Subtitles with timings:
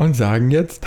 [0.00, 0.86] und sagen jetzt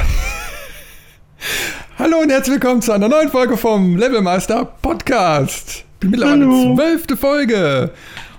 [2.00, 5.86] Hallo und herzlich willkommen zu einer neuen Folge vom Levelmaster Podcast.
[6.02, 6.76] Die mittlerweile Hallo.
[6.76, 7.92] zwölfte Folge.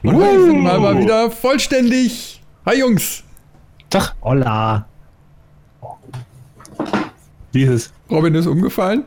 [0.03, 2.43] Und wir sind mal, mal wieder vollständig.
[2.67, 3.23] Hi Jungs.
[3.89, 4.89] Tag, Hola.
[7.53, 7.93] wie ist es?
[8.11, 9.05] Robin ist umgefallen.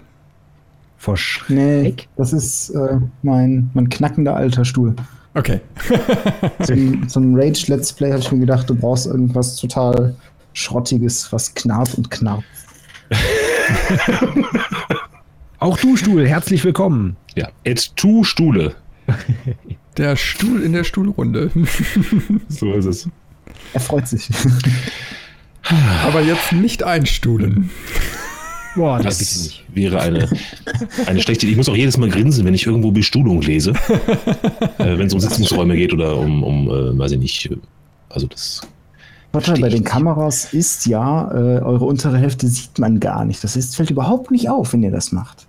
[0.96, 1.18] Vor
[1.50, 4.96] Nee, das ist äh, mein, mein knackender alter Stuhl.
[5.34, 5.60] Okay.
[6.62, 10.16] So ein, so ein Rage-Let's Play habe ich mir gedacht, du brauchst irgendwas total
[10.58, 12.44] Schrottiges, was knarrt und knarrt.
[15.60, 17.16] Auch du, Stuhl, herzlich willkommen.
[17.36, 18.76] Ja, et tu Stule.
[19.98, 21.52] Der Stuhl in der Stuhlrunde.
[22.50, 23.10] So ist es.
[23.74, 24.30] Er freut sich.
[26.04, 27.70] Aber jetzt nicht einstuhlen.
[28.76, 30.30] Boah, das Das wäre eine,
[31.06, 31.46] eine schlechte.
[31.48, 33.72] Ich muss auch jedes Mal grinsen, wenn ich irgendwo Bestuhlung lese.
[34.80, 37.50] äh, wenn es um Sitzungsräume geht oder um, um äh, weiß ich nicht.
[38.10, 38.62] Also das.
[39.32, 39.84] Vorteil bei den.
[39.84, 43.44] Kameras ist ja, äh, eure untere Hälfte sieht man gar nicht.
[43.44, 45.48] Das ist, fällt überhaupt nicht auf, wenn ihr das macht.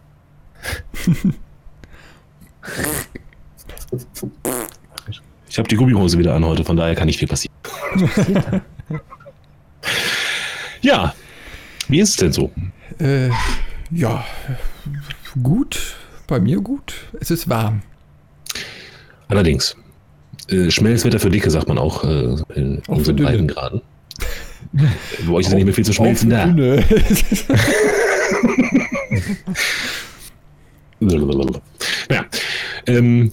[5.48, 7.55] Ich habe die Gummihose wieder an heute, von daher kann nicht viel passieren.
[10.83, 11.15] Ja.
[11.89, 12.51] Wie ist es denn so?
[12.98, 13.31] Äh,
[13.91, 14.25] ja,
[15.42, 15.97] gut.
[16.27, 16.95] Bei mir gut.
[17.20, 17.83] Es ist warm.
[19.29, 19.77] Allerdings.
[20.49, 23.31] Äh, schnelles Wetter für Dicke, sagt man auch äh, in Auch unseren Dünne.
[23.31, 23.83] Breitengraden.
[25.27, 26.47] Bei euch ist ja nicht mehr viel zu schmelzen da.
[32.11, 32.25] Ja.
[32.87, 33.33] Ähm,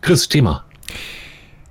[0.00, 0.64] Chris, Thema.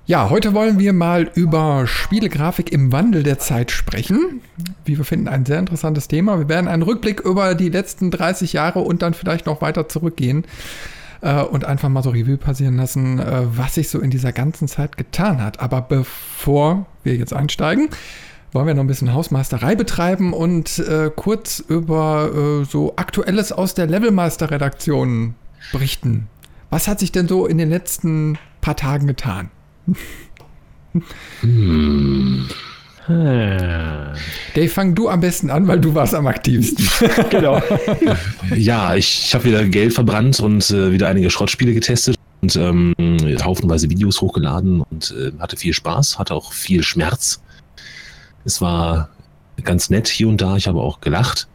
[0.06, 4.40] Ja, heute wollen wir mal über Spielegrafik im Wandel der Zeit sprechen.
[4.84, 6.38] Wie wir finden, ein sehr interessantes Thema.
[6.38, 10.44] Wir werden einen Rückblick über die letzten 30 Jahre und dann vielleicht noch weiter zurückgehen
[11.22, 14.68] äh, und einfach mal so Revue passieren lassen, äh, was sich so in dieser ganzen
[14.68, 15.60] Zeit getan hat.
[15.60, 17.88] Aber bevor wir jetzt einsteigen,
[18.52, 23.74] wollen wir noch ein bisschen Hausmeisterei betreiben und äh, kurz über äh, so Aktuelles aus
[23.74, 25.34] der Levelmeister-Redaktion
[25.70, 26.28] berichten.
[26.68, 29.50] Was hat sich denn so in den letzten paar Tagen getan?
[31.40, 32.48] Hm.
[33.08, 34.14] Ah,
[34.54, 36.88] Dave, fang du am besten an, weil du warst am aktivsten.
[37.30, 37.60] genau.
[38.54, 42.94] Ja, ich, ich habe wieder Geld verbrannt und äh, wieder einige Schrottspiele getestet und ähm,
[43.42, 47.40] haufenweise Videos hochgeladen und äh, hatte viel Spaß, hatte auch viel Schmerz.
[48.44, 49.08] Es war
[49.64, 51.48] ganz nett hier und da, ich habe auch gelacht.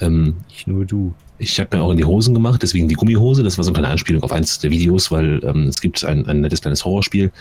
[0.00, 1.14] Ähm, Nicht nur du.
[1.38, 3.42] Ich habe mir auch in die Hosen gemacht, deswegen die Gummihose.
[3.42, 6.26] Das war so eine kleine Anspielung auf eins der Videos, weil ähm, es gibt ein,
[6.26, 7.32] ein nettes kleines Horrorspiel,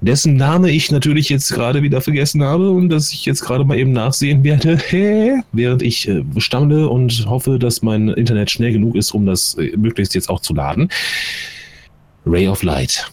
[0.00, 3.78] dessen Name ich natürlich jetzt gerade wieder vergessen habe und das ich jetzt gerade mal
[3.78, 4.78] eben nachsehen werde,
[5.52, 9.76] während ich äh, stammle und hoffe, dass mein Internet schnell genug ist, um das äh,
[9.76, 10.88] möglichst jetzt auch zu laden.
[12.26, 13.10] Ray of Light.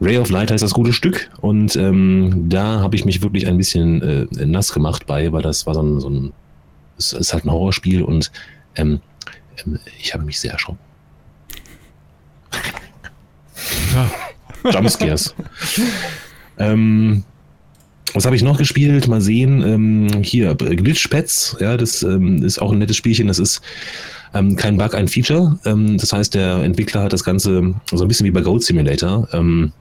[0.00, 3.56] Ray of Light heißt das gute Stück und ähm, da habe ich mich wirklich ein
[3.56, 6.32] bisschen äh, nass gemacht bei, weil das war so ein, so ein
[6.96, 8.30] es ist halt ein Horrorspiel und
[8.76, 9.00] ähm,
[9.64, 10.78] ähm, ich habe mich sehr erschrocken.
[14.70, 15.34] Jumpscares.
[16.58, 17.24] ähm,
[18.14, 19.08] was habe ich noch gespielt?
[19.08, 19.62] Mal sehen.
[19.62, 21.56] Ähm, hier, Glitchpads.
[21.60, 23.26] Ja, das ähm, ist auch ein nettes Spielchen.
[23.26, 23.60] Das ist
[24.34, 25.58] ähm, kein Bug, ein Feature.
[25.64, 29.28] Ähm, das heißt, der Entwickler hat das Ganze so ein bisschen wie bei Goat Simulator.
[29.32, 29.72] Ähm,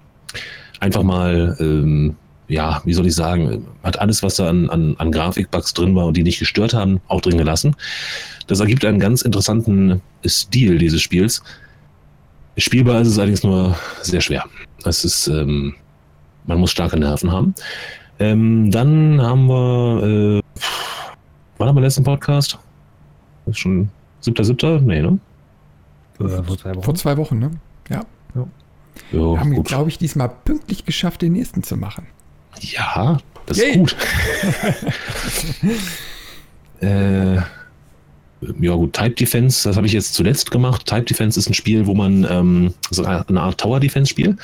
[0.79, 2.15] einfach mal, ähm,
[2.47, 6.07] ja, wie soll ich sagen, hat alles, was da an, an, an Grafikbugs drin war
[6.07, 7.75] und die nicht gestört haben, auch drin gelassen.
[8.47, 11.43] Das ergibt einen ganz interessanten Stil dieses Spiels.
[12.57, 14.45] Spielbar ist es allerdings nur sehr schwer.
[14.85, 15.73] Es ist, ähm,
[16.45, 17.55] man muss starke Nerven haben.
[18.19, 20.03] Ähm, dann haben wir,
[20.37, 20.41] äh,
[21.57, 22.59] wann haben wir letzten Podcast?
[23.45, 24.79] Das ist schon siebter, siebter?
[24.79, 25.19] Nee, ne?
[26.19, 26.83] Äh, vor zwei Wochen.
[26.83, 27.51] Vor zwei Wochen, ne?
[27.89, 28.01] Ja.
[28.35, 28.45] Ja,
[29.11, 32.05] Wir haben, glaube ich, diesmal pünktlich geschafft, den nächsten zu machen.
[32.61, 33.71] Ja, das Yay.
[33.71, 33.95] ist gut.
[36.81, 37.37] äh,
[38.59, 40.85] ja gut, Type Defense, das habe ich jetzt zuletzt gemacht.
[40.85, 44.37] Type Defense ist ein Spiel, wo man ähm, so eine Art Tower Defense Spiel.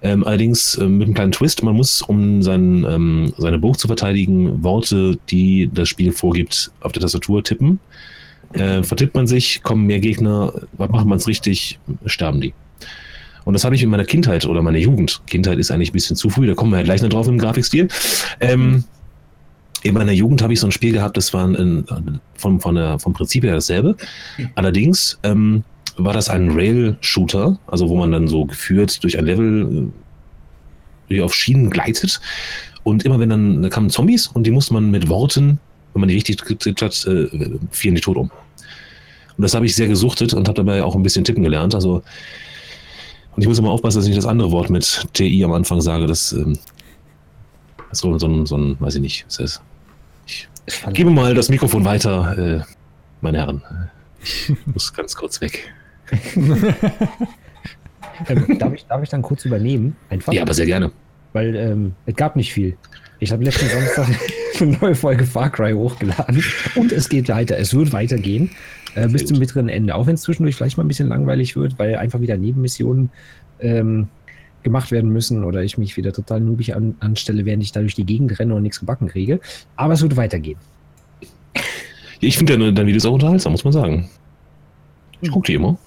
[0.00, 1.62] Ähm, allerdings äh, mit einem kleinen Twist.
[1.62, 6.92] Man muss, um sein, ähm, seine Burg zu verteidigen, Worte, die das Spiel vorgibt, auf
[6.92, 7.80] der Tastatur tippen.
[8.52, 12.54] Äh, vertippt man sich, kommen mehr Gegner, macht man es richtig, sterben die.
[13.44, 15.22] Und das habe ich in meiner Kindheit oder meiner Jugend.
[15.26, 17.38] Kindheit ist eigentlich ein bisschen zu früh, da kommen wir ja gleich noch drauf im
[17.38, 17.88] Grafikstil.
[18.40, 18.84] Ähm,
[19.82, 22.98] in meiner Jugend habe ich so ein Spiel gehabt, das war ein, vom, von der,
[22.98, 23.96] vom Prinzip her dasselbe.
[24.54, 25.64] Allerdings ähm,
[25.96, 29.92] war das ein Rail-Shooter, also wo man dann so geführt durch ein Level
[31.08, 32.20] äh, auf Schienen gleitet.
[32.82, 35.60] Und immer wenn dann, da kamen Zombies und die musste man mit Worten,
[35.92, 37.28] wenn man die richtig getippt hat, äh,
[37.70, 38.30] fielen die tot um.
[39.36, 41.74] Und das habe ich sehr gesuchtet und habe dabei auch ein bisschen tippen gelernt.
[41.74, 42.02] Also
[43.38, 45.80] und ich muss immer aufpassen, dass ich nicht das andere Wort mit TI am Anfang
[45.80, 46.08] sage.
[46.08, 46.58] Das ähm,
[47.92, 49.62] so, so, ein, so ein, weiß ich nicht, ist das?
[50.68, 52.72] Fand- Gebe mal das Mikrofon weiter, äh,
[53.20, 53.62] meine Herren.
[54.22, 55.72] Ich muss ganz kurz weg.
[58.28, 59.94] Ähm, darf, ich, darf ich dann kurz übernehmen?
[60.10, 60.32] Einfach?
[60.32, 60.90] Ja, aber sehr gerne.
[61.32, 62.76] Weil ähm, es gab nicht viel.
[63.20, 64.08] Ich habe letzten Samstag
[64.60, 66.42] eine neue Folge Far Cry hochgeladen
[66.74, 67.56] und es geht weiter.
[67.58, 68.50] Es wird weitergehen
[68.96, 69.94] äh, bis zum bitteren Ende.
[69.94, 73.10] Auch wenn es zwischendurch vielleicht mal ein bisschen langweilig wird, weil einfach wieder Nebenmissionen
[73.60, 74.08] ähm,
[74.62, 77.94] gemacht werden müssen oder ich mich wieder total noobig an, anstelle, während ich da durch
[77.94, 79.40] die Gegend renne und nichts gebacken kriege.
[79.76, 80.58] Aber es wird weitergehen.
[82.20, 84.08] Ich finde deine, deine Videos auch unterhaltsam, muss man sagen.
[85.20, 85.78] Ich gucke die immer.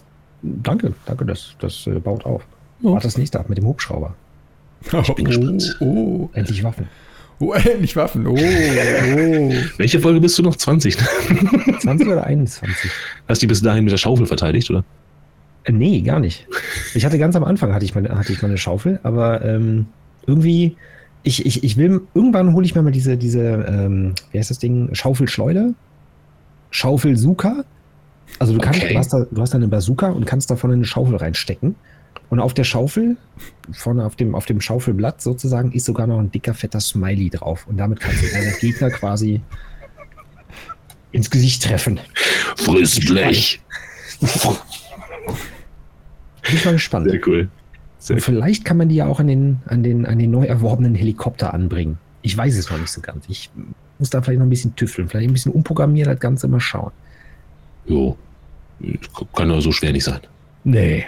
[0.41, 2.43] Danke, danke, das, das äh, baut auf.
[2.81, 2.91] Ja.
[2.91, 4.15] Warte das nächste ab mit dem Hubschrauber.
[5.03, 5.77] Ich bin gespannt.
[5.79, 6.87] Oh, Endlich Waffen.
[7.39, 8.25] oh, oh, endlich Waffen.
[8.25, 9.53] Oh, oh.
[9.77, 10.55] Welche Folge bist du noch?
[10.55, 10.97] 20?
[11.81, 12.91] 20 oder 21?
[13.27, 14.83] Hast du die bis dahin mit der Schaufel verteidigt, oder?
[15.63, 16.47] Äh, Nee, gar nicht.
[16.93, 19.87] Ich hatte ganz am Anfang hatte ich meine, hatte ich meine Schaufel, aber ähm,
[20.25, 20.75] irgendwie,
[21.23, 24.59] ich, ich, ich will, irgendwann hole ich mir mal diese, diese, ähm, wie heißt das
[24.59, 25.73] Ding, Schaufelschleuder?
[26.71, 27.63] Schaufelsuka?
[28.39, 28.93] Also du kannst, Okay.
[28.93, 31.75] du hast da, du hast da eine Bazooka und kannst davon eine Schaufel reinstecken.
[32.29, 33.17] Und auf der Schaufel,
[33.73, 37.67] vorne auf dem, auf dem Schaufelblatt sozusagen, ist sogar noch ein dicker, fetter Smiley drauf.
[37.67, 39.41] Und damit kannst du deinen Gegner quasi
[41.11, 41.99] ins Gesicht treffen.
[42.55, 43.59] Friss Blech.
[46.43, 47.09] Bin ich mal gespannt.
[47.09, 47.49] Sehr cool.
[47.99, 50.45] Sehr Und vielleicht kann man die ja auch an den, an den, an den neu
[50.45, 51.97] erworbenen Helikopter anbringen.
[52.23, 53.25] Ich weiß es noch nicht so ganz.
[53.27, 53.49] Ich
[53.99, 56.91] muss da vielleicht noch ein bisschen tüfteln, vielleicht ein bisschen umprogrammieren, das Ganze mal schauen.
[57.85, 58.17] Jo.
[59.35, 60.19] Kann ja so schwer nicht sein.
[60.63, 61.05] Nee.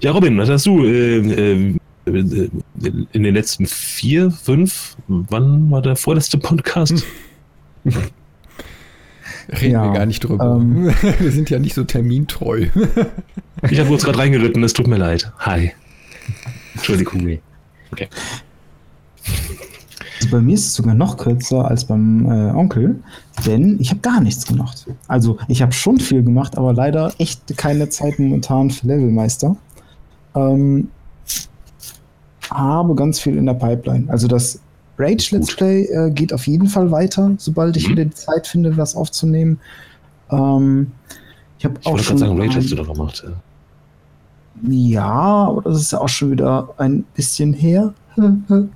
[0.00, 5.96] Ja, Robin, was hast du äh, äh, in den letzten vier, fünf, wann war der
[5.96, 7.04] vorletzte Podcast?
[9.48, 10.58] Reden Ja, wir gar nicht drüber.
[10.60, 10.86] ähm.
[11.18, 12.66] wir sind ja nicht so termintreu.
[13.70, 15.32] Ich habe kurz gerade reingeritten, es tut mir leid.
[15.38, 15.72] Hi.
[16.74, 17.22] Entschuldigung.
[17.22, 17.38] Cool.
[20.20, 23.02] Also bei mir ist es sogar noch kürzer als beim äh, Onkel,
[23.46, 24.86] denn ich habe gar nichts gemacht.
[25.06, 29.56] Also ich habe schon viel gemacht, aber leider echt keine Zeit momentan für Levelmeister.
[30.34, 30.88] Ähm,
[32.50, 34.04] habe ganz viel in der Pipeline.
[34.10, 34.60] Also das
[34.98, 35.54] Rage Let's.
[35.54, 37.92] Play äh, geht auf jeden Fall weiter, sobald ich Mhm.
[37.92, 39.58] wieder die Zeit finde, was aufzunehmen.
[40.30, 40.92] Ähm,
[41.58, 43.24] ich habe auch wollte schon gerade sagen, Rage hast du doch gemacht.
[43.24, 44.70] ja.
[44.70, 45.04] ja,
[45.48, 47.94] aber das ist ja auch schon wieder ein bisschen her.
[48.16, 48.70] ähm,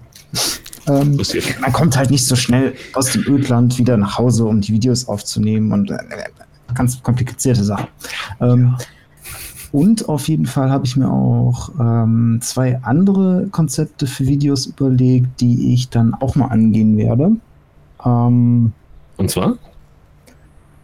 [0.87, 5.09] man kommt halt nicht so schnell aus dem Ödland wieder nach Hause, um die Videos
[5.09, 5.99] aufzunehmen und äh,
[6.75, 7.89] ganz komplizierte Sachen.
[8.41, 8.77] Ähm,
[9.73, 15.41] und auf jeden Fall habe ich mir auch ähm, zwei andere Konzepte für Videos überlegt,
[15.41, 17.37] die ich dann auch mal angehen werde.
[18.05, 18.73] Ähm,
[19.17, 19.57] Und zwar?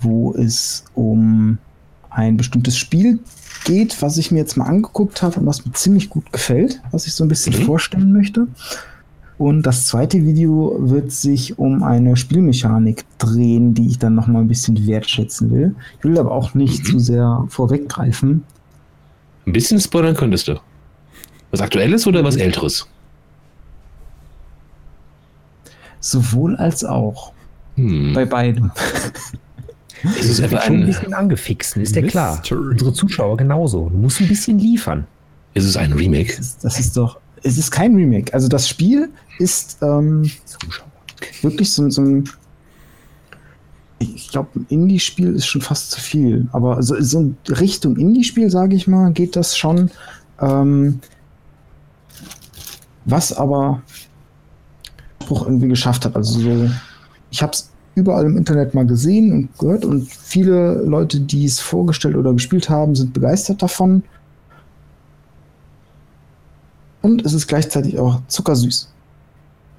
[0.00, 1.58] wo es um
[2.10, 3.18] ein bestimmtes Spiel
[3.64, 7.06] geht, was ich mir jetzt mal angeguckt habe und was mir ziemlich gut gefällt, was
[7.06, 7.64] ich so ein bisschen Mhm.
[7.66, 8.46] vorstellen möchte.
[9.38, 14.40] Und das zweite Video wird sich um eine Spielmechanik drehen, die ich dann noch mal
[14.40, 15.74] ein bisschen wertschätzen will.
[15.98, 16.86] Ich will aber auch nicht Mhm.
[16.86, 18.44] zu sehr vorweggreifen.
[19.48, 20.60] Ein bisschen spoilern könntest du.
[21.50, 22.86] Was Aktuelles oder was Älteres?
[26.00, 27.32] Sowohl als auch.
[27.76, 28.12] Hm.
[28.12, 28.70] Bei beidem.
[30.18, 32.42] Es ist etwa bin schon ein bisschen angefixt, ist ja klar.
[32.50, 33.88] Unsere Zuschauer genauso.
[33.88, 35.06] Du musst ein bisschen liefern.
[35.54, 36.36] ist es ein Remake?
[36.36, 37.18] Das ist, das ist doch.
[37.42, 38.34] Es ist kein Remake.
[38.34, 40.30] Also das Spiel ist ähm,
[41.40, 42.28] wirklich so, so ein.
[44.00, 46.48] Ich glaube, ein Indie-Spiel ist schon fast zu viel.
[46.52, 49.90] Aber so, so in Richtung Indie-Spiel, sage ich mal, geht das schon.
[50.40, 51.00] Ähm,
[53.04, 53.82] was aber
[55.28, 56.16] Spruch irgendwie geschafft hat.
[56.16, 56.70] Also so,
[57.30, 61.60] ich habe es überall im Internet mal gesehen und gehört und viele Leute, die es
[61.60, 64.02] vorgestellt oder gespielt haben, sind begeistert davon.
[67.02, 68.88] Und es ist gleichzeitig auch zuckersüß.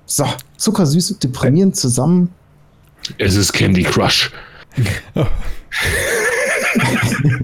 [0.05, 0.25] So,
[0.57, 2.29] zuckersüß und deprimierend zusammen.
[3.18, 4.32] Es ist Candy Crush.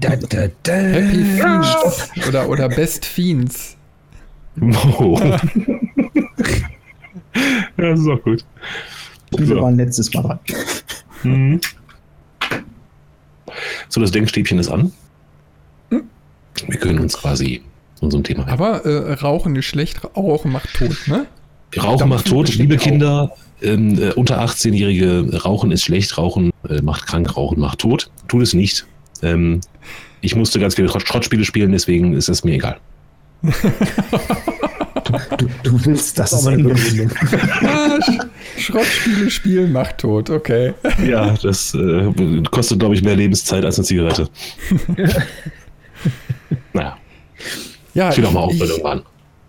[0.00, 0.72] Da, da, da.
[0.72, 2.10] Happy Fiends.
[2.28, 3.76] Oder, oder Best Fiends.
[4.98, 5.18] Oh.
[5.22, 5.38] ja,
[7.76, 8.44] das ist auch gut.
[9.36, 9.60] Wir So.
[9.60, 10.38] waren letztes Mal dran.
[11.24, 11.60] Mhm.
[13.88, 14.92] So, das Denkstäbchen ist an.
[15.90, 17.62] Wir können uns quasi
[18.00, 18.52] unserem Thema widmen.
[18.54, 21.26] Aber äh, Rauchen ist schlecht, Rauchen macht tot, ne?
[21.78, 22.80] Rauchen macht tot, liebe auch.
[22.80, 23.32] Kinder.
[23.62, 28.10] Ähm, äh, unter 18-Jährige, Rauchen ist schlecht, Rauchen äh, macht krank, Rauchen macht tot.
[28.28, 28.86] Tut es nicht.
[29.22, 29.60] Ähm,
[30.20, 32.76] ich musste ganz viele Schrott- Schrottspiele spielen, deswegen ist es mir egal.
[35.38, 36.30] Du, du willst das.
[36.32, 36.72] Das ist aber eine.
[37.62, 38.18] Ah, Sch
[38.66, 40.74] Schrottspiele spielen macht tot, okay.
[41.06, 44.28] Ja, das äh, kostet, glaube ich, mehr Lebenszeit als eine Zigarette.
[46.72, 46.96] naja,
[47.94, 49.02] Ja, ich will doch mal ich, aufhören irgendwann.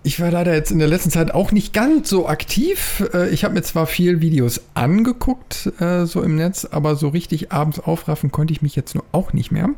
[0.08, 3.04] Ich war leider jetzt in der letzten Zeit auch nicht ganz so aktiv.
[3.14, 7.52] Äh, ich habe mir zwar viel Videos angeguckt, äh, so im Netz, aber so richtig
[7.52, 9.70] abends aufraffen konnte ich mich jetzt nur auch nicht mehr.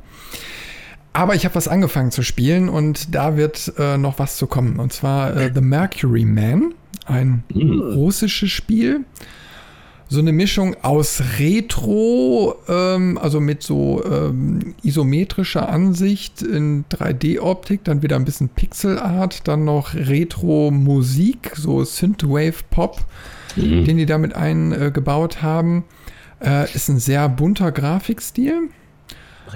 [1.14, 4.80] Aber ich habe was angefangen zu spielen und da wird äh, noch was zu kommen.
[4.80, 7.80] Und zwar äh, The Mercury Man, ein Mhm.
[7.82, 9.02] russisches Spiel.
[10.12, 18.02] So eine Mischung aus Retro, ähm, also mit so ähm, isometrischer Ansicht in 3D-Optik, dann
[18.02, 23.02] wieder ein bisschen Pixelart, dann noch Retro-Musik, so Synthwave-Pop,
[23.56, 23.84] Mhm.
[23.86, 25.84] den die damit eingebaut haben.
[26.44, 28.70] Äh, ist ein sehr bunter Grafikstil.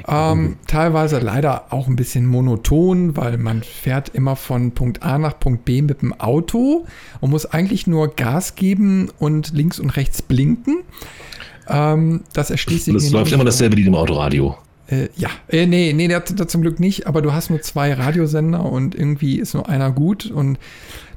[0.07, 5.39] Ähm, teilweise leider auch ein bisschen monoton, weil man fährt immer von Punkt A nach
[5.39, 6.85] Punkt B mit dem Auto
[7.21, 10.83] und muss eigentlich nur Gas geben und links und rechts blinken.
[11.67, 14.57] Ähm, das erschließt sich es mir läuft nicht immer dasselbe wie im Autoradio.
[14.87, 17.61] Äh, ja, äh, nee, nee, der hat da zum Glück nicht, aber du hast nur
[17.61, 20.57] zwei Radiosender und irgendwie ist nur einer gut und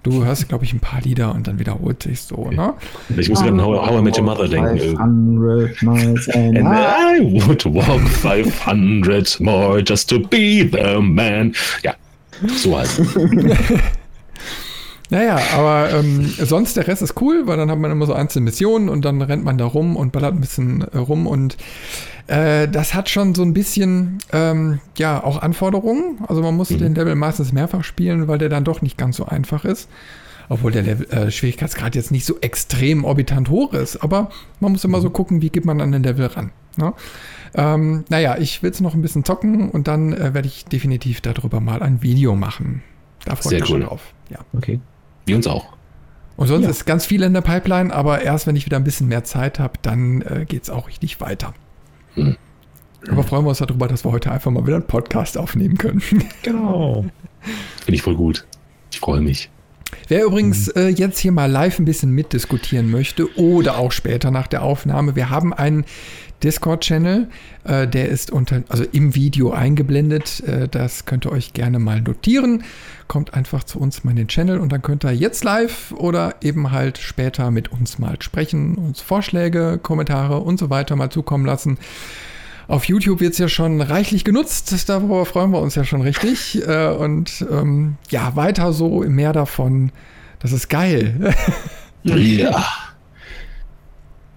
[0.04, 2.74] du hörst, glaube ich, ein paar Lieder und dann wiederholt sich so, ne?
[3.16, 4.78] Ich muss gerade an How, How I Met Your Mother denken.
[4.78, 7.16] 500 miles an And hour.
[7.16, 11.52] I would walk 500 more just to be the man.
[11.82, 11.94] Ja,
[12.56, 12.90] so halt.
[15.10, 18.44] Naja, aber ähm, sonst der Rest ist cool, weil dann hat man immer so einzelne
[18.46, 21.56] Missionen und dann rennt man da rum und ballert ein bisschen äh, rum und
[22.26, 26.18] äh, das hat schon so ein bisschen, ähm, ja, auch Anforderungen.
[26.26, 26.78] Also man muss Mhm.
[26.78, 29.88] den Level meistens mehrfach spielen, weil der dann doch nicht ganz so einfach ist.
[30.48, 34.84] Obwohl der Level, äh, Schwierigkeitsgrad jetzt nicht so extrem orbitant hoch ist, aber man muss
[34.84, 36.50] immer so gucken, wie geht man an den Level ran.
[36.76, 36.92] Ne?
[37.54, 41.20] Ähm, naja, ich will es noch ein bisschen zocken und dann äh, werde ich definitiv
[41.20, 42.82] darüber mal ein Video machen.
[43.24, 43.88] Da freue ich mich schon cool.
[43.88, 44.00] drauf.
[44.30, 44.38] Ja.
[44.52, 44.78] Okay.
[45.26, 45.66] Wie uns auch.
[46.36, 46.70] Und sonst Ja.
[46.70, 49.58] ist ganz viel in der Pipeline, aber erst wenn ich wieder ein bisschen mehr Zeit
[49.58, 51.54] habe, dann äh, geht es auch richtig weiter.
[52.14, 52.36] Hm.
[53.10, 56.02] Aber freuen wir uns darüber, dass wir heute einfach mal wieder einen Podcast aufnehmen können.
[56.42, 57.04] Genau.
[57.84, 58.44] Finde ich voll gut.
[58.90, 59.50] Ich freue mich.
[60.08, 64.48] Wer übrigens äh, jetzt hier mal live ein bisschen mitdiskutieren möchte oder auch später nach
[64.48, 65.84] der Aufnahme, wir haben einen
[66.42, 67.28] Discord-Channel,
[67.64, 70.40] äh, der ist unter, also im Video eingeblendet.
[70.40, 72.64] Äh, das könnt ihr euch gerne mal notieren.
[73.08, 76.34] Kommt einfach zu uns mal in den Channel und dann könnt ihr jetzt live oder
[76.42, 81.46] eben halt später mit uns mal sprechen, uns Vorschläge, Kommentare und so weiter mal zukommen
[81.46, 81.78] lassen.
[82.68, 86.66] Auf YouTube wird es ja schon reichlich genutzt, darüber freuen wir uns ja schon richtig.
[86.66, 89.92] Äh, und ähm, ja, weiter so, mehr davon.
[90.40, 91.34] Das ist geil.
[92.06, 92.64] Ja.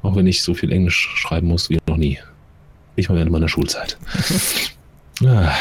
[0.02, 2.20] Auch wenn ich so viel Englisch schreiben muss wie noch nie.
[2.96, 3.98] Nicht mal während meiner Schulzeit.
[5.26, 5.52] Ah,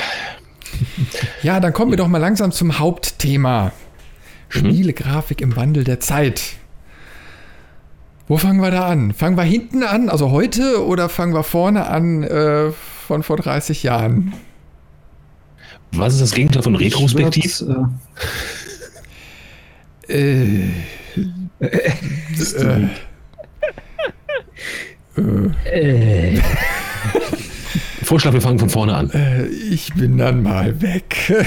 [1.42, 3.72] Ja, dann kommen wir doch mal langsam zum Hauptthema.
[4.50, 6.42] Spielegrafik im Wandel der Zeit.
[8.28, 9.12] Wo fangen wir da an?
[9.14, 13.82] Fangen wir hinten an, also heute, oder fangen wir vorne an äh, von vor 30
[13.82, 14.32] Jahren?
[15.90, 17.60] Was ist das Gegenteil von Retrospektiv?
[17.62, 17.88] Würd,
[20.08, 20.60] Äh,
[21.60, 21.90] äh,
[25.16, 26.40] äh, Äh,
[28.02, 29.10] Vorschlag, wir fangen von vorne an.
[29.10, 31.46] äh, ich bin dann mal weg.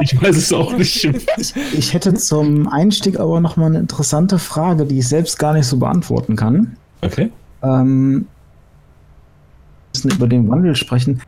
[0.00, 1.02] Ich weiß es auch nicht.
[1.38, 5.54] ich, ich hätte zum Einstieg aber noch mal eine interessante Frage, die ich selbst gar
[5.54, 6.76] nicht so beantworten kann.
[7.00, 7.30] Okay.
[7.62, 8.26] Ähm,
[9.92, 11.22] wir müssen über den Wandel sprechen.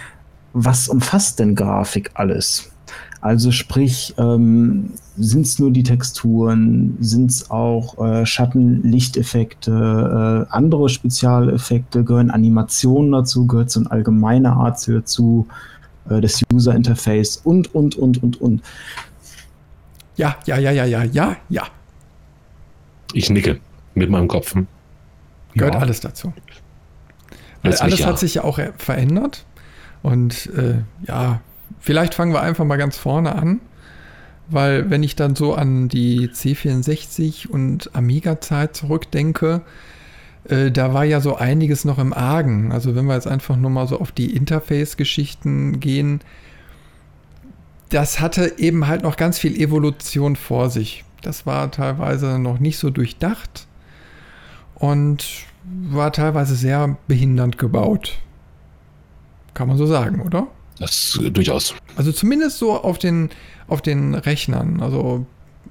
[0.53, 2.71] Was umfasst denn Grafik alles?
[3.20, 10.54] Also sprich, ähm, sind es nur die Texturen, sind es auch äh, Schatten, Lichteffekte, äh,
[10.54, 15.46] andere Spezialeffekte, gehören Animationen dazu, gehört so eine allgemeine Art dazu,
[16.11, 18.62] äh, das User Interface und, und, und, und, und.
[20.16, 21.62] Ja, ja, ja, ja, ja, ja, ja.
[23.12, 23.61] Ich nicke
[23.94, 24.54] mit meinem Kopf.
[24.54, 24.66] Hm.
[25.54, 25.80] Gehört Ja.
[25.80, 26.32] alles dazu.
[27.62, 28.06] Weil alles ja.
[28.06, 29.44] hat sich ja auch verändert.
[30.02, 31.40] Und äh, ja,
[31.78, 33.61] vielleicht fangen wir einfach mal ganz vorne an.
[34.49, 39.62] Weil wenn ich dann so an die C64 und Amiga-Zeit zurückdenke,
[40.49, 42.70] äh, da war ja so einiges noch im Argen.
[42.70, 46.20] Also wenn wir jetzt einfach nur mal so auf die Interface-Geschichten gehen,
[47.88, 51.04] das hatte eben halt noch ganz viel Evolution vor sich.
[51.23, 53.66] Das war teilweise noch nicht so durchdacht
[54.75, 55.26] und
[55.64, 58.18] war teilweise sehr behindernd gebaut.
[59.54, 60.46] Kann man so sagen, oder?
[60.78, 61.75] Das äh, durchaus.
[61.97, 63.30] Also zumindest so auf den,
[63.68, 65.26] auf den Rechnern, also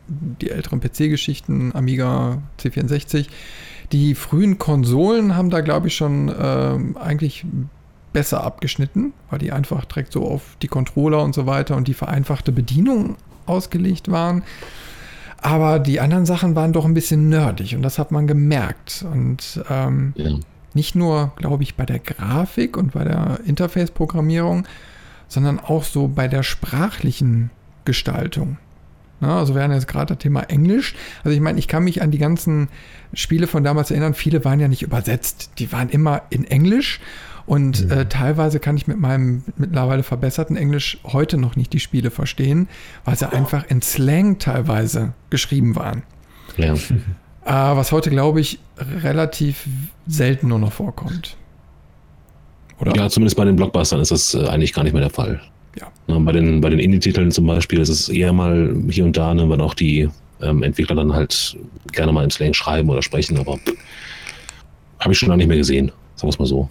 [0.08, 3.28] die älteren PC-Geschichten, Amiga, C64.
[3.92, 7.46] Die frühen Konsolen haben da, glaube ich, schon ähm, eigentlich
[8.14, 11.94] besser abgeschnitten, weil die einfach direkt so auf die Controller und so weiter und die
[11.94, 14.44] vereinfachte Bedienung ausgelegt waren.
[15.42, 19.06] Aber die anderen Sachen waren doch ein bisschen nerdig und das hat man gemerkt.
[19.12, 20.32] Und ähm, Ja.
[20.74, 24.66] nicht nur, glaube ich, bei der Grafik und bei der Interface-Programmierung,
[25.28, 27.50] sondern auch so bei der sprachlichen
[27.86, 28.58] Gestaltung.
[29.22, 30.94] Ja, also wir haben jetzt gerade das Thema Englisch.
[31.24, 32.68] Also ich meine, ich kann mich an die ganzen
[33.14, 34.14] Spiele von damals erinnern.
[34.14, 35.52] Viele waren ja nicht übersetzt.
[35.58, 37.00] Die waren immer in Englisch.
[37.46, 42.10] Und äh, teilweise kann ich mit meinem mittlerweile verbesserten Englisch heute noch nicht die Spiele
[42.10, 42.68] verstehen,
[43.04, 46.04] weil sie einfach in Slang teilweise geschrieben waren.
[46.58, 46.74] Ja.
[46.74, 46.78] Äh,
[47.46, 48.60] was heute, glaube ich,
[49.04, 49.68] relativ
[50.08, 51.38] selten nur noch vorkommt.
[52.80, 52.96] Oder?
[52.96, 55.42] ja, zumindest bei den Blockbustern ist das äh, eigentlich gar nicht mehr der Fall.
[55.80, 55.88] Ja.
[56.08, 59.34] Na, bei den, bei den Indie-Titeln zum Beispiel ist es eher mal hier und da,
[59.34, 60.10] ne, wenn auch die
[60.42, 61.58] ähm, Entwickler dann halt
[61.92, 63.58] gerne mal in Slang schreiben oder sprechen, aber
[65.00, 65.92] habe ich schon lange nicht mehr gesehen.
[66.16, 66.70] Sagen wir es mal so.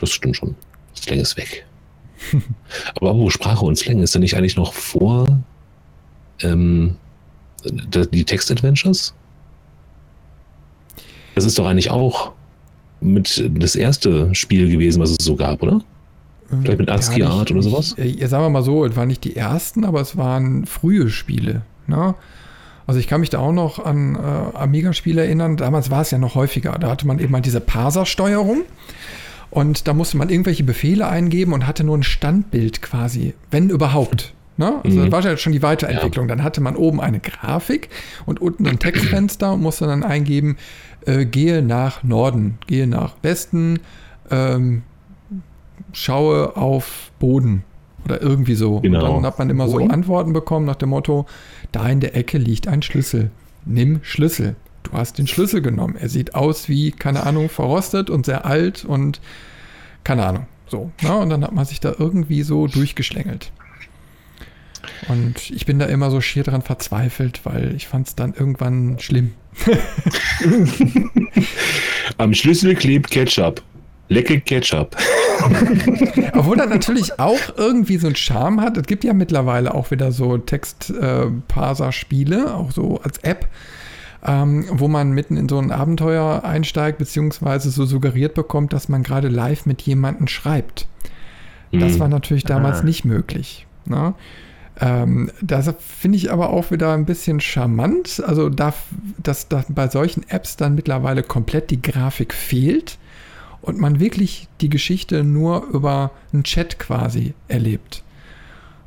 [0.00, 0.54] Das stimmt schon.
[0.96, 1.66] Slang ist weg.
[2.96, 5.26] aber wo Sprache und Slang ist da nicht eigentlich noch vor
[6.42, 6.96] ähm,
[7.64, 9.14] die Text-Adventures?
[11.34, 12.32] Das ist doch eigentlich auch
[13.00, 15.80] mit das erste Spiel gewesen, was es so gab, oder?
[16.62, 17.94] Vielleicht mit ASCII Art oder sowas?
[17.96, 21.62] Äh, sagen wir mal so, es waren nicht die ersten, aber es waren frühe Spiele.
[21.86, 22.14] Ne?
[22.88, 25.56] Also ich kann mich da auch noch an äh, Amiga-Spiele erinnern.
[25.56, 26.76] Damals war es ja noch häufiger.
[26.80, 28.62] Da hatte man eben mal diese Parser-Steuerung.
[29.50, 34.32] Und da musste man irgendwelche Befehle eingeben und hatte nur ein Standbild quasi, wenn überhaupt.
[34.56, 34.80] Ne?
[34.84, 35.02] Also Mhm.
[35.04, 36.28] das war ja schon die Weiterentwicklung.
[36.28, 37.88] Dann hatte man oben eine Grafik
[38.26, 40.56] und unten ein Textfenster und musste dann eingeben,
[41.06, 43.80] äh, gehe nach Norden, gehe nach Westen,
[44.30, 44.82] ähm,
[45.92, 47.64] schaue auf Boden
[48.04, 48.80] oder irgendwie so.
[48.80, 48.98] Genau.
[48.98, 49.78] Und dann hat man immer so?
[49.78, 51.26] Antworten bekommen nach dem Motto,
[51.72, 53.30] da in der Ecke liegt ein Schlüssel.
[53.64, 54.56] Nimm Schlüssel.
[54.82, 55.96] Du hast den Schlüssel genommen.
[55.96, 59.20] Er sieht aus wie, keine Ahnung, verrostet und sehr alt und
[60.04, 60.46] keine Ahnung.
[60.66, 60.90] So.
[61.02, 61.14] Ne?
[61.16, 63.52] Und dann hat man sich da irgendwie so durchgeschlängelt.
[65.08, 68.98] Und ich bin da immer so schier dran verzweifelt, weil ich fand es dann irgendwann
[68.98, 69.34] schlimm.
[72.18, 73.62] Am Schlüssel klebt Ketchup.
[74.08, 74.96] Lecke Ketchup.
[76.34, 78.76] Obwohl er natürlich auch irgendwie so einen Charme hat.
[78.76, 83.46] Es gibt ja mittlerweile auch wieder so Text-Parser-Spiele, auch so als App,
[84.26, 89.04] ähm, wo man mitten in so ein Abenteuer einsteigt, beziehungsweise so suggeriert bekommt, dass man
[89.04, 90.88] gerade live mit jemandem schreibt.
[91.72, 92.00] Das Hm.
[92.00, 92.84] war natürlich damals Ah.
[92.84, 93.66] nicht möglich.
[93.86, 94.14] Ne?
[94.80, 98.22] Ähm, das finde ich aber auch wieder ein bisschen charmant.
[98.26, 98.72] Also, da,
[99.22, 102.98] dass, dass bei solchen Apps dann mittlerweile komplett die Grafik fehlt
[103.62, 108.02] und man wirklich die Geschichte nur über einen Chat quasi erlebt.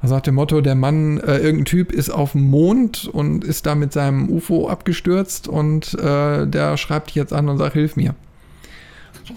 [0.02, 3.66] Also nach dem Motto, der Mann, äh, irgendein Typ ist auf dem Mond und ist
[3.66, 7.96] da mit seinem UFO abgestürzt und äh, der schreibt dich jetzt an und sagt, hilf
[7.96, 8.14] mir.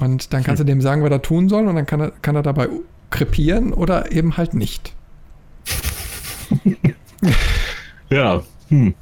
[0.01, 2.35] Und dann kannst du dem sagen, was er tun soll und dann kann er, kann
[2.35, 2.69] er dabei
[3.11, 4.93] krepieren oder eben halt nicht.
[8.11, 8.43] Ja.
[8.69, 8.95] Hm.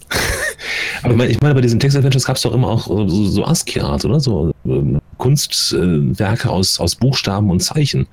[1.03, 4.19] Aber ich meine- bei diesen Text-Adventures gab es doch immer auch so, so ASCII-Art, oder?
[4.21, 8.07] So ähm, Kunstwerke aus, aus Buchstaben und Zeichen.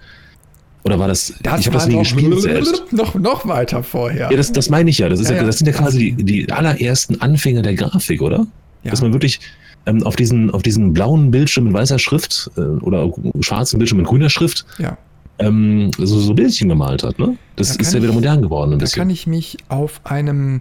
[0.84, 2.92] Oder war das, ich habe das nie gespielt selbst.
[2.92, 4.30] Noch, noch weiter vorher.
[4.32, 5.08] Ja, das, das meine ich ja.
[5.10, 5.48] Das, ist Ja, ja, ja.
[5.48, 8.48] das sind ja quasi die, die allerersten Anfänge der Grafik, oder?
[8.84, 8.92] Ja.
[8.92, 9.40] Dass man wirklich
[9.86, 13.12] ähm, auf, diesen, auf diesen blauen Bildschirm mit weißer Schrift äh, oder
[13.42, 14.98] schwarzen Bildschirm mit grüner Schrift ja.
[15.40, 17.18] Ähm, so, so Bildchen gemalt hat.
[17.20, 17.38] Ne?
[17.56, 19.00] Das Da ist ja wieder ich- modern geworden ein Da bisschen.
[19.02, 20.60] kann ich mich auf einem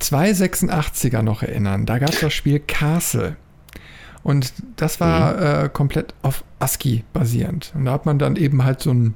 [0.00, 1.86] 286er noch erinnern.
[1.86, 3.36] Da gab es das Spiel Castle.
[4.22, 7.72] Und das war äh, komplett auf ASCII basierend.
[7.76, 9.14] Und da hat man dann eben halt so ein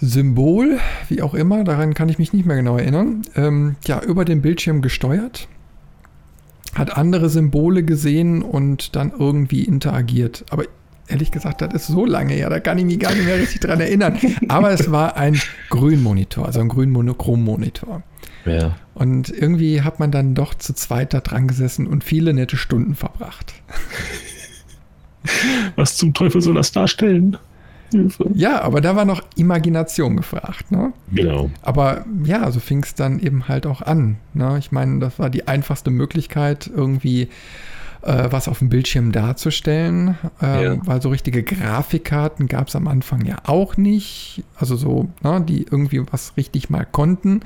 [0.00, 4.24] Symbol, wie auch immer, daran kann ich mich nicht mehr genau erinnern, ähm, ja, über
[4.24, 5.46] den Bildschirm gesteuert,
[6.74, 10.46] hat andere Symbole gesehen und dann irgendwie interagiert.
[10.48, 10.64] Aber
[11.10, 13.60] ehrlich gesagt, das ist so lange her, da kann ich mich gar nicht mehr richtig
[13.60, 14.18] dran erinnern.
[14.48, 18.02] Aber es war ein Grünmonitor, also ein grün-monochrom-Monitor.
[18.46, 18.76] ja.
[18.94, 22.94] Und irgendwie hat man dann doch zu zweit da dran gesessen und viele nette Stunden
[22.94, 23.54] verbracht.
[25.76, 27.38] Was zum Teufel soll das darstellen?
[27.90, 28.30] Hilfe.
[28.34, 30.70] Ja, aber da war noch Imagination gefragt.
[30.70, 30.92] Ne?
[31.12, 31.50] Genau.
[31.62, 34.16] Aber ja, so fing es dann eben halt auch an.
[34.32, 34.56] Ne?
[34.58, 37.28] Ich meine, das war die einfachste Möglichkeit, irgendwie
[38.02, 40.76] äh, was auf dem Bildschirm darzustellen, ähm, Ja.
[40.86, 44.42] weil so richtige Grafikkarten gab es am Anfang ja auch nicht.
[44.56, 47.40] Also so, ne, die irgendwie was richtig mal konnten.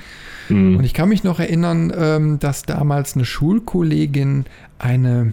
[0.49, 0.77] Hm.
[0.77, 4.45] Und ich kann mich noch erinnern, ähm, dass damals eine Schulkollegin
[4.79, 5.33] eine,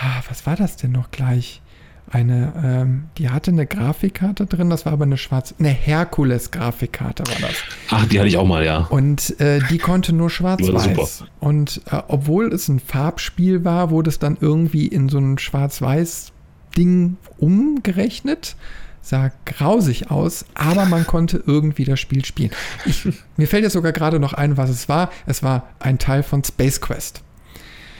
[0.00, 1.60] ah, was war das denn noch gleich?
[2.08, 7.48] Eine, ähm, die hatte eine Grafikkarte drin, das war aber eine schwarze, eine Herkules-Grafikkarte war
[7.48, 7.56] das.
[7.90, 8.86] Ach, die hatte ich auch mal, ja.
[8.90, 11.24] Und äh, die konnte nur schwarz-weiß.
[11.40, 17.16] Und äh, obwohl es ein Farbspiel war, wurde es dann irgendwie in so ein schwarz-weiß-Ding
[17.38, 18.54] umgerechnet.
[19.02, 22.50] Sah grausig aus, aber man konnte irgendwie das Spiel spielen.
[22.86, 25.10] Ich, mir fällt jetzt sogar gerade noch ein, was es war.
[25.26, 27.22] Es war ein Teil von Space Quest.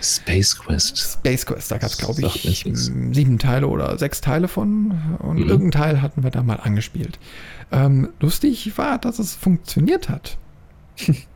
[0.02, 0.98] Space Quest.
[0.98, 4.92] Space Quest, da gab es, glaube ich, sieben Teile oder sechs Teile von.
[5.20, 5.48] Und Mhm.
[5.48, 7.18] irgendein Teil hatten wir da mal angespielt.
[7.72, 10.38] Ähm, lustig war, dass es funktioniert hat.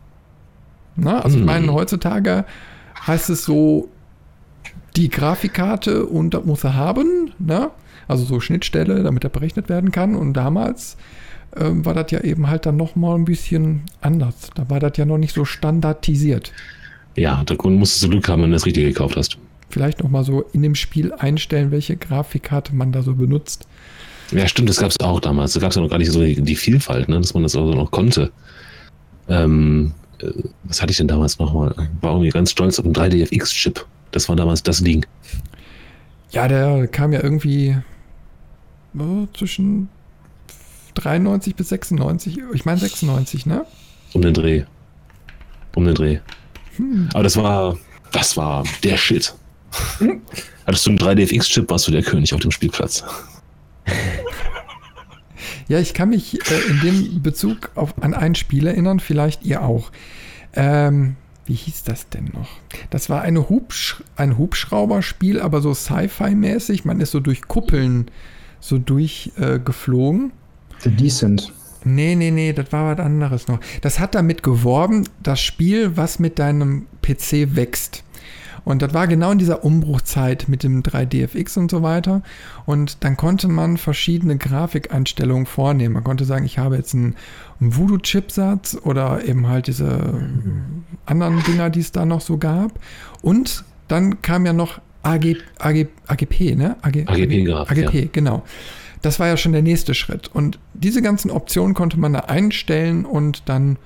[0.97, 1.23] Ne?
[1.25, 1.47] Also ich Hm.
[1.47, 2.45] meine, heutzutage
[3.07, 3.89] heißt es so,
[4.97, 7.71] die Grafikkarte und das muss er haben, ne?
[8.09, 10.17] Also so Schnittstelle, damit er berechnet werden kann.
[10.17, 10.97] Und damals
[11.57, 14.51] ähm, war das ja eben halt dann noch mal ein bisschen anders.
[14.57, 16.53] Da war das ja noch nicht so standardisiert.
[17.21, 19.37] Ja, da musstest du Glück haben, wenn du das Richtige gekauft hast.
[19.69, 23.69] Vielleicht noch mal so in dem Spiel einstellen, welche Grafikkarte man da so benutzt.
[24.31, 25.53] Ja, stimmt, das gab es auch damals.
[25.53, 27.55] Da gab es ja noch gar nicht so die, die Vielfalt, ne, dass man das
[27.57, 28.33] auch so noch konnte.
[29.29, 30.31] Ähm, äh,
[30.65, 31.75] was hatte ich denn damals nochmal?
[32.01, 33.85] War irgendwie ganz stolz auf einen 3DFX-Chip.
[34.13, 35.05] Das war damals das Ding.
[36.31, 37.77] Ja, der kam ja irgendwie
[38.95, 39.91] äh, zwischen
[40.95, 42.39] 93 bis 96.
[42.55, 43.67] Ich meine 96, ne?
[44.15, 44.65] Um den Dreh.
[45.77, 46.21] Um den Dreh.
[47.13, 47.77] Aber das war,
[48.13, 49.35] das war der Shit.
[50.67, 53.05] Hattest du einen 3DFX-Chip, warst du der König auf dem Spielplatz.
[55.69, 59.63] Ja, ich kann mich äh, in dem Bezug auf, an ein Spiel erinnern, vielleicht ihr
[59.63, 59.93] auch.
[60.53, 61.17] Ähm,
[61.47, 62.49] wie hieß das denn noch?
[62.91, 66.85] Das war eine Hubsch ein Hubschrauberspiel, aber so Sci-Fi-mäßig.
[66.85, 68.11] Man ist so durch Kuppeln
[68.61, 69.57] so durchgeflogen.
[69.57, 70.33] Äh, geflogen.
[70.81, 71.53] The Decent.
[71.85, 73.61] Nee, nee, nee, das war was anderes noch.
[73.81, 78.05] Das hat damit geworben, das Spiel, was mit deinem PC wächst.
[78.65, 82.23] Und das war genau in dieser Umbruchzeit mit dem 3DFX und so weiter.
[82.67, 85.95] Und dann konnte man verschiedene Grafikeinstellungen vornehmen.
[85.95, 87.17] Man konnte sagen, ich habe jetzt einen,
[87.63, 90.15] Voodoo-Chipsatz oder eben halt diese
[91.05, 92.79] anderen Dinger, die es da noch so gab.
[93.21, 96.77] Und dann kam ja noch AG, AG, AGP, ne?
[96.81, 98.45] AG, AGP-Grafik, AGP, genau.
[99.03, 100.29] Das war ja schon der nächste Schritt.
[100.33, 103.79] Und diese ganzen Optionen konnte man da einstellen und dann,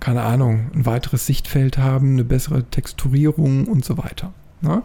[0.00, 4.32] keine Ahnung, ein weiteres Sichtfeld haben, eine bessere Texturierung und so weiter.
[4.62, 4.82] Ne?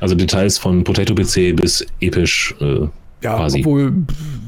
[0.00, 2.88] Also Details von Potato PC bis episch äh,
[3.22, 3.60] Ja, quasi.
[3.60, 3.92] obwohl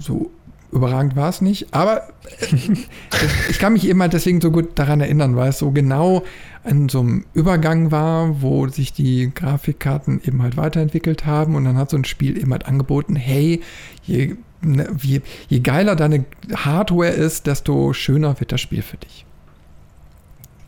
[0.00, 0.30] so
[0.72, 1.72] überragend war es nicht.
[1.72, 2.08] Aber
[2.40, 2.56] äh,
[3.50, 6.24] ich kann mich immer deswegen so gut daran erinnern, weil es so genau
[6.64, 11.76] in so einem Übergang war, wo sich die Grafikkarten eben halt weiterentwickelt haben und dann
[11.76, 13.60] hat so ein Spiel eben halt angeboten, hey,
[14.04, 19.24] je, ne, je, je geiler deine Hardware ist, desto schöner wird das Spiel für dich.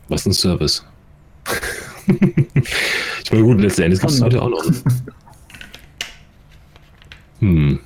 [0.09, 0.85] Was ein Service.
[3.22, 4.64] ich meine, gut, letzten Endes gibt es heute auch noch.
[4.64, 4.74] ne?
[7.40, 7.78] Hm.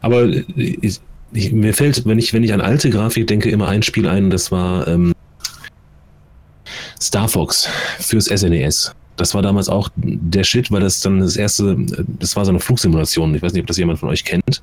[0.00, 1.00] Aber ich,
[1.32, 4.30] ich, mir fällt, wenn ich, wenn ich an alte Grafik denke, immer ein Spiel ein,
[4.30, 5.14] das war ähm,
[7.00, 7.68] Star Fox
[7.98, 8.94] fürs SNES.
[9.16, 11.76] Das war damals auch der Shit, weil das dann das erste,
[12.18, 13.34] das war so eine Flugsimulation.
[13.34, 14.62] Ich weiß nicht, ob das jemand von euch kennt.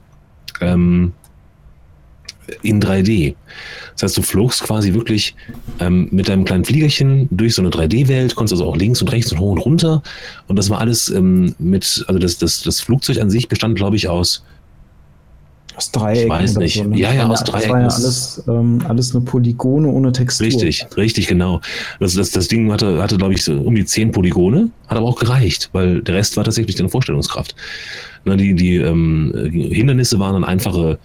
[0.61, 1.13] Ähm,
[2.61, 3.35] in 3D.
[3.93, 5.35] Das heißt, du flogst quasi wirklich
[5.79, 9.31] ähm, mit deinem kleinen Fliegerchen durch so eine 3D-Welt, konntest also auch links und rechts
[9.31, 10.03] und hoch und runter.
[10.47, 13.95] Und das war alles ähm, mit, also das, das, das Flugzeug an sich bestand, glaube
[13.95, 14.43] ich, aus,
[15.75, 16.23] Aus Dreiecken.
[16.23, 16.75] Ich weiß nicht.
[16.77, 16.97] So, ne?
[16.97, 17.91] Ja, ja, aus ja- Das war ja Dreiecken.
[17.91, 20.45] alles, ähm, alles eine Polygone ohne Textur.
[20.45, 21.61] richtig, richtig, genau.
[21.99, 25.07] Das, das, das Ding hatte, hatte glaube ich, so um die 10 Polygone, hat aber
[25.07, 27.55] auch gereicht, weil der Rest war tatsächlich deine Vorstellungskraft.
[28.25, 30.99] Na, die die ähm, Hindernisse waren dann einfache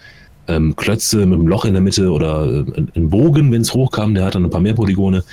[0.49, 2.65] ähm, Klötze mit einem Loch in der Mitte oder äh,
[2.97, 5.25] ein Bogen, wenn es hochkam, der hat dann ein paar mehr Polygone.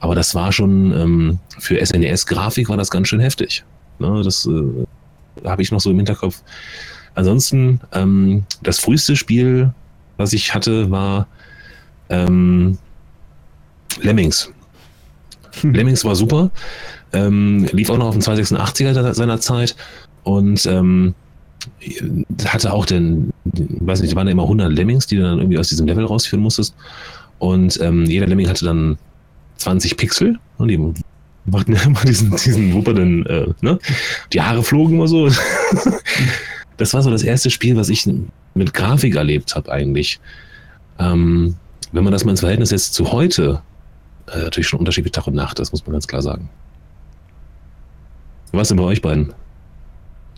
[0.00, 3.64] Aber das war schon, ähm, für SNES-Grafik war das ganz schön heftig.
[3.98, 6.42] Ne, das äh, habe ich noch so im Hinterkopf.
[7.14, 9.72] Ansonsten, ähm, das früheste Spiel,
[10.16, 11.26] was ich hatte, war
[12.08, 12.78] ähm,
[14.00, 14.50] Lemmings.
[15.62, 16.50] Lemmings war super.
[17.12, 19.76] Ähm, lief auch noch auf dem 286er der- seiner Zeit
[20.24, 21.14] und ähm,
[22.46, 25.58] hatte auch den, weiß nicht, da waren ja immer 100 Lemmings, die du dann irgendwie
[25.58, 26.74] aus diesem Level rausführen musstest.
[27.38, 28.98] Und ähm, jeder Lemming hatte dann
[29.58, 30.78] 20 Pixel und die
[31.46, 33.78] machten ja immer diesen, diesen wuppernden, äh, ne?
[34.32, 35.28] Die Haare flogen immer so.
[36.76, 38.08] das war so das erste Spiel, was ich
[38.54, 40.20] mit Grafik erlebt habe eigentlich.
[40.98, 41.56] Ähm,
[41.92, 43.62] wenn man das mal ins Verhältnis setzt zu heute,
[44.32, 46.48] äh, natürlich schon Unterschied wie Tag und Nacht, das muss man ganz klar sagen.
[48.52, 49.32] Was denn bei euch beiden?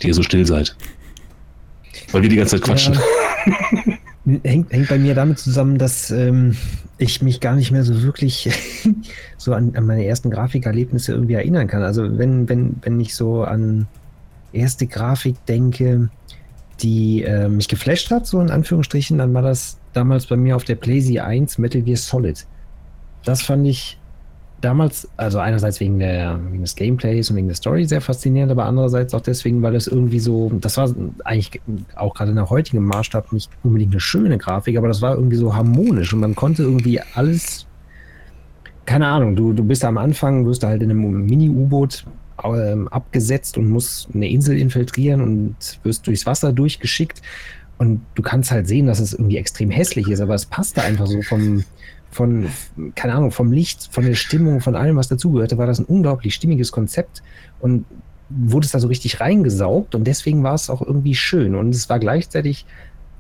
[0.03, 0.77] Die ihr so still seid.
[2.13, 2.95] Weil wir die ganze Zeit quatschen.
[2.95, 3.99] Ja.
[4.43, 6.57] hängt, hängt bei mir damit zusammen, dass ähm,
[6.99, 8.51] ich mich gar nicht mehr so wirklich
[9.37, 11.83] so an, an meine ersten Grafikerlebnisse irgendwie erinnern kann.
[11.83, 13.87] Also wenn, wenn, wenn ich so an
[14.53, 16.09] erste Grafik denke,
[16.81, 20.65] die äh, mich geflasht hat, so in Anführungsstrichen, dann war das damals bei mir auf
[20.65, 22.47] der PlayStation 1 Metal Gear Solid.
[23.25, 23.99] Das fand ich
[24.61, 28.65] damals, also einerseits wegen, der, wegen des Gameplays und wegen der Story sehr faszinierend, aber
[28.65, 31.61] andererseits auch deswegen, weil das irgendwie so, das war eigentlich
[31.95, 35.37] auch gerade in der heutigen Maßstab nicht unbedingt eine schöne Grafik, aber das war irgendwie
[35.37, 37.67] so harmonisch und man konnte irgendwie alles,
[38.87, 42.05] keine Ahnung, du, du bist am Anfang, wirst du halt in einem Mini-U-Boot
[42.37, 47.23] abgesetzt und musst eine Insel infiltrieren und wirst durchs Wasser durchgeschickt
[47.79, 51.07] und du kannst halt sehen, dass es irgendwie extrem hässlich ist, aber es passte einfach
[51.07, 51.65] so vom,
[52.11, 52.49] von,
[52.95, 56.35] keine Ahnung, vom Licht, von der Stimmung, von allem, was dazugehörte, war das ein unglaublich
[56.35, 57.23] stimmiges Konzept
[57.61, 57.85] und
[58.29, 61.89] wurde es da so richtig reingesaugt und deswegen war es auch irgendwie schön und es
[61.89, 62.67] war gleichzeitig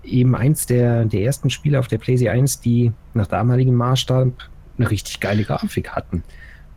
[0.03, 4.33] eben eins der, der ersten Spiele auf der PlayStation 1, die nach damaligem Maßstab
[4.79, 6.23] eine richtig geile Grafik hatten.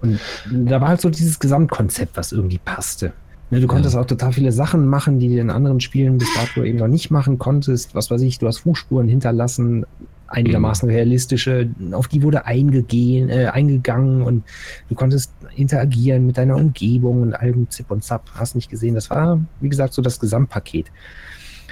[0.02, 0.20] Und
[0.52, 3.14] da war halt so dieses Gesamtkonzept, was irgendwie passte.
[3.52, 6.64] Ne, du konntest auch total viele Sachen machen, die du in anderen Spielen bis dato
[6.64, 7.96] eben noch nicht machen konntest.
[7.96, 9.86] Was weiß ich, du hast Fußspuren hinterlassen,
[10.28, 14.44] einigermaßen realistische, auf die wurde eingegehen, äh, eingegangen und
[14.88, 18.30] du konntest interagieren mit deiner Umgebung und allem Zip und Zap.
[18.36, 18.94] Hast nicht gesehen.
[18.94, 20.92] Das war, wie gesagt, so das Gesamtpaket.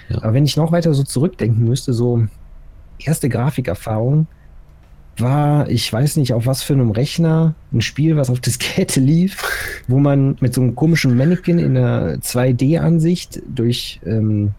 [0.10, 0.18] Ja.
[0.18, 2.26] Aber wenn ich noch weiter so zurückdenken müsste, so
[2.98, 4.26] erste Grafikerfahrung
[5.22, 9.44] war, ich weiß nicht, auf was für einem Rechner, ein Spiel, was auf Diskette lief,
[9.88, 14.52] wo man mit so einem komischen Mannequin in einer 2D-Ansicht durch ähm,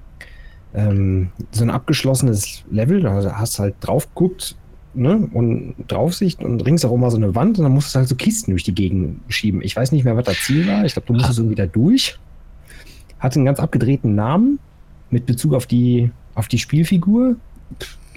[0.74, 4.56] ähm, so ein abgeschlossenes Level, da hast du halt drauf geguckt,
[4.94, 8.16] ne, und Draufsicht und ringsherum war so eine Wand und dann musstest du halt so
[8.16, 9.62] Kisten durch die Gegend schieben.
[9.62, 10.84] Ich weiß nicht mehr, was das Ziel war.
[10.84, 12.18] Ich glaube, du musstest irgendwie da durch.
[13.18, 14.58] Hatte einen ganz abgedrehten Namen
[15.10, 17.36] mit Bezug auf die, auf die Spielfigur.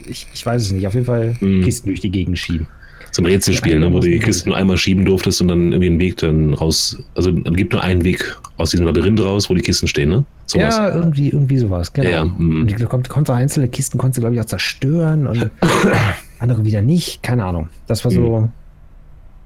[0.08, 0.88] Ich, ich weiß es nicht.
[0.88, 1.64] Auf jeden Fall Mhm.
[1.64, 2.68] Kisten durch die Gegend schieben.
[3.14, 5.88] So ein Rätselspiel, ne, wo du die Kisten nur einmal schieben durftest und dann irgendwie
[5.88, 6.98] einen Weg dann raus.
[7.14, 10.24] Also es gibt nur einen Weg aus diesem Labyrinth raus, wo die Kisten stehen, ne?
[10.46, 10.78] Sowas.
[10.78, 12.10] Ja, irgendwie, irgendwie sowas, genau.
[12.10, 12.62] Ja, mhm.
[12.62, 15.52] und die kommt, konnte einzelne Kisten konntest du, glaube ich, auch zerstören und
[16.40, 17.22] andere wieder nicht.
[17.22, 17.68] Keine Ahnung.
[17.88, 18.50] Das war so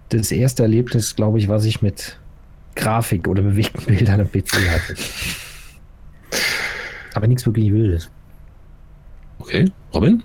[0.09, 2.19] das erste Erlebnis, glaube ich, was ich mit
[2.75, 4.95] Grafik oder bewegten Bildern am PC hatte.
[7.15, 8.09] Aber nichts wirklich Wildes.
[9.39, 9.65] Okay.
[9.93, 10.23] Robin?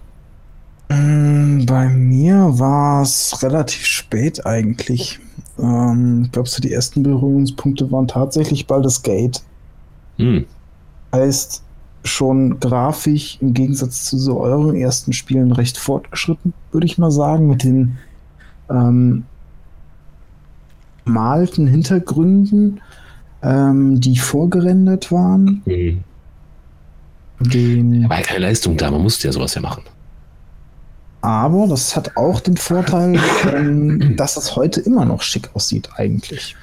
[0.90, 5.20] Mm, Bei mir war es relativ spät eigentlich.
[5.58, 9.42] Ähm, ich glaube, so die ersten Berührungspunkte waren tatsächlich Baldur's Gate.
[10.18, 10.44] Hm.
[11.14, 11.62] Heißt
[12.04, 17.46] schon grafisch im Gegensatz zu so euren ersten Spielen recht fortgeschritten, würde ich mal sagen,
[17.46, 17.98] mit den
[18.70, 19.24] ähm,
[21.04, 22.80] malten Hintergründen,
[23.42, 25.62] ähm, die vorgerendert waren.
[25.66, 26.04] hm.
[27.40, 29.82] Den War ja keine Leistung da, man musste ja sowas ja machen.
[31.22, 33.18] Aber das hat auch den Vorteil,
[33.54, 36.56] ähm, dass es heute immer noch schick aussieht, eigentlich.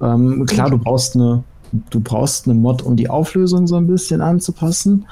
[0.00, 1.44] Ähm, klar, du brauchst eine,
[1.90, 5.06] du brauchst eine Mod, um die Auflösung so ein bisschen anzupassen.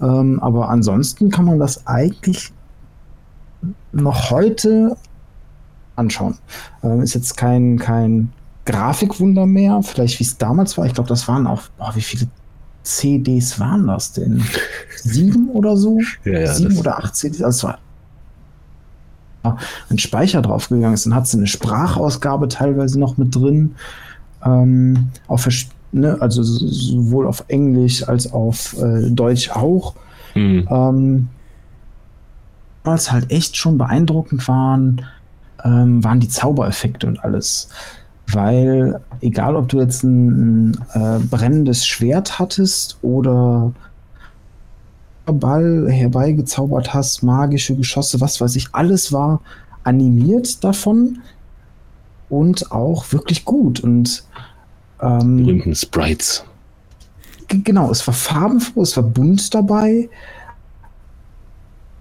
[0.00, 2.52] Ähm, aber ansonsten kann man das eigentlich
[3.92, 4.96] noch heute
[5.96, 6.36] anschauen.
[6.82, 8.32] Ähm, ist jetzt kein, kein
[8.66, 10.86] Grafikwunder mehr, vielleicht wie es damals war.
[10.86, 12.26] Ich glaube, das waren auch, boah, wie viele
[12.82, 14.42] CDs waren das denn?
[14.96, 16.00] Sieben oder so?
[16.24, 17.42] Ja, ja, Sieben das- oder acht CDs?
[17.42, 17.78] Also es war
[19.90, 23.74] ein Speicher draufgegangen ist, dann hat sie eine Sprachausgabe teilweise noch mit drin.
[24.44, 25.48] Ähm, auf,
[25.92, 29.94] ne, also so- sowohl auf Englisch als auf äh, Deutsch auch.
[30.34, 30.66] Hm.
[30.70, 31.28] Ähm,
[32.84, 35.02] was halt echt schon beeindruckend waren,
[35.64, 37.68] ähm, waren die Zaubereffekte und alles.
[38.28, 43.72] Weil, egal ob du jetzt ein, ein äh, brennendes Schwert hattest oder
[45.26, 49.40] Ball herbeigezaubert hast, magische Geschosse, was weiß ich, alles war
[49.84, 51.18] animiert davon
[52.28, 53.80] und auch wirklich gut.
[53.80, 54.24] Und
[55.00, 56.44] ähm, Berühmten Sprites.
[57.48, 60.08] Genau, es war farbenfroh, es war bunt dabei.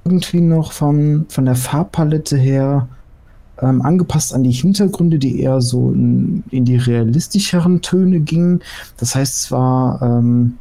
[0.05, 2.87] Irgendwie noch von, von der Farbpalette her
[3.61, 8.61] ähm, angepasst an die Hintergründe, die eher so in, in die realistischeren Töne gingen.
[8.97, 10.57] Das heißt, es war, ähm,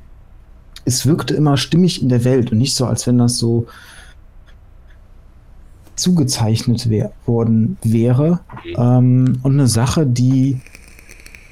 [0.90, 3.66] es wirkte immer stimmig in der Welt und nicht so, als wenn das so
[5.94, 8.40] zugezeichnet wär, worden wäre.
[8.76, 10.60] Ähm, und eine Sache, die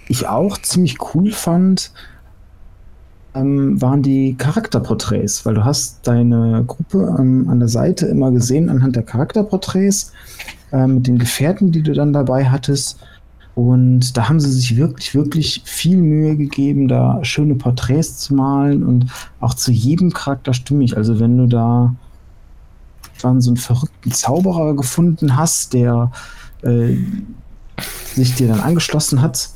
[0.08, 1.92] ich auch ziemlich cool fand,
[3.34, 8.70] ähm, waren die Charakterporträts, weil du hast deine Gruppe ähm, an der Seite immer gesehen
[8.70, 10.12] anhand der Charakterporträts
[10.72, 12.98] äh, mit den Gefährten, die du dann dabei hattest.
[13.58, 18.84] Und da haben sie sich wirklich, wirklich viel Mühe gegeben, da schöne Porträts zu malen
[18.84, 19.06] und
[19.40, 20.96] auch zu jedem Charakter stimmig.
[20.96, 21.92] Also wenn du da
[23.20, 26.12] dann so einen verrückten Zauberer gefunden hast, der
[26.62, 26.94] äh,
[28.14, 29.50] sich dir dann angeschlossen hat.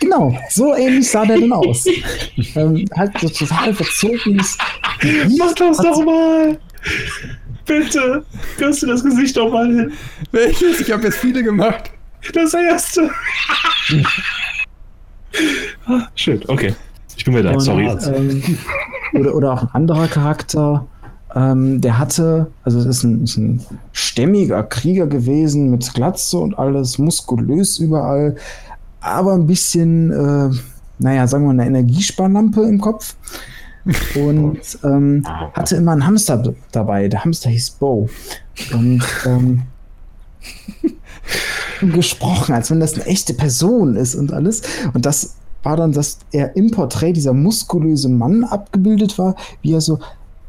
[0.00, 1.84] Genau, so ähnlich sah der denn aus.
[2.54, 4.56] ähm, halt so total verzogenes.
[5.38, 6.58] Mach das doch mal!
[7.66, 8.24] Bitte!
[8.58, 9.92] Kannst du das Gesicht doch mal hin?
[10.32, 10.80] Welches?
[10.80, 11.90] Ich habe jetzt viele gemacht.
[12.32, 13.10] Das erste!
[15.86, 16.74] ah, schön, okay.
[17.16, 17.86] Ich bin wieder da, Und, sorry.
[17.86, 18.42] Ähm,
[19.14, 20.86] oder, oder auch ein anderer Charakter,
[21.34, 23.60] ähm, der hatte, also es ist ein, ist ein
[23.92, 28.36] stämmiger Krieger gewesen mit Glatze und alles, muskulös überall,
[29.00, 30.50] aber ein bisschen, äh,
[30.98, 33.14] naja, sagen wir mal, eine Energiesparlampe im Kopf.
[34.16, 35.22] Und ähm,
[35.54, 37.06] hatte immer einen Hamster dabei.
[37.08, 38.08] Der Hamster hieß Bo.
[38.72, 39.62] Und ähm,
[41.92, 44.62] gesprochen, als wenn das eine echte Person ist und alles.
[44.92, 49.80] Und das war dann, dass er im Porträt dieser muskulöse Mann abgebildet war, wie er
[49.80, 49.98] so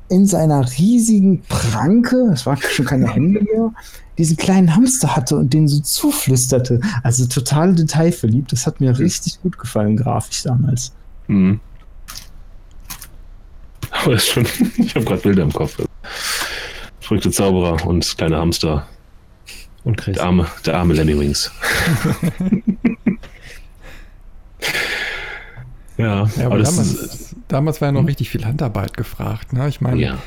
[0.09, 3.73] in seiner riesigen Pranke, es waren schon keine Hände mehr,
[4.17, 6.79] diesen kleinen Hamster hatte und den so zuflüsterte.
[7.03, 8.51] Also total detailverliebt.
[8.51, 10.93] Das hat mir richtig gut gefallen, grafisch damals.
[11.27, 11.59] Mhm.
[13.91, 14.45] Aber ist schon,
[14.77, 15.77] ich habe gerade Bilder im Kopf.
[16.99, 18.87] Verrückte Zauberer und kleine Hamster.
[19.87, 20.17] Und Chris.
[20.17, 21.49] Der arme, der arme Lemmy Wings.
[25.97, 29.53] ja, Ja, aber damals, ist, damals war ja noch richtig viel Handarbeit gefragt.
[29.53, 29.69] Ne?
[29.69, 30.17] Ich meine, ja.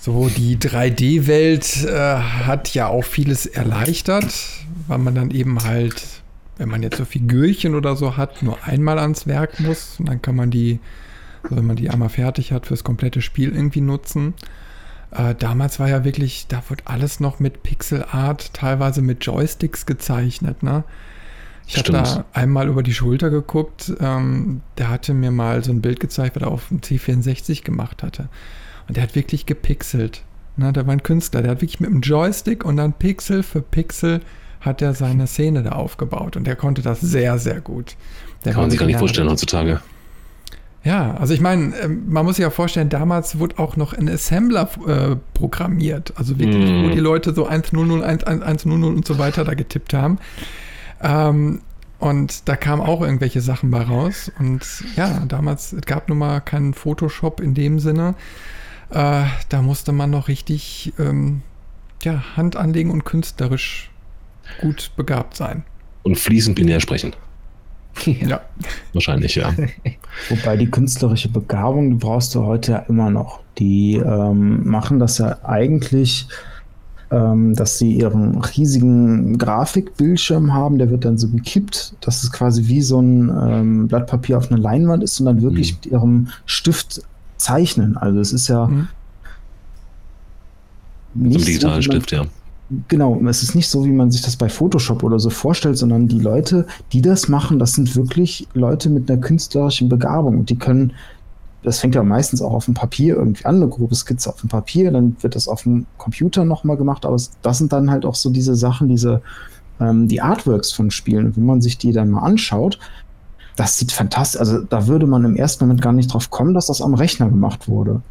[0.00, 4.32] so die 3D-Welt äh, hat ja auch vieles erleichtert,
[4.86, 6.00] weil man dann eben halt,
[6.58, 9.96] wenn man jetzt so Figürchen oder so hat, nur einmal ans Werk muss.
[9.98, 10.78] Und dann kann man die,
[11.50, 14.34] so wenn man die einmal fertig hat, fürs komplette Spiel irgendwie nutzen.
[15.10, 19.86] Äh, damals war ja wirklich, da wurde alles noch mit Pixel Art, teilweise mit Joysticks
[19.86, 20.62] gezeichnet.
[20.62, 20.84] Ne?
[21.66, 23.92] Ich habe da einmal über die Schulter geguckt.
[24.00, 28.02] Ähm, der hatte mir mal so ein Bild gezeigt, was er auf dem C64 gemacht
[28.02, 28.28] hatte.
[28.88, 30.22] Und der hat wirklich gepixelt.
[30.56, 31.42] Ne, der war ein Künstler.
[31.42, 34.20] Der hat wirklich mit dem Joystick und dann Pixel für Pixel
[34.60, 36.36] hat er seine Szene da aufgebaut.
[36.36, 37.96] Und der konnte das sehr, sehr gut.
[38.44, 39.80] Der Kann man sich gar nicht vorstellen heutzutage.
[40.84, 44.08] Ja, also ich meine, ähm, man muss sich ja vorstellen, damals wurde auch noch ein
[44.08, 46.12] Assembler äh, programmiert.
[46.16, 46.84] Also wirklich, Mm.
[46.84, 50.18] wo die Leute so 1.00, 1.1.0 und so weiter da getippt haben.
[51.02, 51.60] Ähm,
[51.98, 54.30] und da kamen auch irgendwelche Sachen bei raus.
[54.38, 54.64] Und
[54.96, 58.14] ja, damals, es gab nun mal keinen Photoshop in dem Sinne.
[58.90, 61.42] Äh, da musste man noch richtig ähm,
[62.04, 63.90] ja, Hand anlegen und künstlerisch
[64.60, 65.64] gut begabt sein.
[66.04, 67.14] Und fließend binär sprechen.
[68.04, 68.40] Ja.
[68.92, 69.52] Wahrscheinlich, ja.
[70.28, 73.40] Wobei die künstlerische Begabung, die brauchst du heute ja immer noch.
[73.58, 76.28] Die ähm, machen das ja eigentlich,
[77.10, 82.66] ähm, dass sie ihren riesigen Grafikbildschirm haben, der wird dann so gekippt, dass es quasi
[82.68, 85.78] wie so ein ähm, Blatt Papier auf einer Leinwand ist und dann wirklich Mhm.
[85.82, 87.02] mit ihrem Stift
[87.36, 87.96] zeichnen.
[87.96, 88.88] Also es ist ja Mhm.
[91.14, 92.24] Zum nicht digitalen so, Stift, ja.
[92.88, 96.06] Genau, es ist nicht so, wie man sich das bei Photoshop oder so vorstellt, sondern
[96.06, 100.40] die Leute, die das machen, das sind wirklich Leute mit einer künstlerischen Begabung.
[100.40, 100.92] Und die können,
[101.62, 104.50] das fängt ja meistens auch auf dem Papier irgendwie an, eine grobe Skizze auf dem
[104.50, 108.14] Papier, dann wird das auf dem Computer nochmal gemacht, aber das sind dann halt auch
[108.14, 109.22] so diese Sachen, diese,
[109.80, 111.26] ähm, die Artworks von Spielen.
[111.26, 112.78] Und wenn man sich die dann mal anschaut,
[113.56, 116.66] das sieht fantastisch, also da würde man im ersten Moment gar nicht drauf kommen, dass
[116.66, 118.02] das am Rechner gemacht wurde.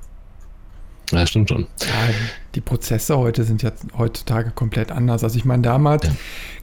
[1.11, 1.67] Ja, stimmt schon.
[1.81, 2.13] Ja,
[2.55, 5.23] die Prozesse heute sind jetzt heutzutage komplett anders.
[5.23, 6.11] Also ich meine, damals Ja.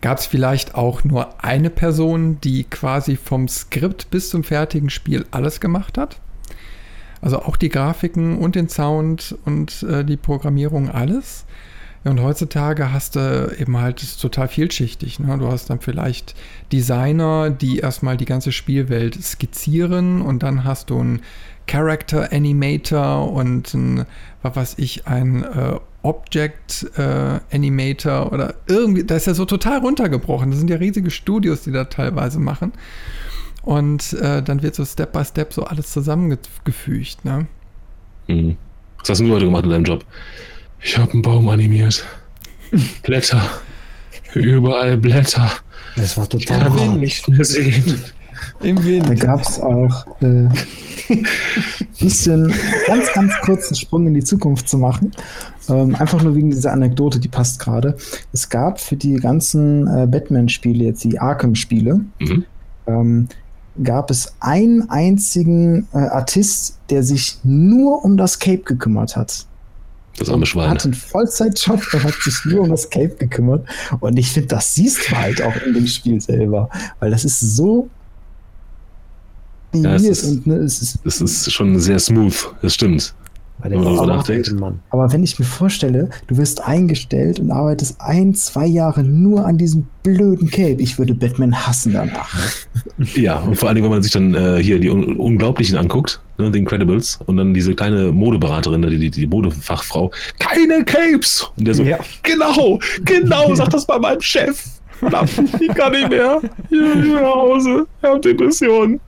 [0.02, 5.24] gab es vielleicht auch nur eine Person, die quasi vom Skript bis zum fertigen Spiel
[5.30, 6.20] alles gemacht hat.
[7.22, 11.46] Also auch die Grafiken und den Sound und äh, die Programmierung, alles.
[12.04, 15.20] Ja, und heutzutage hast du eben halt, ist total vielschichtig.
[15.20, 15.38] Ne?
[15.38, 16.34] Du hast dann vielleicht
[16.70, 21.22] Designer, die erstmal die ganze Spielwelt skizzieren und dann hast du einen
[21.66, 24.06] Character Animator und ein,
[24.42, 29.78] was weiß ich, ein äh, Object äh, Animator oder irgendwie, das ist ja so total
[29.78, 30.50] runtergebrochen.
[30.50, 32.72] Das sind ja riesige Studios, die da teilweise machen.
[33.62, 37.24] Und äh, dann wird so Step by Step so alles zusammengefügt.
[37.24, 37.46] Ne?
[38.28, 38.56] Mhm.
[38.98, 40.04] Was hast du heute gemacht in deinem Job?
[40.80, 42.04] Ich habe einen Baum animiert.
[43.02, 43.42] Blätter.
[44.34, 45.50] Überall Blätter.
[45.96, 47.00] Das war Ich total kann warm.
[47.00, 48.02] nicht mehr sehen.
[48.62, 49.20] Im Da Wind.
[49.20, 50.48] gab es auch äh,
[52.00, 52.52] bisschen
[52.86, 55.12] ganz, ganz kurzen Sprung in die Zukunft zu machen.
[55.68, 57.96] Ähm, einfach nur wegen dieser Anekdote, die passt gerade.
[58.32, 62.44] Es gab für die ganzen äh, Batman-Spiele, jetzt die Arkham-Spiele, Mhm.
[62.86, 63.28] ähm,
[63.82, 69.46] gab es einen einzigen äh, Artist, der sich nur um das Cape gekümmert hat.
[70.16, 70.70] Das arme Er Schwein.
[70.70, 73.66] hatte einen Vollzeitjob und hat sich nur um das Cape gekümmert.
[73.98, 76.68] Und ich finde, das siehst du halt auch in dem Spiel selber.
[77.00, 77.88] Weil das ist so.
[79.82, 82.54] Ja, es ist- und ne, es ist Das ist schon sehr smooth.
[82.62, 83.14] Das stimmt.
[84.60, 84.80] Mann.
[84.90, 89.56] Aber wenn ich mir vorstelle, du wirst eingestellt und arbeitest ein, zwei Jahre nur an
[89.58, 92.34] diesem blöden Cape, ich würde Batman hassen danach.
[93.14, 96.50] Ja, und vor allem, wenn man sich dann äh, hier die Un Unglaublichen anguckt, ne,
[96.50, 101.48] die Incredibles, und dann diese kleine Modeberaterin, die, die, die Modefachfrau, keine Capes!
[101.56, 101.98] Und der so, Ja.
[102.22, 104.62] genau, genau, sag das bei meinem Chef.
[104.98, 106.40] Verdammt, ich kann nicht mehr.
[106.68, 109.00] Hier, hier nach Hause, ich habe Depressionen.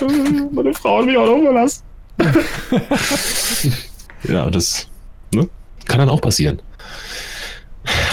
[0.00, 0.06] Äh,
[0.52, 1.82] Meine Frau hat mich auch noch verlassen.
[4.24, 4.88] ja, das
[5.32, 5.48] ne,
[5.86, 6.60] kann dann auch passieren.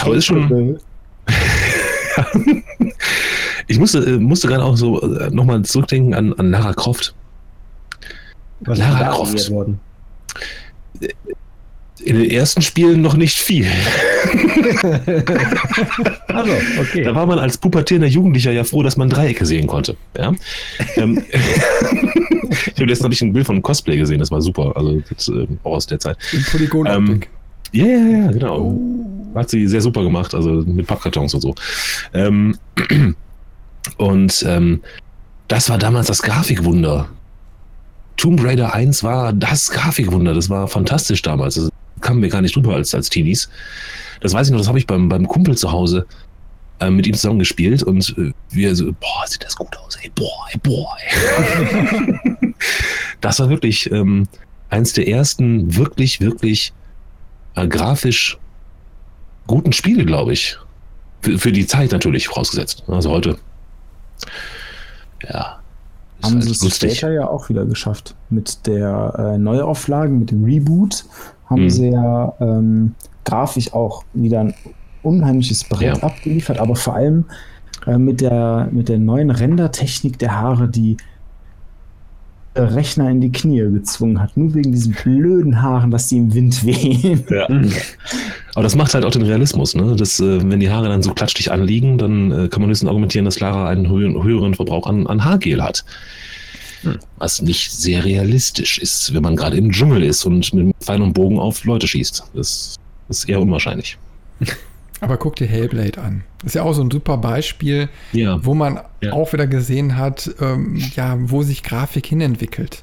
[0.00, 0.80] Aber ist schon.
[3.70, 7.14] Ich musste, äh, musste gerade auch so äh, nochmal zurückdenken an, an Lara Croft.
[8.60, 9.50] Was Lara Croft.
[9.50, 9.78] worden?
[12.00, 13.66] In den ersten Spielen noch nicht viel.
[16.38, 17.04] Also, okay.
[17.04, 19.96] Da war man als pubertierender Jugendlicher ja froh, dass man Dreiecke sehen konnte.
[20.16, 20.32] Ja?
[20.96, 24.72] ähm, ich habe letztens ich ein Bild von einem Cosplay gesehen, das war super.
[24.76, 26.16] Also das, äh, auch aus der Zeit.
[26.32, 27.28] In Polygonoptik.
[27.28, 27.38] Ähm,
[27.72, 28.58] ja, ja, ja, genau.
[28.60, 29.34] Oh.
[29.34, 31.54] Hat sie sehr super gemacht, also mit Pappkartons und so.
[32.14, 32.56] Ähm,
[33.98, 34.80] und ähm,
[35.48, 37.08] das war damals das Grafikwunder.
[38.16, 40.34] Tomb Raider 1 war das Grafikwunder.
[40.34, 41.54] Das war fantastisch damals.
[41.54, 41.70] Das
[42.00, 43.48] kamen wir gar nicht drüber als, als Teenies.
[44.20, 46.06] Das weiß ich noch, das habe ich beim, beim Kumpel zu Hause
[46.80, 50.10] äh, mit ihm zusammen gespielt und äh, wir so, boah, sieht das gut aus, ey,
[50.14, 50.96] boah, ey, boah.
[51.00, 52.54] Ey.
[53.20, 54.28] das war wirklich ähm,
[54.70, 56.72] eins der ersten wirklich, wirklich
[57.54, 58.38] äh, grafisch
[59.46, 60.56] guten Spiele, glaube ich.
[61.20, 62.84] Für, für die Zeit natürlich vorausgesetzt.
[62.86, 63.38] Also heute.
[65.28, 65.58] Ja.
[66.22, 68.14] Haben halt sie es später ja auch wieder geschafft.
[68.30, 71.04] Mit der äh, Neuauflage, mit dem Reboot,
[71.46, 71.70] haben mhm.
[71.70, 74.54] sie ja ähm, grafisch auch wieder ein
[75.02, 76.02] unheimliches Brett ja.
[76.02, 77.24] abgeliefert, aber vor allem
[77.86, 80.96] äh, mit, der, mit der neuen Rendertechnik der Haare, die
[82.58, 86.64] Rechner in die Knie gezwungen hat, nur wegen diesen blöden Haaren, dass die im Wind
[86.64, 87.24] wehen.
[87.30, 87.46] Ja.
[88.54, 89.94] Aber das macht halt auch den Realismus, ne?
[89.96, 93.24] Das, äh, wenn die Haare dann so klatschig anliegen, dann äh, kann man höchstens argumentieren,
[93.24, 95.84] dass Lara einen höheren Verbrauch an, an Haargel hat.
[96.82, 96.98] Hm.
[97.18, 101.12] Was nicht sehr realistisch ist, wenn man gerade im Dschungel ist und mit Pfeil und
[101.12, 102.24] Bogen auf Leute schießt.
[102.34, 102.76] Das
[103.08, 103.98] ist eher unwahrscheinlich.
[105.00, 106.24] Aber guck dir Hellblade an.
[106.38, 108.44] Das ist ja auch so ein super Beispiel, ja.
[108.44, 109.12] wo man ja.
[109.12, 112.82] auch wieder gesehen hat, ähm, ja, wo sich Grafik hinentwickelt.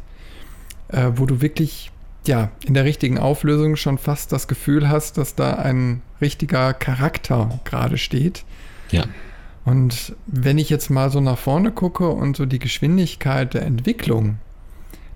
[0.88, 1.92] Äh, wo du wirklich
[2.28, 7.60] ja, in der richtigen Auflösung schon fast das Gefühl hast, dass da ein richtiger Charakter
[7.64, 8.44] gerade steht.
[8.92, 9.04] Ja.
[9.64, 14.38] Und wenn ich jetzt mal so nach vorne gucke und so die Geschwindigkeit der Entwicklung,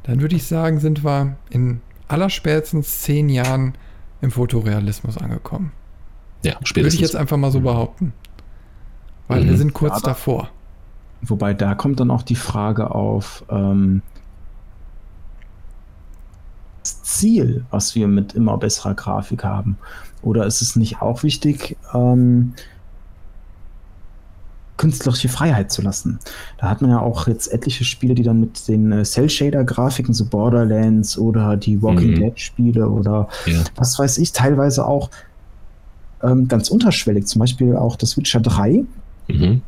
[0.04, 3.76] dann würde ich sagen, sind wir in allerspätestens zehn Jahren
[4.22, 5.72] im Fotorealismus angekommen.
[6.44, 6.76] Ja, spätestens.
[6.76, 8.14] Würde ich jetzt einfach mal so behaupten.
[9.28, 9.50] Weil mhm.
[9.50, 10.50] wir sind kurz ja, davor.
[11.22, 14.02] Wobei da kommt dann auch die Frage auf, ähm,
[16.82, 19.78] das Ziel, was wir mit immer besserer Grafik haben.
[20.22, 22.54] Oder ist es nicht auch wichtig, ähm,
[24.80, 26.20] künstlerische Freiheit zu lassen.
[26.58, 30.26] Da hat man ja auch jetzt etliche Spiele, die dann mit den äh, Cell-Shader-Grafiken, so
[30.26, 32.20] Borderlands oder die Walking mhm.
[32.22, 33.62] Dead-Spiele oder ja.
[33.76, 35.10] was weiß ich, teilweise auch
[36.24, 38.84] ähm, ganz unterschwellig, zum Beispiel auch das Witcher 3.
[39.28, 39.62] Mhm.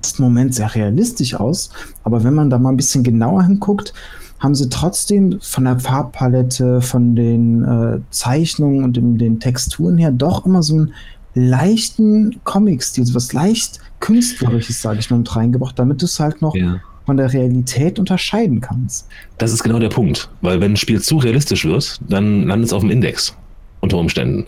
[0.00, 1.70] Das Moment sehr realistisch aus,
[2.02, 3.94] aber wenn man da mal ein bisschen genauer hinguckt,
[4.38, 10.10] haben sie trotzdem von der Farbpalette, von den äh, Zeichnungen und den, den Texturen her
[10.10, 10.94] doch immer so einen
[11.34, 16.42] leichten Comic-Stil, so was leicht Künstlerisches, sage ich mal, mit reingebracht, damit du es halt
[16.42, 16.78] noch ja.
[17.06, 19.08] von der Realität unterscheiden kannst.
[19.38, 22.72] Das ist genau der Punkt, weil wenn ein Spiel zu realistisch wird, dann landet es
[22.74, 23.34] auf dem Index
[23.80, 24.46] unter Umständen.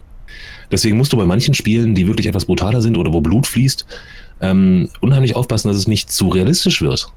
[0.71, 3.87] Deswegen musst du bei manchen Spielen, die wirklich etwas brutaler sind oder wo Blut fließt,
[4.41, 7.11] ähm, unheimlich aufpassen, dass es nicht zu realistisch wird.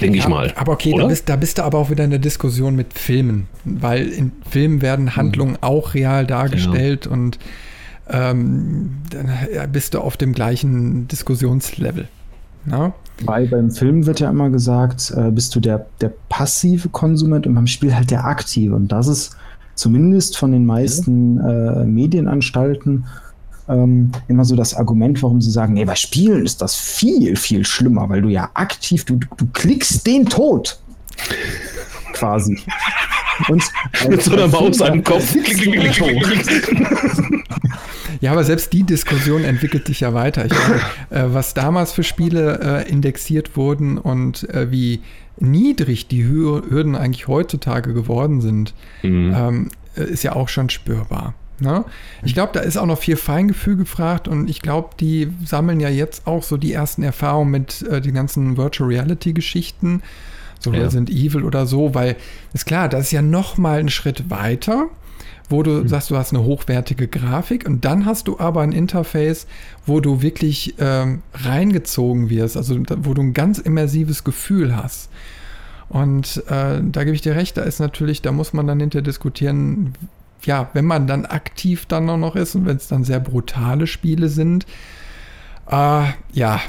[0.00, 0.52] Denke ja, ich mal.
[0.56, 3.48] Aber okay, da bist, da bist, du aber auch wieder in der Diskussion mit Filmen,
[3.64, 5.62] weil in Filmen werden Handlungen mhm.
[5.62, 7.12] auch real dargestellt ja.
[7.12, 7.38] und
[8.08, 12.08] ähm, dann bist du auf dem gleichen Diskussionslevel.
[12.66, 12.94] Na?
[13.24, 17.54] Weil beim Film wird ja immer gesagt, äh, bist du der, der passive Konsument und
[17.54, 18.74] beim Spiel halt der aktive.
[18.74, 19.36] Und das ist
[19.76, 23.04] zumindest von den meisten äh, Medienanstalten
[23.68, 27.64] ähm, immer so das Argument, warum sie sagen, nee, bei Spielen ist das viel, viel
[27.64, 30.80] schlimmer, weil du ja aktiv, du, du klickst den Tod.
[32.12, 32.58] Quasi.
[33.48, 33.62] Und
[34.08, 35.34] mit so einer Maus an den Kopf.
[38.20, 40.46] Ja, aber selbst die Diskussion entwickelt sich ja weiter.
[40.46, 45.02] Ich meine, äh, was damals für Spiele äh, indexiert wurden und äh, wie
[45.38, 49.34] niedrig die Hürden eigentlich heutzutage geworden sind, mhm.
[49.36, 51.34] ähm, ist ja auch schon spürbar.
[51.58, 51.84] Ne?
[52.22, 55.88] Ich glaube, da ist auch noch viel Feingefühl gefragt und ich glaube, die sammeln ja
[55.88, 60.02] jetzt auch so die ersten Erfahrungen mit äh, den ganzen Virtual Reality Geschichten,
[60.60, 60.80] so ja.
[60.80, 62.16] Resident Evil oder so, weil
[62.52, 64.90] ist klar, das ist ja noch mal ein Schritt weiter
[65.48, 65.88] wo du mhm.
[65.88, 69.46] sagst, du hast eine hochwertige Grafik und dann hast du aber ein Interface,
[69.84, 75.10] wo du wirklich ähm, reingezogen wirst, also wo du ein ganz immersives Gefühl hast.
[75.88, 79.02] Und äh, da gebe ich dir recht, da ist natürlich, da muss man dann hinter
[79.02, 79.94] diskutieren,
[80.42, 84.28] ja, wenn man dann aktiv dann noch ist und wenn es dann sehr brutale Spiele
[84.28, 84.66] sind,
[85.70, 86.60] äh, ja,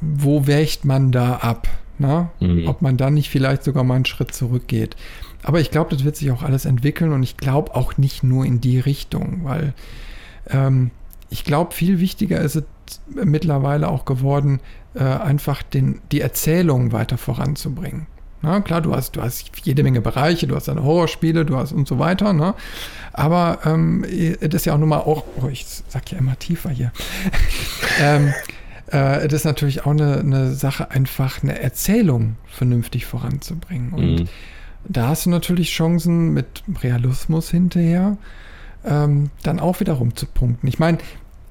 [0.00, 1.68] wo wächt man da ab?
[1.98, 2.28] Ne?
[2.40, 2.66] Mhm.
[2.68, 4.96] Ob man dann nicht vielleicht sogar mal einen Schritt zurückgeht.
[5.42, 8.44] Aber ich glaube, das wird sich auch alles entwickeln und ich glaube auch nicht nur
[8.44, 9.74] in die Richtung, weil
[10.48, 10.90] ähm,
[11.30, 12.64] ich glaube, viel wichtiger ist es
[13.08, 14.60] mittlerweile auch geworden,
[14.94, 18.06] äh, einfach den, die Erzählung weiter voranzubringen.
[18.42, 21.72] Na, klar, du hast, du hast jede Menge Bereiche, du hast deine Horrorspiele, du hast
[21.72, 22.32] und so weiter.
[22.32, 22.54] Ne?
[23.12, 24.04] Aber ähm,
[24.40, 26.92] das ist ja auch nun mal auch, oh, ich sag ja immer tiefer hier.
[28.00, 28.34] ähm,
[28.88, 33.92] äh, das ist natürlich auch eine, eine, Sache, einfach eine Erzählung vernünftig voranzubringen.
[33.92, 34.28] Und mhm.
[34.88, 38.16] Da hast du natürlich Chancen mit Realismus hinterher,
[38.84, 40.68] ähm, dann auch wieder rumzupunkten.
[40.68, 40.98] Ich meine,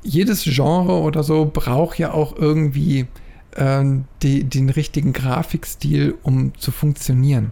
[0.04, 3.08] jedes Genre oder so braucht ja auch irgendwie
[3.56, 7.52] ähm, die, den richtigen Grafikstil, um zu funktionieren.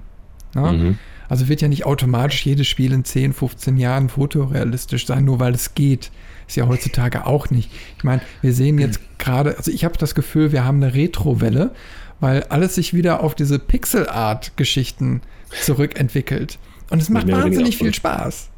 [0.56, 0.72] Ne?
[0.72, 0.98] Mhm.
[1.28, 5.54] Also wird ja nicht automatisch jedes Spiel in 10, 15 Jahren fotorealistisch sein, nur weil
[5.54, 6.12] es geht.
[6.48, 7.70] Ist ja heutzutage auch nicht.
[7.98, 11.72] Ich meine, wir sehen jetzt gerade, also ich habe das Gefühl, wir haben eine Retro-Welle,
[12.20, 15.22] weil alles sich wieder auf diese Pixel-Art-Geschichten
[15.64, 16.58] zurückentwickelt.
[16.89, 18.50] Und es macht wahnsinnig viel Spaß.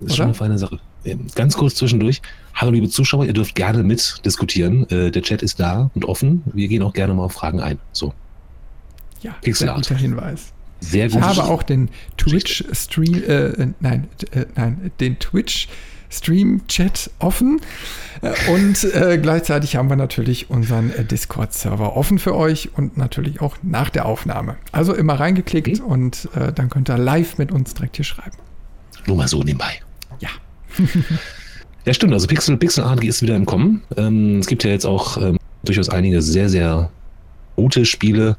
[0.00, 0.78] Das ist schon eine feine Sache.
[1.04, 2.20] Ähm, ganz kurz zwischendurch.
[2.54, 4.88] Hallo liebe Zuschauer, ihr dürft gerne mitdiskutieren.
[4.90, 6.42] Äh, der Chat ist da und offen.
[6.52, 7.78] Wir gehen auch gerne mal auf Fragen ein.
[7.92, 8.12] So.
[9.22, 10.52] Ja, Pixel guter Hinweis.
[10.80, 11.18] Sehr gut.
[11.20, 15.68] Ich habe auch den Twitch-Stream, äh, nein, äh, nein, den Twitch-
[16.10, 17.60] Stream-Chat offen.
[18.22, 23.40] Äh, und äh, gleichzeitig haben wir natürlich unseren äh, Discord-Server offen für euch und natürlich
[23.40, 24.56] auch nach der Aufnahme.
[24.72, 25.82] Also immer reingeklickt okay.
[25.82, 28.36] und äh, dann könnt ihr live mit uns direkt hier schreiben.
[29.06, 29.80] Nur mal so nebenbei.
[30.20, 30.28] Ja.
[31.84, 32.12] ja, stimmt.
[32.12, 33.82] Also Pixel, Pixel Art ist wieder im Kommen.
[33.96, 36.90] Ähm, es gibt ja jetzt auch ähm, durchaus einige sehr, sehr
[37.56, 38.36] gute Spiele,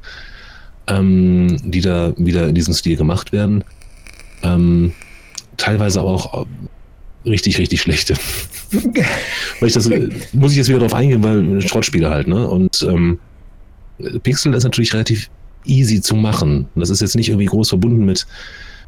[0.86, 3.64] ähm, die da wieder in diesem Stil gemacht werden.
[4.42, 4.92] Ähm,
[5.56, 6.46] teilweise auch äh,
[7.24, 8.14] richtig, richtig schlechte.
[9.60, 9.88] weil ich das,
[10.32, 12.48] muss ich jetzt wieder darauf eingehen, weil Schrottspiele halt, ne?
[12.48, 13.18] Und ähm,
[14.22, 15.30] Pixel ist natürlich relativ
[15.64, 16.66] easy zu machen.
[16.74, 18.26] Das ist jetzt nicht irgendwie groß verbunden mit,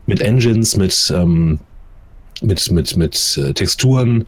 [0.07, 1.59] mit Engines, mit ähm,
[2.43, 4.27] mit, mit, mit äh, Texturen.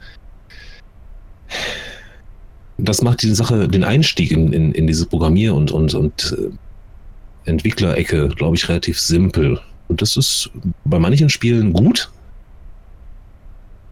[2.78, 7.50] Das macht die Sache, den Einstieg in, in, in diese Programmier- und, und, und äh,
[7.50, 9.60] Entwicklerecke, glaube ich, relativ simpel.
[9.88, 10.50] Und das ist
[10.84, 12.10] bei manchen Spielen gut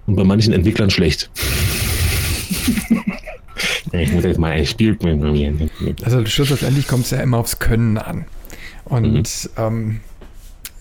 [0.06, 1.30] und bei manchen Entwicklern schlecht.
[3.92, 5.70] ich muss jetzt mal ein Spiel programmieren.
[6.04, 8.26] Also schlussendlich kommt es ja immer aufs Können an.
[8.84, 9.56] Und mhm.
[9.56, 10.00] ähm,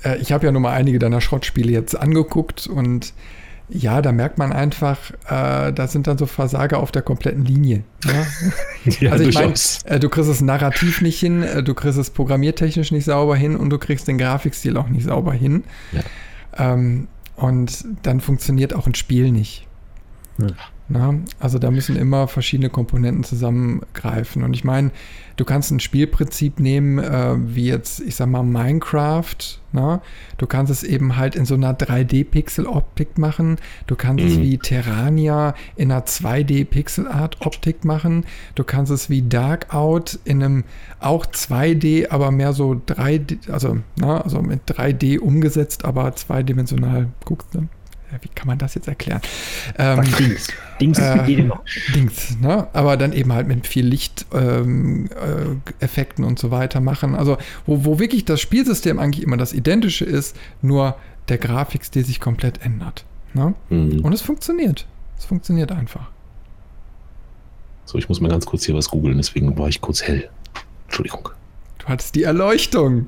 [0.03, 3.13] äh, ich habe ja nur mal einige deiner Schrottspiele jetzt angeguckt und
[3.73, 7.83] ja, da merkt man einfach, äh, da sind dann so Versager auf der kompletten Linie.
[8.05, 8.25] Ja?
[8.99, 9.53] ja, also ich meine,
[9.85, 13.55] äh, du kriegst es narrativ nicht hin, äh, du kriegst es programmiertechnisch nicht sauber hin
[13.55, 15.63] und du kriegst den Grafikstil auch nicht sauber hin.
[15.93, 16.73] Ja.
[16.73, 19.67] Ähm, und dann funktioniert auch ein Spiel nicht.
[20.37, 20.47] Ja.
[20.91, 24.43] Na, also da müssen immer verschiedene Komponenten zusammengreifen.
[24.43, 24.91] Und ich meine,
[25.37, 29.37] du kannst ein Spielprinzip nehmen, äh, wie jetzt, ich sag mal, Minecraft.
[29.71, 30.01] Na?
[30.37, 33.55] Du kannst es eben halt in so einer 3D-Pixel-Optik machen.
[33.87, 34.31] Du kannst mhm.
[34.31, 38.25] es wie Terrania in einer 2D-Pixel-Art-Optik machen.
[38.55, 40.63] Du kannst es wie Darkout in einem
[40.99, 47.07] auch 2D, aber mehr so 3D, also, na, also mit 3D umgesetzt, aber zweidimensional.
[47.23, 47.69] Guckst du?
[48.21, 49.21] Wie kann man das jetzt erklären?
[49.77, 50.47] Ähm, Dings.
[50.79, 51.51] Dings, äh,
[51.95, 52.67] Dings, ne?
[52.73, 55.09] Aber dann eben halt mit viel Lichteffekten
[55.79, 57.15] ähm, äh, und so weiter machen.
[57.15, 60.95] Also, wo, wo wirklich das Spielsystem eigentlich immer das identische ist, nur
[61.29, 63.05] der Grafikstil sich komplett ändert.
[63.33, 63.53] Ne?
[63.69, 64.01] Mhm.
[64.01, 64.85] Und es funktioniert.
[65.17, 66.09] Es funktioniert einfach.
[67.85, 70.29] So, ich muss mal ganz kurz hier was googeln, deswegen war ich kurz hell.
[70.85, 71.29] Entschuldigung.
[71.81, 73.07] Du hattest die Erleuchtung.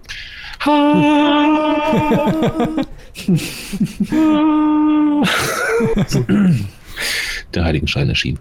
[7.54, 8.40] Der Heiligenschein erschien.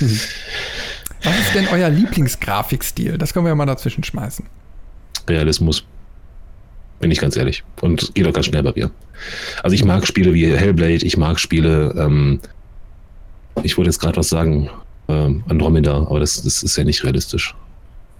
[0.00, 3.16] Was ist denn euer Lieblingsgrafikstil?
[3.16, 4.44] Das können wir ja mal dazwischen schmeißen.
[5.28, 5.84] Realismus.
[6.98, 7.64] Bin ich ganz ehrlich.
[7.80, 8.90] Und geht auch ganz schnell bei mir.
[9.62, 12.40] Also ich mag Spiele wie Hellblade, ich mag Spiele, ähm,
[13.62, 14.68] ich wollte jetzt gerade was sagen,
[15.08, 17.54] ähm, Andromeda, aber das, das ist ja nicht realistisch.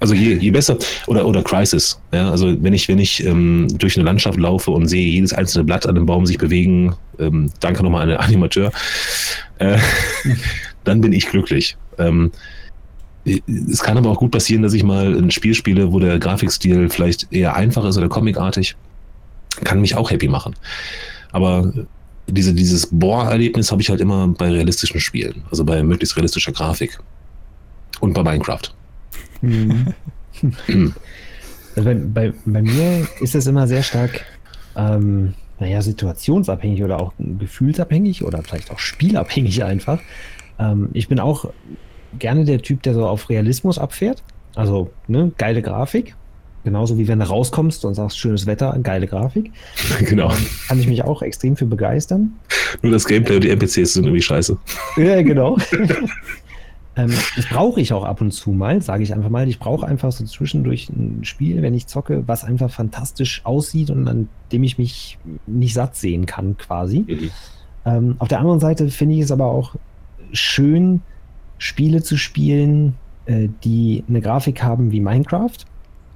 [0.00, 2.00] Also je, je besser, oder, oder Crisis.
[2.12, 5.64] Ja, also wenn ich, wenn ich ähm, durch eine Landschaft laufe und sehe jedes einzelne
[5.64, 8.72] Blatt an dem Baum sich bewegen, ähm, danke nochmal an den Animateur,
[9.58, 9.78] äh,
[10.84, 11.76] dann bin ich glücklich.
[11.98, 12.32] Ähm,
[13.24, 16.88] es kann aber auch gut passieren, dass ich mal ein Spiel spiele, wo der Grafikstil
[16.88, 18.76] vielleicht eher einfach ist oder comicartig.
[19.64, 20.54] Kann mich auch happy machen.
[21.32, 21.72] Aber
[22.26, 26.98] diese, dieses Bohr-Erlebnis habe ich halt immer bei realistischen Spielen, also bei möglichst realistischer Grafik.
[28.00, 28.72] Und bei Minecraft.
[29.42, 29.94] Mhm.
[31.76, 34.24] also bei, bei, bei, mir ist es immer sehr stark,
[34.76, 40.00] ähm, naja, situationsabhängig oder auch gefühlsabhängig oder vielleicht auch spielabhängig einfach.
[40.58, 41.50] Ähm, ich bin auch
[42.18, 44.22] gerne der Typ, der so auf Realismus abfährt.
[44.54, 46.14] Also, ne, geile Grafik.
[46.62, 49.50] Genauso wie wenn du rauskommst und sagst, schönes Wetter, geile Grafik.
[50.00, 50.30] Genau.
[50.30, 52.32] Ähm, kann ich mich auch extrem für begeistern.
[52.82, 54.56] Nur das Gameplay und die NPCs sind irgendwie scheiße.
[54.96, 55.56] Ja, genau.
[57.00, 59.48] Ähm, das brauche ich auch ab und zu mal, sage ich einfach mal.
[59.48, 64.06] Ich brauche einfach so zwischendurch ein Spiel, wenn ich zocke, was einfach fantastisch aussieht und
[64.08, 67.04] an dem ich mich nicht satt sehen kann, quasi.
[67.06, 67.30] Mhm.
[67.84, 69.76] Ähm, auf der anderen Seite finde ich es aber auch
[70.32, 71.02] schön,
[71.58, 72.94] Spiele zu spielen,
[73.26, 75.56] äh, die eine Grafik haben wie Minecraft.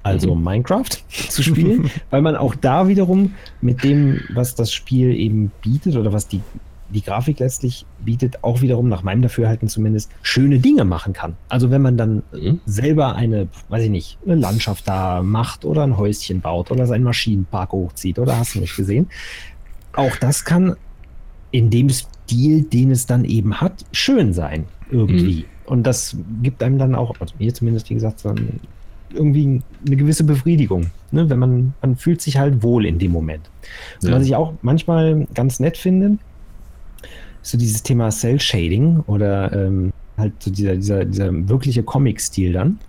[0.03, 0.43] Also Mhm.
[0.43, 0.89] Minecraft
[1.29, 6.13] zu spielen, weil man auch da wiederum mit dem, was das Spiel eben bietet oder
[6.13, 6.41] was die,
[6.89, 11.35] die Grafik letztlich bietet, auch wiederum nach meinem Dafürhalten zumindest schöne Dinge machen kann.
[11.49, 12.59] Also wenn man dann Mhm.
[12.65, 17.03] selber eine, weiß ich nicht, eine Landschaft da macht oder ein Häuschen baut oder seinen
[17.03, 19.07] Maschinenpark hochzieht oder hast du nicht gesehen.
[19.93, 20.75] Auch das kann
[21.51, 25.45] in dem Stil, den es dann eben hat, schön sein irgendwie.
[25.65, 28.59] Und das gibt einem dann auch, also mir zumindest, wie gesagt, ein,
[29.13, 30.87] irgendwie eine gewisse Befriedigung.
[31.11, 31.29] Ne?
[31.29, 33.49] Wenn man, man fühlt sich halt wohl in dem Moment.
[34.03, 34.11] Ja.
[34.11, 36.17] Was ich auch manchmal ganz nett finde,
[37.45, 42.79] so dieses Thema Cell-Shading oder ähm, halt so dieser, dieser, dieser wirkliche Comic-Stil dann.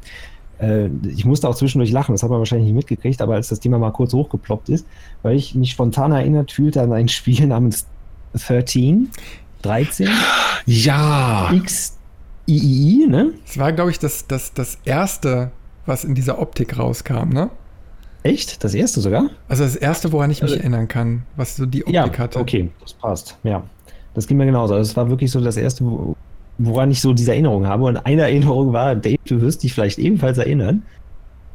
[0.59, 3.61] Äh, ich musste auch zwischendurch lachen, das hat man wahrscheinlich nicht mitgekriegt, aber als das
[3.61, 4.87] Thema mal kurz hochgeploppt ist,
[5.23, 7.87] weil ich mich spontan erinnert fühlte an ein Spiel namens
[8.35, 9.11] 13,
[9.63, 10.09] 13,
[10.67, 11.53] Ja,
[12.47, 13.33] XIII, ne?
[13.47, 15.51] Das war, glaube ich, das, das, das erste,
[15.85, 17.51] was in dieser Optik rauskam, ne?
[18.23, 18.65] Echt?
[18.65, 19.31] Das erste sogar?
[19.49, 22.39] Also das erste, woran ich mich Also- erinnern kann, was so die Optik Ja, hatte.
[22.41, 23.37] okay, das passt.
[23.45, 23.63] Ja,
[24.17, 24.75] das ging mir genauso.
[24.75, 26.17] Also es war wirklich so das erste, wo-
[26.59, 27.85] woran ich so diese Erinnerung habe.
[27.85, 30.83] Und eine Erinnerung war, Dave, du wirst dich vielleicht ebenfalls erinnern.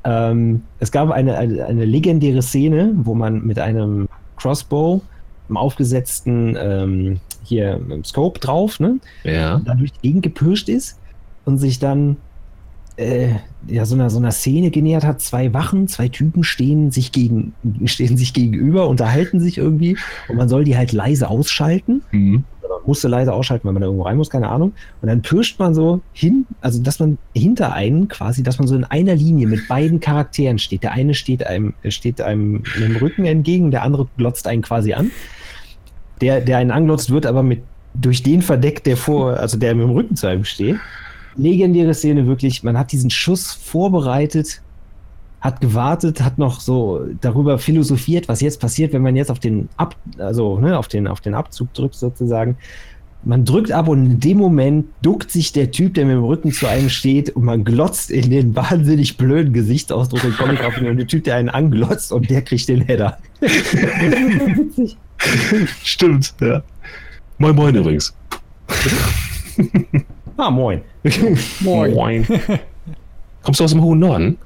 [0.04, 4.08] Ähm, es gab eine, eine, eine legendäre Szene, wo man mit einem
[4.38, 5.02] Crossbow,
[5.50, 9.60] einem aufgesetzten ähm, hier ähm, Scope drauf, ne, ja.
[9.66, 11.00] da durch die Gegend gepirscht ist
[11.46, 12.18] und sich dann
[12.98, 13.30] äh,
[13.68, 15.22] ja, so einer, so einer Szene genähert hat.
[15.22, 17.54] Zwei Wachen, zwei Typen stehen sich, gegen,
[17.86, 19.98] stehen sich gegenüber, unterhalten sich irgendwie
[20.30, 22.02] und man soll die halt leise ausschalten.
[22.12, 22.44] Mhm.
[22.72, 24.74] Oder musste leise ausschalten, weil man da irgendwo rein muss, keine Ahnung.
[25.02, 28.76] Und dann pirscht man so hin, also dass man hinter einen quasi, dass man so
[28.76, 30.84] in einer Linie mit beiden Charakteren steht.
[30.84, 34.94] Der eine steht einem, steht einem mit dem Rücken entgegen, der andere glotzt einen quasi
[34.94, 35.12] an.
[36.22, 37.64] Der, der einen anglotzt, wird aber mit
[37.94, 40.78] durch den verdeckt, der vor, also der mit dem Rücken zu einem steht.
[41.36, 44.62] Legendäre Szene wirklich, man hat diesen Schuss vorbereitet,
[45.42, 49.70] hat gewartet, hat noch so darüber philosophiert, was jetzt passiert, wenn man jetzt auf den
[49.76, 52.58] Ab, also ne, auf den, auf den Abzug drückt sozusagen.
[53.24, 56.52] Man drückt ab und in dem Moment duckt sich der Typ, der mit dem Rücken
[56.52, 60.88] zu einem steht und man glotzt in den wahnsinnig blöden Gesichtsausdruck im Comic auf ihn
[60.88, 63.20] und der Typ, der einen anglotzt und der kriegt den Header.
[65.84, 66.64] Stimmt, ja.
[67.38, 68.16] Moin Moin übrigens.
[70.38, 70.82] Ah, moin.
[71.60, 72.26] Moin.
[73.44, 74.38] Kommst du aus dem hohen Norden?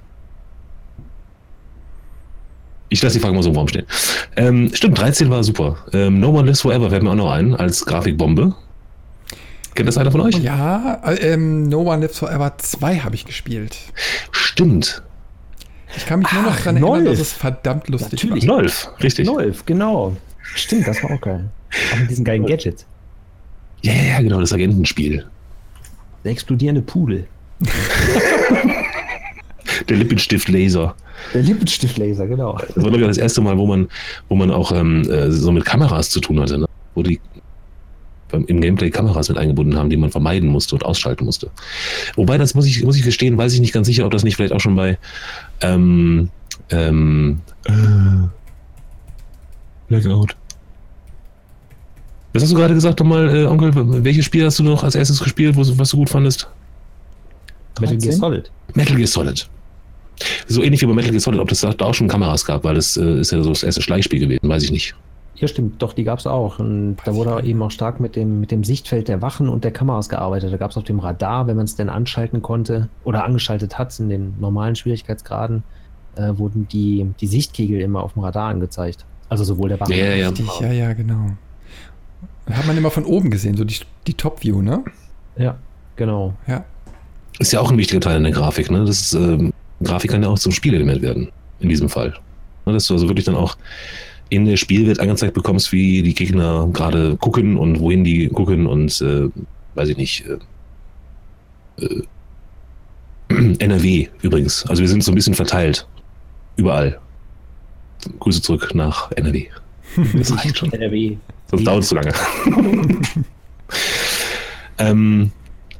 [2.96, 3.86] Ich lasse die Frage mal so im Raum stehen.
[4.38, 5.76] Ähm, stimmt, 13 war super.
[5.92, 8.56] Ähm, no One Lives Forever fällt mir auch noch ein als Grafikbombe.
[9.74, 10.38] Kennt das einer von euch?
[10.38, 13.76] Ja, äh, ähm, No One Lives Forever 2 habe ich gespielt.
[14.32, 15.04] Stimmt.
[15.98, 18.48] Ich kann mich nur noch daran erinnern, dass es verdammt lustig Natürlich.
[18.48, 18.60] war.
[18.60, 19.26] Nolf, richtig.
[19.26, 20.16] Nolf, genau.
[20.42, 21.50] Stimmt, das war auch geil.
[21.94, 22.86] Auch mit diesen geilen Gadgets.
[23.82, 25.26] Ja, ja, genau, das Agentenspiel.
[26.24, 27.28] Der explodierende Pudel.
[29.90, 30.96] Der Lippenstift-Laser.
[31.34, 32.58] Der Lippenstiftlaser, genau.
[32.58, 33.88] Das war, glaube ich, auch das erste Mal, wo man,
[34.30, 36.66] wo man auch ähm, äh, so mit Kameras zu tun hatte, ne?
[36.94, 37.20] wo die
[38.32, 41.50] im Gameplay Kameras mit eingebunden haben, die man vermeiden musste und ausschalten musste.
[42.16, 44.36] Wobei, das muss ich, muss ich gestehen, weiß ich nicht ganz sicher, ob das nicht
[44.36, 44.98] vielleicht auch schon bei
[45.62, 46.30] ähm,
[46.70, 47.72] ähm, äh,
[49.88, 50.36] Blackout.
[52.34, 53.72] Was hast du gerade gesagt nochmal, äh, Onkel?
[54.04, 56.50] Welches Spiel hast du noch als erstes gespielt, wo, was du gut fandest?
[57.80, 58.20] Metal Gear 13?
[58.20, 58.52] Solid.
[58.74, 59.50] Metal Gear Solid.
[60.48, 62.76] So ähnlich wie bei Metal Gear Solid, ob das da auch schon Kameras gab, weil
[62.76, 64.96] das äh, ist ja so das erste Schleichspiel gewesen, weiß ich nicht.
[65.38, 66.60] Ja, stimmt, doch, die gab es auch.
[66.60, 69.72] Und da wurde eben auch stark mit dem, mit dem Sichtfeld der Wachen und der
[69.72, 70.54] Kameras gearbeitet.
[70.54, 74.00] Da gab es auf dem Radar, wenn man es denn anschalten konnte oder angeschaltet hat,
[74.00, 75.64] in den normalen Schwierigkeitsgraden,
[76.16, 79.06] äh, wurden die, die Sichtkegel immer auf dem Radar angezeigt.
[79.28, 79.92] Also sowohl der Wachen.
[79.92, 80.30] Ja, ja, ja.
[80.30, 81.32] Richtig, ja, ja, genau.
[82.50, 84.84] Hat man immer von oben gesehen, so die, die Top-View, ne?
[85.36, 85.58] Ja,
[85.96, 86.34] genau.
[86.48, 86.64] Ja.
[87.40, 88.86] Ist ja auch ein wichtiger Teil in der Grafik, ne?
[88.86, 89.52] Das ist, ähm,
[89.84, 92.14] Grafik kann ja auch zum Spielelement werden, in diesem Fall.
[92.66, 93.58] Ne, dass du also wirklich dann auch
[94.30, 99.02] in der Spielwelt angezeigt bekommst, wie die Gegner gerade gucken und wohin die gucken und
[99.02, 99.30] äh,
[99.76, 100.26] weiß ich nicht.
[101.80, 102.04] Äh, äh,
[103.60, 104.66] NRW übrigens.
[104.66, 105.88] Also wir sind so ein bisschen verteilt.
[106.56, 107.00] Überall.
[108.20, 109.48] Grüße zurück nach NRW.
[110.14, 110.74] Das reicht schon.
[110.74, 111.16] NRW.
[111.50, 112.12] Sonst dauert es zu lange.
[114.78, 115.32] ähm,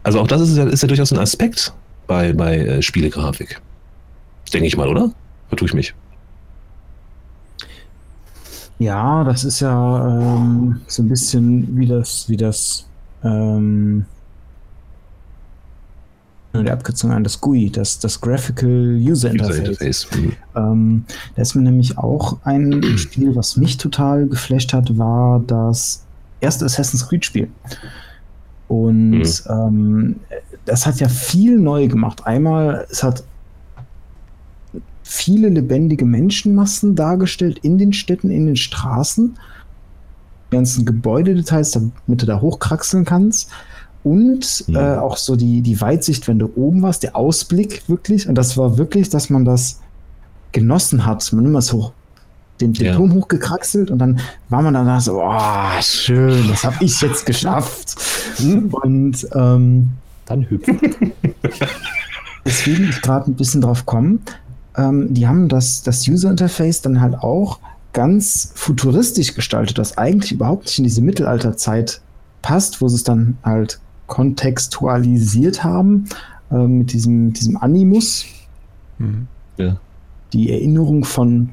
[0.04, 1.74] also auch das ist ja, ist ja durchaus ein Aspekt
[2.08, 3.60] bei, bei äh, Spielegrafik.
[4.54, 5.12] Denke ich mal, oder?
[5.50, 5.94] Vertue ich mich.
[8.80, 12.86] Ja, das ist ja ähm, so ein bisschen wie das, wie das,
[13.24, 14.06] ähm,
[16.54, 19.60] die Abkürzung an das GUI, das, das Graphical User Interface.
[19.60, 20.08] User Interface.
[20.16, 20.34] Mhm.
[20.56, 26.06] Ähm, da ist mir nämlich auch ein Spiel, was mich total geflasht hat, war das
[26.40, 27.50] erste Assassin's Creed Spiel.
[28.68, 29.26] Und Mhm.
[29.50, 30.16] ähm,
[30.66, 32.26] das hat ja viel neu gemacht.
[32.26, 33.24] Einmal, es hat
[35.08, 39.38] viele lebendige Menschenmassen dargestellt in den Städten, in den Straßen.
[40.52, 43.50] Die ganzen Gebäudedetails, damit du da hochkraxeln kannst.
[44.04, 44.76] Und Mhm.
[44.76, 48.28] äh, auch so die, die Weitsicht, wenn du oben warst, der Ausblick wirklich.
[48.28, 49.80] Und das war wirklich, dass man das
[50.52, 51.32] genossen hat.
[51.34, 51.92] Man immer so
[52.62, 52.96] den, den Ja.
[52.96, 57.96] Turm hochgekraxelt und dann war man danach so, oh, schön, das habe ich jetzt geschafft.
[58.40, 59.90] Und ähm,
[60.26, 60.80] Dann hüpfen.
[62.46, 64.20] deswegen ich gerade ein bisschen drauf komme.
[64.78, 67.60] Ähm, die haben das, das User Interface dann halt auch
[67.94, 72.02] ganz futuristisch gestaltet, das eigentlich überhaupt nicht in diese Mittelalterzeit
[72.42, 76.06] passt, wo sie es dann halt kontextualisiert haben
[76.52, 78.26] äh, mit diesem, diesem Animus,
[78.98, 79.28] Mhm.
[80.32, 81.50] die Erinnerung von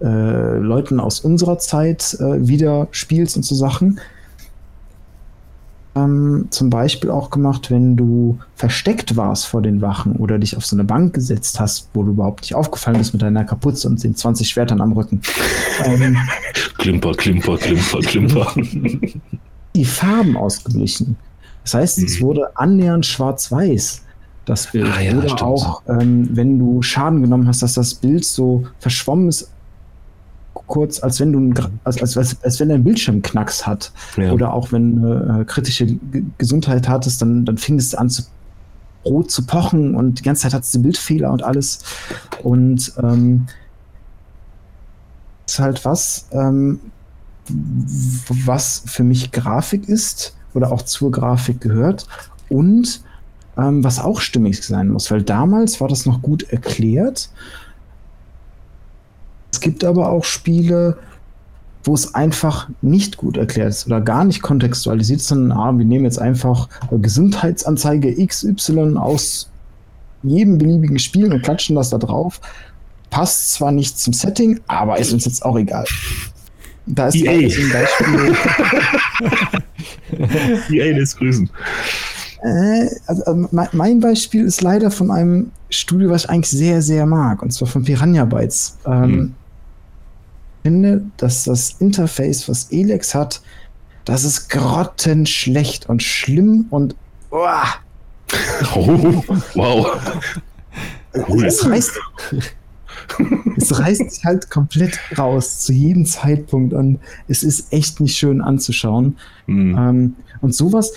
[0.00, 4.00] äh, Leuten aus unserer Zeit äh, wieder spielst und so Sachen.
[5.96, 10.64] Ähm, zum Beispiel auch gemacht, wenn du versteckt warst vor den Wachen oder dich auf
[10.64, 14.02] so eine Bank gesetzt hast, wo du überhaupt nicht aufgefallen bist mit deiner Kapuze und
[14.04, 15.20] den 20 Schwertern am Rücken.
[15.84, 16.16] ähm,
[16.78, 18.54] Klimper, Klimper, Klimper, Klimper.
[19.74, 21.16] die Farben ausgeglichen.
[21.64, 22.24] Das heißt, es Mhm.
[22.24, 24.02] wurde annähernd schwarz-weiß,
[24.44, 24.86] das Bild.
[24.96, 25.42] Ah ja, Oder stimmt.
[25.42, 29.50] auch, ähm, wenn du Schaden genommen hast, dass das Bild so verschwommen ist,
[30.70, 31.54] kurz, als wenn du ein,
[31.84, 33.92] als, als, als, als wenn dein Bildschirm Knacks hat.
[34.16, 34.32] Ja.
[34.32, 38.22] Oder auch wenn du äh, kritische G Gesundheit hattest, dann, dann fing es an zu
[39.04, 41.80] rot zu pochen und die ganze Zeit hattest du Bildfehler und alles.
[42.42, 43.46] Und ähm,
[45.46, 46.80] ist halt was, ähm,
[47.48, 52.06] was für mich Grafik ist oder auch zur Grafik gehört
[52.48, 53.02] und
[53.56, 57.30] ähm, was auch stimmig sein muss, weil damals war das noch gut erklärt.
[59.52, 60.98] Es gibt aber auch Spiele,
[61.84, 66.04] wo es einfach nicht gut erklärt ist oder gar nicht kontextualisiert, sondern ah, wir nehmen
[66.04, 69.50] jetzt einfach Gesundheitsanzeige XY aus
[70.22, 72.40] jedem beliebigen Spiel und klatschen das da drauf.
[73.08, 75.84] Passt zwar nicht zum Setting, aber ist uns jetzt auch egal.
[76.86, 77.32] Da ist EA.
[77.32, 78.36] ein Beispiel.
[80.76, 81.50] EA lässt grüßen.
[82.42, 86.82] Äh, also, äh, mein, mein Beispiel ist leider von einem Studio, was ich eigentlich sehr,
[86.82, 88.78] sehr mag, und zwar von Piranha Bytes.
[88.86, 89.34] Ähm, Hm.
[90.62, 93.40] Ich finde, dass das Interface, was Elex hat,
[94.04, 96.94] das ist grottenschlecht und schlimm und
[97.30, 97.64] uah,
[98.76, 99.98] Oh, wow.
[101.44, 101.92] Es reißt,
[103.56, 108.40] es reißt sich halt komplett raus zu jedem Zeitpunkt und es ist echt nicht schön
[108.40, 109.16] anzuschauen.
[109.46, 109.76] Hm.
[109.76, 110.92] Ähm, und sowas,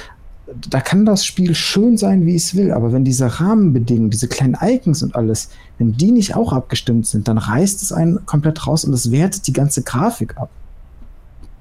[0.70, 4.58] da kann das Spiel schön sein, wie es will, aber wenn diese Rahmenbedingungen, diese kleinen
[4.62, 8.86] Icons und alles, wenn die nicht auch abgestimmt sind, dann reißt es einen komplett raus
[8.86, 10.49] und es wertet die ganze Grafik ab.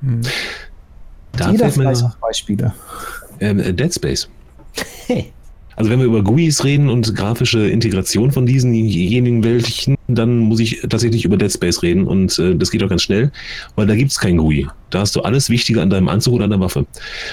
[0.01, 0.23] Mhm.
[1.33, 2.75] Da Jeder fällt mir vielleicht auch Beispiele.
[3.41, 4.29] ähm, Dead Space.
[5.07, 5.33] Hey.
[5.83, 10.81] Also wenn wir über GUIs reden und grafische Integration von diesenjenigen Weltchen, dann muss ich
[10.89, 13.33] tatsächlich über Dead Space reden und äh, das geht auch ganz schnell,
[13.75, 14.69] weil da gibt's kein GUI.
[14.91, 16.87] Da hast du alles Wichtige an deinem Anzug oder an der Waffe.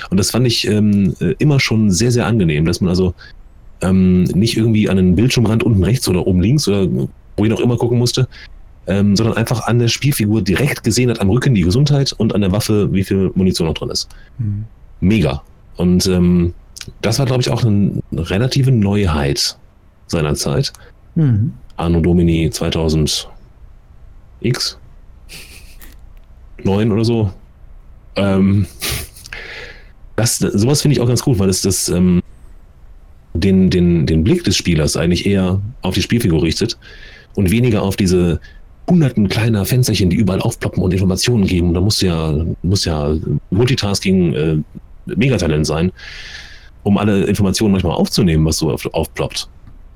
[0.10, 3.14] Und das fand ich ähm, äh, immer schon sehr, sehr angenehm, dass man also
[3.82, 6.88] ähm, nicht irgendwie an den Bildschirmrand unten rechts oder oben links oder
[7.38, 8.28] wo ich noch immer gucken musste,
[8.88, 12.42] ähm, sondern einfach an der Spielfigur direkt gesehen hat, am Rücken die Gesundheit und an
[12.42, 14.64] der Waffe, wie viel Munition noch drin ist Mhm.
[15.02, 15.44] mega.
[15.78, 16.56] Und ähm,
[17.02, 19.58] das war, glaube ich, auch eine relative Neuheit
[20.08, 20.74] seiner Zeit.
[21.16, 21.54] Mhm.
[21.78, 23.30] Anno Domini 2000
[24.42, 24.78] X
[26.64, 27.32] 9 oder so.
[28.16, 28.66] Ähm,
[30.16, 32.22] das, sowas finde ich auch ganz gut, weil es das ähm,
[33.34, 36.78] den, den, den Blick des Spielers eigentlich eher auf die Spielfigur richtet
[37.36, 38.40] und weniger auf diese
[38.90, 41.74] hunderten kleiner Fensterchen, die überall aufploppen und Informationen geben.
[41.74, 43.16] Da muss ja, muss ja
[43.52, 44.58] Multitasking äh,
[45.06, 45.92] Megatalent sein,
[46.90, 49.48] um alle Informationen manchmal aufzunehmen, was so auf, aufploppt.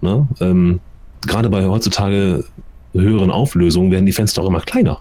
[0.01, 0.27] Ne?
[0.39, 0.79] Ähm,
[1.25, 2.45] Gerade bei heutzutage
[2.93, 4.99] höheren Auflösungen werden die Fenster auch immer kleiner.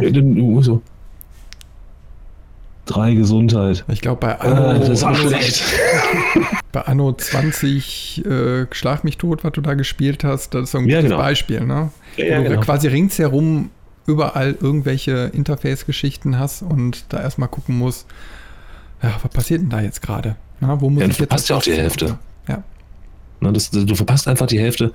[0.00, 0.82] Ja, so.
[2.86, 3.84] Drei Gesundheit.
[3.88, 5.62] Ich glaube, bei Ah, Anno, das ist schlecht.
[6.72, 10.78] bei Anno 20 äh, Schlag mich tot, was du da gespielt hast, das ist so
[10.78, 11.20] ein Ja, gutes genau.
[11.22, 11.90] Beispiel, ne?
[12.16, 12.60] Ja, Wo du genau.
[12.62, 13.70] quasi ringsherum
[14.06, 18.06] überall irgendwelche Interface-Geschichten hast und da erstmal gucken musst,
[19.02, 20.36] ja, was passiert denn da jetzt gerade?
[20.60, 22.18] Wo muss Ja, du ich jetzt verpasst ja auch die Hälfte.
[22.48, 22.62] Ja.
[23.40, 24.92] Na, das, du verpasst einfach die Hälfte.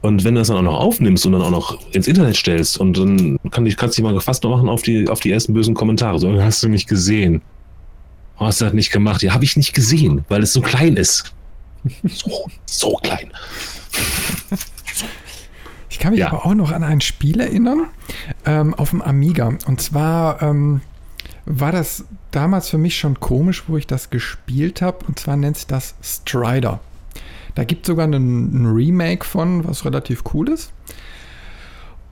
[0.00, 2.78] Und wenn du das dann auch noch aufnimmst und dann auch noch ins Internet stellst
[2.78, 5.54] und dann kann ich, kannst du dich mal gefasst machen auf die, auf die ersten
[5.54, 6.18] bösen Kommentare.
[6.18, 7.42] So, hast du mich gesehen?
[8.38, 9.22] Oh, hast du das nicht gemacht?
[9.22, 11.32] Ja, habe ich nicht gesehen, weil es so klein ist.
[12.08, 13.30] So, so klein.
[15.90, 16.28] Ich kann mich Ja.
[16.28, 17.86] aber auch noch an ein Spiel erinnern,
[18.44, 19.52] ähm, auf dem Amiga.
[19.66, 20.80] Und zwar ähm,
[21.48, 24.98] war das damals für mich schon komisch, wo ich das gespielt habe.
[25.06, 26.80] Und zwar nennt sich das Strider.
[27.54, 30.72] Da gibt es sogar ein Remake von, was relativ cool ist.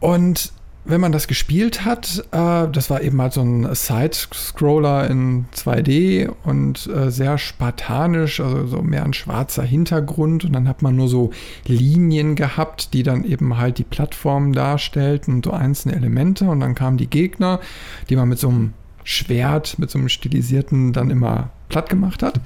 [0.01, 0.53] Und
[0.85, 6.31] wenn man das gespielt hat, äh, das war eben halt so ein Side-Scroller in 2D
[6.45, 10.45] und äh, sehr spartanisch, also so mehr ein schwarzer Hintergrund.
[10.45, 11.31] Und dann hat man nur so
[11.67, 16.47] Linien gehabt, die dann eben halt die Plattform darstellten und so einzelne Elemente.
[16.47, 17.61] Und dann kamen die Gegner,
[18.09, 18.73] die man mit so einem
[19.07, 22.41] Schwert, mit so einem stilisierten dann immer platt gemacht hat.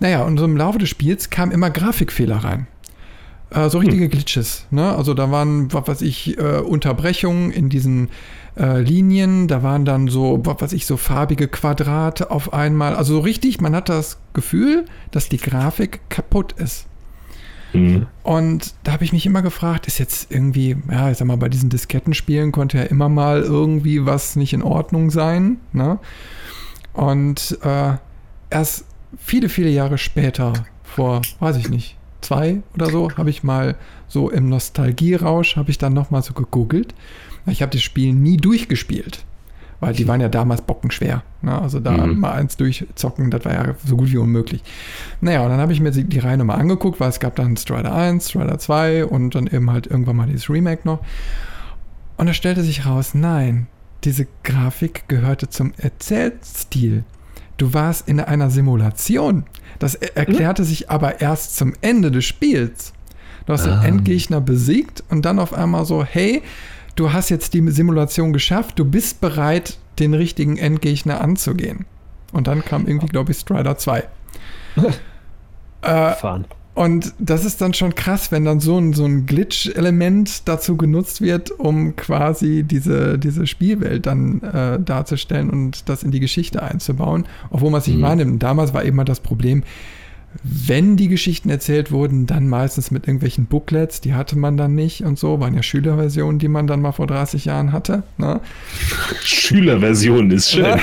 [0.00, 2.66] Naja, und so im Laufe des Spiels kamen immer Grafikfehler rein.
[3.50, 4.66] Äh, so richtige Glitches.
[4.70, 4.94] Ne?
[4.94, 8.08] Also da waren, was weiß ich, äh, Unterbrechungen in diesen
[8.58, 9.46] äh, Linien.
[9.46, 12.96] Da waren dann so, was weiß ich, so farbige Quadrate auf einmal.
[12.96, 16.86] Also so richtig, man hat das Gefühl, dass die Grafik kaputt ist.
[17.74, 18.06] Mhm.
[18.22, 21.48] Und da habe ich mich immer gefragt, ist jetzt irgendwie, ja, ich sag mal, bei
[21.48, 25.58] diesen Diskettenspielen konnte ja immer mal irgendwie was nicht in Ordnung sein.
[25.72, 25.98] Ne?
[26.92, 27.94] Und äh,
[28.50, 28.86] erst
[29.18, 30.52] viele, viele Jahre später,
[30.82, 33.76] vor, weiß ich nicht, zwei oder so, habe ich mal
[34.08, 36.94] so im Nostalgierausch, habe ich dann nochmal so gegoogelt.
[37.46, 39.24] Ich habe das Spiel nie durchgespielt,
[39.80, 41.22] weil die waren ja damals bockenschwer.
[41.42, 41.60] Ne?
[41.60, 42.20] Also da Mhm.
[42.20, 44.62] mal eins durchzocken, das war ja so gut wie unmöglich.
[45.20, 47.94] Naja, und dann habe ich mir die, Reihe nochmal angeguckt, weil es gab dann Strider
[47.94, 51.00] 1, Strider 2 und dann eben halt irgendwann mal dieses Remake noch.
[52.16, 53.66] Und da stellte sich raus, nein,
[54.04, 57.04] diese Grafik gehörte zum Erzählstil.
[57.56, 59.44] Du warst in einer Simulation.
[59.78, 62.92] Das er erklärte sich aber erst zum Ende des Spiels.
[63.46, 63.80] Du hast Ah.
[63.80, 66.42] den Endgegner besiegt und dann auf einmal so, hey,
[66.96, 71.86] du hast jetzt die Simulation geschafft, du bist bereit, den richtigen Endgegner anzugehen.
[72.32, 74.04] Und dann kam irgendwie, glaube ich, Strider 2.
[75.82, 76.46] äh, Fahren.
[76.74, 81.20] und das ist dann schon krass, wenn dann so ein, so ein Glitch-Element dazu genutzt
[81.20, 87.26] wird, um quasi diese, diese Spielwelt dann äh, darzustellen und das in die Geschichte einzubauen.
[87.50, 88.02] Obwohl man sich Mhm.
[88.02, 88.42] wahrnimmt.
[88.42, 89.62] Damals war eben mal das Problem,
[90.42, 95.02] wenn die Geschichten erzählt wurden, dann meistens mit irgendwelchen Booklets, die hatte man dann nicht
[95.02, 98.02] und so, waren ja Schülerversionen, die man dann mal vor 30 Jahren hatte.
[98.18, 98.40] Ne?
[99.22, 100.64] Schülerversion ist schön.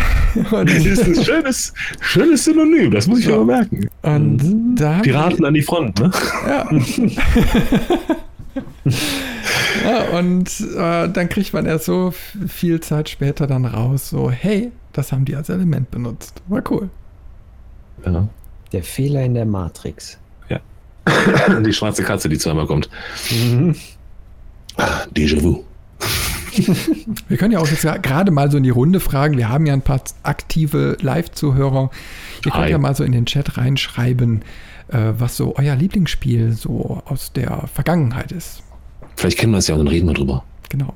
[0.51, 3.35] Das ist ein schönes, schönes Synonym, das muss ich Ja.
[3.35, 3.87] aber merken.
[4.01, 6.09] und da hab ich- Piraten an die Front, ne?
[6.47, 6.69] Ja.
[9.85, 12.13] ja, und äh, dann kriegt man erst so
[12.47, 16.41] viel Zeit später dann raus, so, hey, das haben die als Element benutzt.
[16.47, 16.89] War cool.
[18.05, 18.27] Ja.
[18.71, 20.17] Der Fehler in der Matrix.
[21.65, 22.89] Die schwarze Katze, die zweimal kommt.
[24.77, 25.63] Ah, Déjà-vu.
[27.27, 29.37] Wir können ja auch jetzt ja gerade mal so in die Runde fragen.
[29.37, 31.89] Wir haben ja ein paar aktive Live-Zuhörer.
[32.45, 32.71] Ihr könnt Hi.
[32.71, 34.43] ja mal so in den Chat reinschreiben,
[34.89, 38.63] äh, was so euer Lieblingsspiel so aus der Vergangenheit ist.
[39.15, 40.43] Vielleicht kennen wir es ja und dann reden wir drüber.
[40.69, 40.93] Genau.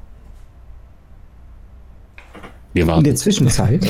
[2.76, 3.04] Wir In warten.
[3.06, 3.88] der Zwischenzeit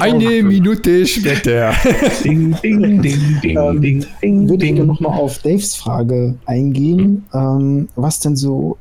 [0.00, 1.74] Eine Minute später.
[2.24, 7.90] Ding, ding, ding, ding, Ähm, ding, ding, würde ich nochmal auf Daves Frage eingehen, ähm,
[7.94, 8.78] was denn so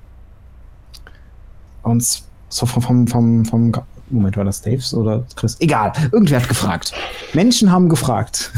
[1.82, 3.74] uns so vom, vom, vom, vom
[4.10, 5.58] Moment, war das Daves oder Chris?
[5.60, 6.94] Egal, irgendwer hat gefragt.
[7.34, 8.54] Menschen haben gefragt,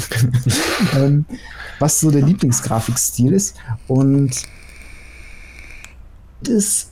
[0.96, 1.26] ähm,
[1.80, 3.56] was so der Lieblingsgrafikstil ist
[3.88, 4.44] und
[6.48, 6.92] ist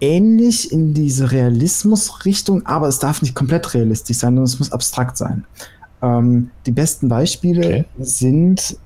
[0.00, 5.16] ähnlich in diese Realismus-Richtung, aber es darf nicht komplett realistisch sein, sondern es muss abstrakt
[5.16, 5.44] sein.
[6.02, 7.84] Ähm, die besten Beispiele Okay.
[7.98, 8.76] sind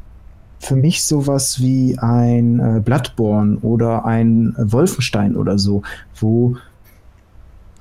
[0.59, 5.83] für mich sowas wie ein äh, Bloodborne oder ein äh, Wolfenstein oder so,
[6.21, 6.57] wo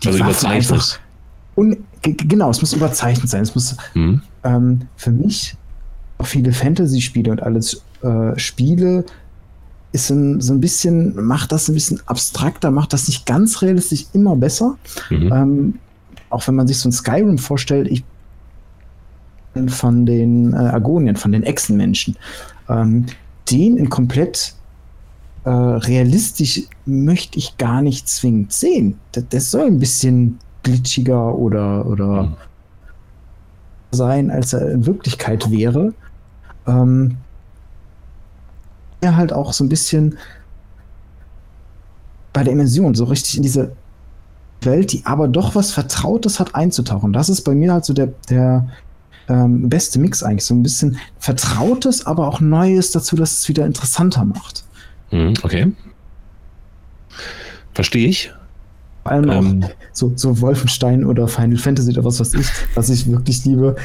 [0.04, 1.00] die Also Waffen einfach
[2.02, 3.44] genau, es muss überzeichnet sein.
[3.44, 4.22] Es muss Hm?
[4.44, 5.56] ähm, für mich
[6.24, 9.06] viele Fantasy-Spiele und alles äh, Spiele
[9.92, 14.36] ist so ein, bisschen, macht das ein bisschen abstrakter, macht das nicht ganz realistisch immer
[14.36, 14.78] besser.
[15.10, 15.32] Mhm.
[15.34, 15.80] Ähm,
[16.30, 18.04] auch wenn man sich so ein Skyrim vorstellt, ich
[19.54, 22.16] bin von den äh, Argonien, von den Echsenmenschen,
[22.70, 23.06] ähm,
[23.50, 24.54] den in komplett
[25.44, 28.98] äh, realistisch möchte ich gar nicht zwingend sehen.
[29.12, 32.36] Das, das soll ein bisschen glitschiger oder, oder Mhm.
[33.92, 35.94] sein, als er in Wirklichkeit wäre.
[36.66, 37.18] Ähm,
[39.04, 40.18] ja, halt auch so ein bisschen
[42.34, 43.74] bei der Immersion, so richtig in diese
[44.62, 47.14] Welt, die aber doch was Vertrautes hat, einzutauchen.
[47.14, 48.70] Das ist bei mir halt so der, der
[49.28, 50.46] ähm, beste Mix eigentlich.
[50.46, 54.64] So ein bisschen Vertrautes, aber auch Neues dazu, dass es wieder interessanter macht.
[55.10, 55.72] Hm, Okay.
[57.74, 58.32] Verstehe ich.
[59.04, 59.64] Vor allem Ähm.
[59.64, 63.76] auch so, so Wolfenstein oder Final Fantasy oder was weiß ich, was ich wirklich liebe.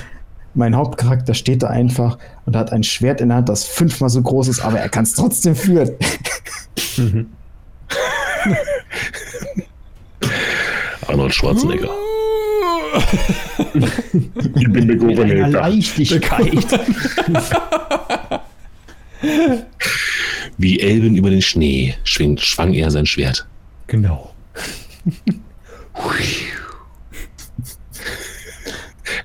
[0.57, 4.22] Mein Hauptcharakter steht da einfach und hat ein Schwert in der Hand, das fünfmal so
[4.22, 5.90] groß ist, aber er kann es trotzdem führen.
[6.96, 7.26] Mhm.
[11.07, 11.90] Arnold Schwarzenegger.
[14.54, 16.80] Ich bin mit einer Leichtigkeit.
[20.57, 23.46] Wie Elben über den Schnee schwingt, schwang er sein Schwert.
[23.86, 24.32] genau.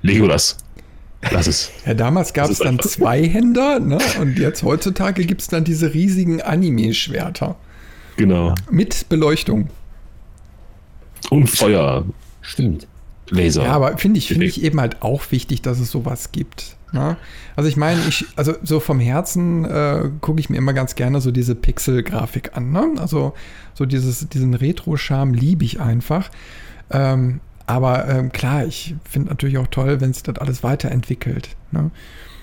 [0.02, 0.58] Legolas.
[1.30, 1.70] Lass es.
[1.86, 4.00] Ja, damals gab es ist dann einfach- Zweihänder, ne?
[4.20, 7.56] Und jetzt heutzutage gibt es dann diese riesigen Anime-Schwerter
[8.18, 8.56] Genau.
[8.72, 9.70] mit Beleuchtung.
[11.30, 12.06] Und Feuer,
[12.42, 12.88] Stimmt.
[13.30, 13.64] Laser.
[13.64, 14.58] Ja, aber finde ich, finde Perfekt.
[14.58, 16.76] ich eben halt auch wichtig, dass es sowas gibt.
[16.92, 17.16] Ne?
[17.56, 21.22] Also ich meine, ich, also so vom Herzen äh, gucke ich mir immer ganz gerne
[21.22, 22.72] so diese Pixel-Grafik an.
[22.72, 22.96] Ne?
[22.98, 23.34] Also
[23.74, 26.30] so dieses, diesen Retro-Charme liebe ich einfach.
[26.90, 27.40] Ähm,
[27.72, 31.56] aber ähm, klar, ich finde natürlich auch toll, wenn sich das alles weiterentwickelt.
[31.72, 31.92] Ne?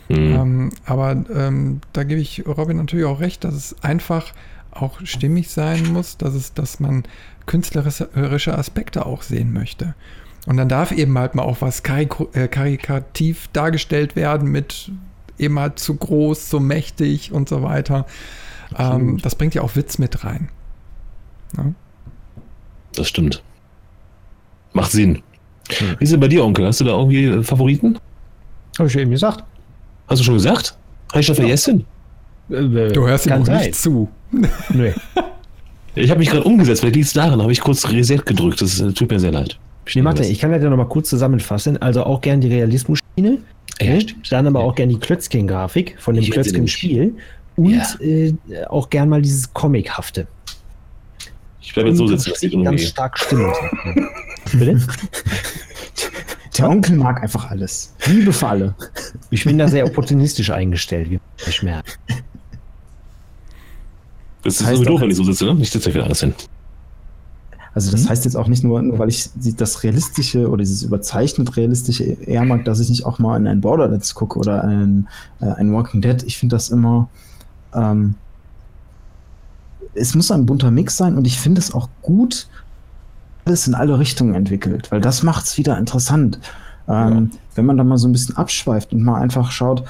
[0.09, 0.17] Mhm.
[0.17, 4.33] Ähm, aber ähm, da gebe ich Robin natürlich auch recht, dass es einfach
[4.71, 7.05] auch stimmig sein muss, dass es, dass man
[7.47, 9.95] künstlerische Aspekte auch sehen möchte.
[10.47, 14.91] Und dann darf eben halt mal auch was äh, karikativ dargestellt werden mit
[15.39, 18.07] eben halt zu groß, zu mächtig und so weiter.
[18.77, 20.49] Ähm, das bringt ja auch Witz mit rein.
[21.57, 21.73] Ja.
[22.95, 23.43] Das stimmt.
[24.81, 25.23] Macht Sinn.
[25.99, 26.67] Wie ist denn bei dir, Onkel?
[26.67, 27.99] Hast du da irgendwie äh, Favoriten?
[28.79, 29.45] Habe ich ja eben gesagt.
[30.09, 30.77] Hast du schon gesagt?
[31.11, 31.85] Habe ich schon vergessen?
[32.51, 33.59] Äh, Du hörst ihm auch sein.
[33.67, 34.09] nicht zu.
[34.71, 34.93] Nö.
[35.95, 38.63] Ich habe mich gerade umgesetzt, vielleicht liegt es daran, habe ich kurz Reset gedrückt.
[38.63, 39.59] Das äh, tut mir sehr leid.
[39.95, 41.77] Nee, warte, ich kann das ja noch mal kurz zusammenfassen.
[41.83, 43.39] Also auch gern die Realismus-Schiene,
[43.81, 44.01] Ja, ne?
[44.03, 44.31] stimmt.
[44.33, 47.15] dann aber auch gern die Klötzchen-Grafik von dem Klötzchen-Spiel
[47.57, 47.85] und Ja.
[48.01, 48.35] äh,
[48.69, 50.27] auch gern mal dieses Comic-hafte.
[51.61, 53.53] Ich bleibe jetzt so sitzen, dass ich ganz stark Stimmung.
[54.53, 54.81] Bitte?
[56.59, 57.95] Der Onkel mag einfach alles.
[58.07, 58.75] Liebe für alle.
[59.31, 61.93] Ich bin da sehr opportunistisch eingestellt, wie ich merke.
[64.43, 65.57] Das ist heißt sowieso doof, wenn ich so sitze, ne?
[65.61, 66.35] Ich setze euch wieder alles hin.
[67.75, 71.57] Also das heißt jetzt auch nicht nur, nur weil ich das Realistische oder dieses überzeichnet
[71.57, 75.07] Realistische eher mag, dass ich nicht auch mal in ein Borderlands gucke oder ein,
[75.41, 76.25] äh, ein Walking Dead.
[76.25, 77.09] Ich finde das immer,
[77.73, 78.17] ähm,
[79.95, 82.49] es muss ein bunter Mix sein und ich finde es auch gut,
[83.45, 86.39] alles in alle Richtungen entwickelt, weil das macht es wieder interessant.
[86.89, 89.85] Ähm, Wenn man da mal so ein bisschen abschweift und mal einfach schaut,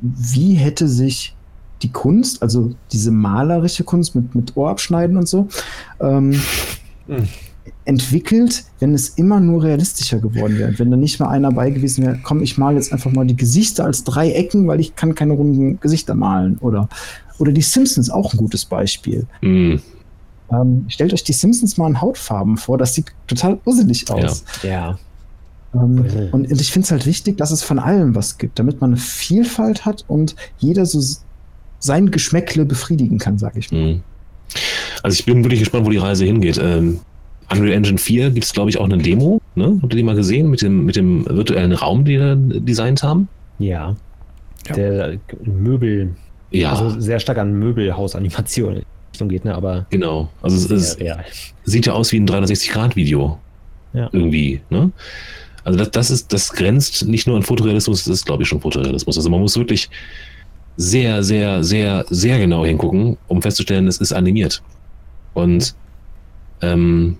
[0.00, 1.34] wie hätte sich
[1.82, 5.48] die Kunst, also diese malerische Kunst mit, mit Ohrabschneiden und so,
[6.00, 6.34] ähm,
[7.06, 7.26] Hm.
[7.84, 10.78] entwickelt, wenn es immer nur realistischer geworden wäre.
[10.78, 13.36] Wenn da nicht mal einer bei gewesen wäre, komm, ich male jetzt einfach mal die
[13.36, 16.58] Gesichter als drei Ecken, weil ich kann keine runden Gesichter malen.
[16.58, 16.88] Oder,
[17.38, 19.26] oder die Simpsons, auch ein gutes Beispiel.
[19.40, 19.80] Hm,
[20.52, 24.44] Ähm, stellt euch die Simpsons mal in Hautfarben vor, das sieht total urselig aus.
[24.62, 24.98] Ja.
[25.74, 26.28] Ähm, Mhm.
[26.32, 28.90] und, und ich finde es halt wichtig, dass es von allem was gibt, damit man
[28.90, 31.00] eine Vielfalt hat und jeder so
[31.78, 33.78] sein Geschmäckle befriedigen kann, sage ich mal.
[33.94, 34.02] hm.
[35.04, 36.58] Also ich bin wirklich gespannt, wo die Reise hingeht.
[36.60, 36.98] Ähm,
[37.52, 39.40] Unreal Engine 4 gibt es, glaube ich, auch eine Demo.
[39.54, 39.78] Ne?
[39.80, 43.28] Habt ihr die mal gesehen mit dem, mit dem virtuellen Raum, die da designt haben?
[43.60, 43.94] Ja.
[44.68, 44.74] Ja.
[44.74, 46.14] Der Möbel,
[46.50, 48.82] Ja, also sehr stark an Möbelhausanimation
[49.12, 49.54] Richtung geht, ne?
[49.54, 50.30] Aber genau.
[50.42, 51.24] Also es, sehr real.
[51.64, 53.38] sieht ja aus wie ein 360-Grad-Video.
[53.92, 54.08] Ja.
[54.12, 54.60] Irgendwie.
[54.70, 54.92] Ne?
[55.64, 58.60] Also das, das ist, das grenzt nicht nur an Fotorealismus, das ist, glaube ich, schon
[58.60, 59.16] Fotorealismus.
[59.16, 59.90] Also man muss wirklich
[60.76, 64.62] sehr, sehr, sehr, sehr genau hingucken, um festzustellen, es ist animiert.
[65.34, 65.74] Und
[66.62, 67.18] ähm,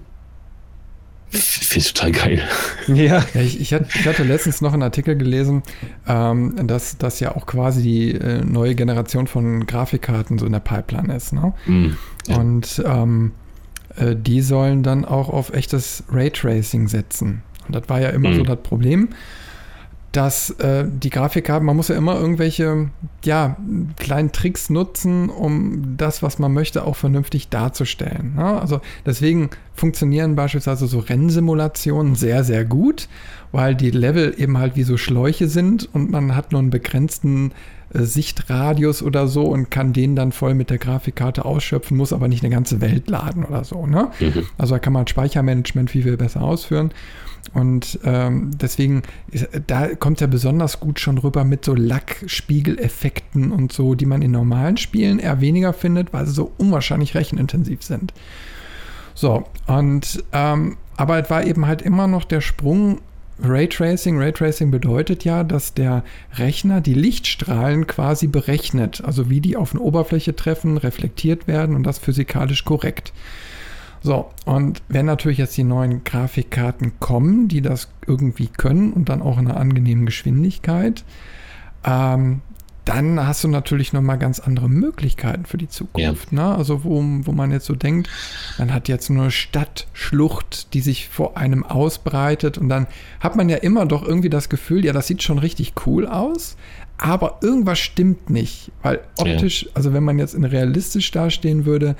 [1.30, 2.42] finde ich total geil.
[2.88, 3.24] Ja.
[3.34, 5.62] Ich, ich, hatte, letztens noch einen Artikel gelesen,
[6.08, 10.60] ähm, dass das ja auch quasi die äh, neue Generation von Grafikkarten so in der
[10.60, 11.32] Pipeline ist.
[11.32, 11.54] Ne?
[11.64, 11.96] Hm.
[12.26, 12.36] Ja.
[12.36, 13.32] Und ähm,
[13.96, 17.42] äh, die sollen dann auch auf echtes Raytracing setzen.
[17.66, 18.36] Und das war ja immer Mhm.
[18.36, 19.10] so das Problem,
[20.12, 22.90] dass äh, die Grafikkarten, man muss ja immer irgendwelche
[23.24, 23.56] ja,
[23.96, 28.34] kleinen Tricks nutzen, um das, was man möchte, auch vernünftig darzustellen.
[28.34, 28.60] Ne?
[28.60, 33.08] Also deswegen funktionieren beispielsweise so Rennsimulationen sehr, sehr gut,
[33.52, 37.50] weil die Level eben halt wie so Schläuche sind und man hat nur einen begrenzten
[37.50, 37.54] äh,
[37.92, 42.44] Sichtradius oder so und kann den dann voll mit der Grafikkarte ausschöpfen, muss aber nicht
[42.44, 43.86] eine ganze Welt laden oder so.
[43.86, 44.10] Ne?
[44.20, 44.46] Mhm.
[44.58, 46.92] Also da kann man Speichermanagement viel, viel besser ausführen.
[47.54, 53.72] Und ähm, deswegen, ist, da kommt er besonders gut schon rüber mit so Lackspiegeleffekten und
[53.72, 58.12] so, die man in normalen Spielen eher weniger findet, weil sie so unwahrscheinlich rechenintensiv sind.
[59.14, 63.00] So, und ähm, aber es war eben halt immer noch der Sprung
[63.42, 64.18] Raytracing.
[64.18, 69.80] Raytracing bedeutet ja, dass der Rechner die Lichtstrahlen quasi berechnet, also wie die auf eine
[69.80, 73.12] Oberfläche treffen, reflektiert werden und das physikalisch korrekt.
[74.02, 79.20] So, und wenn natürlich jetzt die neuen Grafikkarten kommen, die das irgendwie können und dann
[79.20, 81.04] auch in einer angenehmen Geschwindigkeit,
[81.84, 82.40] ähm,
[82.90, 86.32] dann hast du natürlich nochmal ganz andere Möglichkeiten für die Zukunft.
[86.32, 86.48] Ja.
[86.48, 86.56] Ne?
[86.56, 88.10] Also wo, wo man jetzt so denkt,
[88.58, 92.88] man hat jetzt nur Stadtschlucht, die sich vor einem ausbreitet und dann
[93.20, 96.56] hat man ja immer doch irgendwie das Gefühl, ja, das sieht schon richtig cool aus,
[96.98, 99.70] aber irgendwas stimmt nicht, weil optisch, ja.
[99.74, 101.94] also wenn man jetzt in realistisch dastehen würde,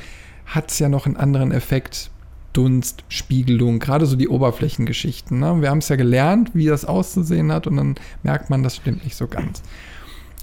[0.44, 2.10] hat es ja noch einen anderen Effekt.
[2.52, 5.38] Dunst, Spiegelung, gerade so die Oberflächengeschichten.
[5.38, 5.60] Ne?
[5.60, 9.04] Wir haben es ja gelernt, wie das auszusehen hat und dann merkt man, das stimmt
[9.04, 9.62] nicht so ganz.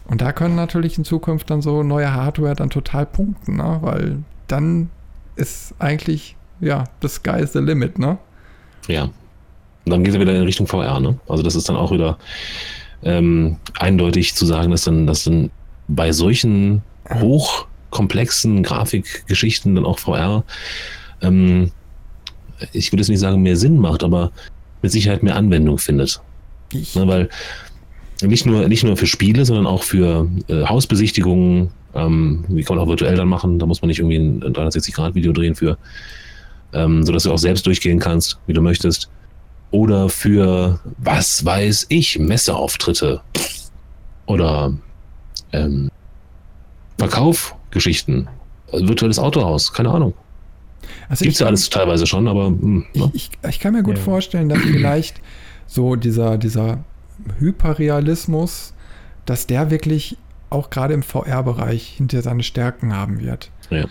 [0.08, 3.78] Und da können natürlich in Zukunft dann so neue Hardware dann total punkten, ne?
[3.82, 4.90] weil dann
[5.36, 8.18] ist eigentlich, ja, the sky is the limit, ne?
[8.88, 9.04] Ja.
[9.04, 11.20] Und dann geht es wieder in Richtung VR, ne?
[11.28, 12.18] Also das ist dann auch wieder
[13.04, 15.52] ähm, eindeutig zu sagen, dass dann, dass dann
[15.88, 20.44] bei solchen hochkomplexen Grafikgeschichten dann auch VR,
[21.22, 21.72] ähm,
[22.74, 24.32] ich würde jetzt nicht sagen, mehr Sinn macht, aber
[24.82, 26.22] mit Sicherheit mehr Anwendung findet.
[26.74, 27.30] Ne, weil
[28.22, 31.70] nicht nur, nicht nur für Spiele, sondern auch für äh, Hausbesichtigungen.
[31.94, 33.60] Ähm, wie kann man auch virtuell dann machen?
[33.60, 35.78] Da muss man nicht irgendwie ein 360-Grad-Video drehen für,
[36.74, 39.10] ähm, sodass du auch selbst durchgehen kannst, wie du möchtest.
[39.72, 43.22] Oder für, was weiß ich, Messeauftritte.
[44.26, 44.74] Oder
[45.52, 45.90] ähm,
[46.98, 48.28] Verkaufgeschichten.
[48.72, 50.14] Virtuelles Autohaus, keine Ahnung.
[51.10, 52.50] Also Gibt es ja alles teilweise schon, aber.
[52.50, 53.12] Mh, hm, ne?
[53.14, 54.04] ich, ich, ich, kann mir gut ja.
[54.04, 55.22] vorstellen, dass vielleicht
[55.68, 56.84] so dieser, dieser
[57.40, 58.74] Hyperrealismus,
[59.26, 60.18] dass der wirklich
[60.50, 63.52] auch gerade im VR-Bereich hinter seine Stärken haben wird.
[63.70, 63.86] Ja.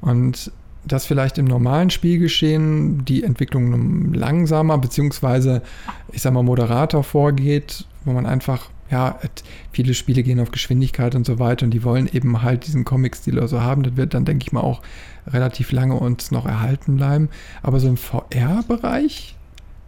[0.00, 0.52] Und
[0.84, 5.62] dass vielleicht im normalen Spielgeschehen die Entwicklung langsamer beziehungsweise
[6.12, 9.18] ich sag mal moderater vorgeht, wo man einfach ja,
[9.70, 13.36] viele Spiele gehen auf Geschwindigkeit und so weiter und die wollen eben halt diesen Comic-Stil
[13.36, 13.82] oder so haben.
[13.82, 14.80] Das wird dann, denke ich mal, auch
[15.26, 17.28] relativ lange uns noch erhalten bleiben.
[17.62, 19.36] Aber so im VR-Bereich,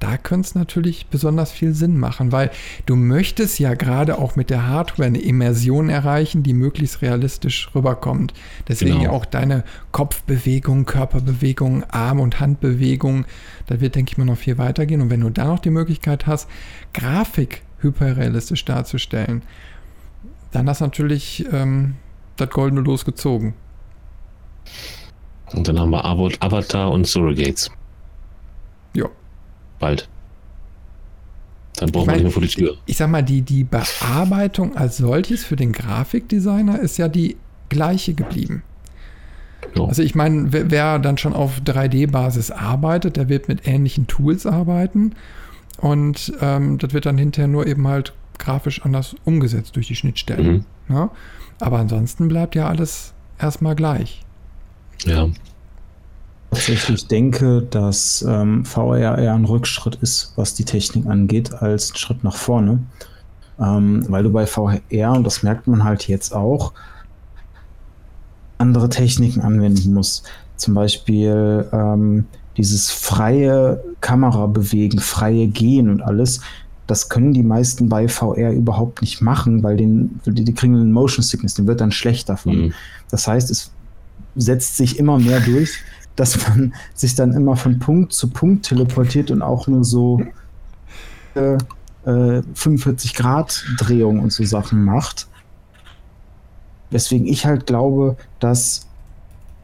[0.01, 2.51] da könnte es natürlich besonders viel Sinn machen, weil
[2.87, 8.33] du möchtest ja gerade auch mit der Hardware eine Immersion erreichen, die möglichst realistisch rüberkommt.
[8.67, 9.05] Deswegen genau.
[9.05, 13.27] ja auch deine Kopfbewegung, Körperbewegung, Arm- und Handbewegung,
[13.67, 15.03] da wird, denke ich mal, noch viel weitergehen.
[15.03, 16.49] Und wenn du da noch die Möglichkeit hast,
[16.95, 19.43] Grafik hyperrealistisch darzustellen,
[20.51, 21.97] dann hast du natürlich ähm,
[22.37, 23.53] das goldene Los gezogen.
[25.53, 27.71] Und dann haben wir Avatar und Surrogates.
[28.95, 29.11] Ja
[29.81, 30.09] bald.
[31.77, 32.77] Dann braucht man nicht mehr vor die Tür.
[32.87, 37.37] Ich sag mal, die, die Bearbeitung als solches für den Grafikdesigner ist ja die
[37.69, 38.63] gleiche geblieben.
[39.75, 39.85] Ja.
[39.85, 44.47] Also ich meine, wer, wer, dann schon auf 3D-Basis arbeitet, der wird mit ähnlichen Tools
[44.47, 45.15] arbeiten
[45.79, 50.53] und ähm, das wird dann hinterher nur eben halt grafisch anders umgesetzt durch die Schnittstellen.
[50.53, 50.65] Mhm.
[50.89, 51.05] Ja?
[51.05, 51.11] Ne?
[51.61, 54.23] Aber ansonsten bleibt ja alles erstmal gleich.
[55.05, 55.29] Ja
[56.51, 61.97] tatsächlich denke, dass ähm, VR eher ein Rückschritt ist, was die Technik angeht, als ein
[61.97, 62.81] Schritt nach vorne.
[63.59, 66.73] Ähm, weil du bei VR, und das merkt man halt jetzt auch,
[68.59, 70.25] andere Techniken anwenden musst.
[70.57, 72.27] Zum Beispiel ähm,
[72.57, 76.41] dieses freie Kamerabewegen, freie Gehen und alles.
[76.87, 80.93] Das können die meisten bei VR überhaupt nicht machen, weil den, die, die kriegen einen
[80.93, 82.67] Motion Sickness, den wird dann schlecht davon.
[82.67, 82.73] Mhm.
[83.11, 83.71] Das heißt, es
[84.37, 85.71] setzt sich immer mehr durch,
[86.21, 90.23] dass man sich dann immer von Punkt zu Punkt teleportiert und auch nur so
[91.35, 91.57] äh,
[92.05, 95.29] 45 Grad Drehung und so Sachen macht.
[96.91, 98.87] Weswegen ich halt glaube, dass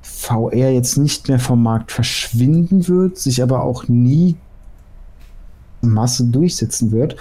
[0.01, 4.37] VR jetzt nicht mehr vom Markt verschwinden wird, sich aber auch nie
[5.83, 7.17] Masse durchsetzen wird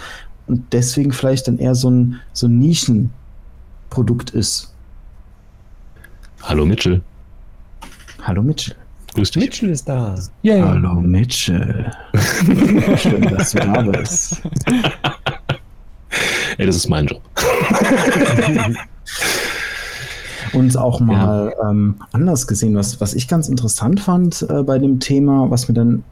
[0.48, 4.74] und deswegen vielleicht dann eher so ein, so ein Nischenprodukt ist.
[6.42, 7.02] Hallo Mitchell.
[8.22, 8.76] Hallo Mitchell.
[9.16, 9.44] Grüß dich.
[9.44, 10.16] Mitchell ist da.
[10.42, 10.62] Yay.
[10.62, 11.90] Hallo Mitchell.
[12.98, 14.42] Schön, dass du da bist.
[16.58, 17.22] Ey, das ist mein Job.
[20.54, 21.70] Und auch mal ja.
[21.70, 25.76] ähm, anders gesehen, was, was ich ganz interessant fand äh, bei dem Thema, was mir
[25.76, 26.04] dann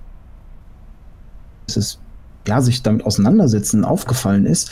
[1.67, 1.99] ist,
[2.47, 4.71] ja, sich damit auseinandersetzen aufgefallen ist,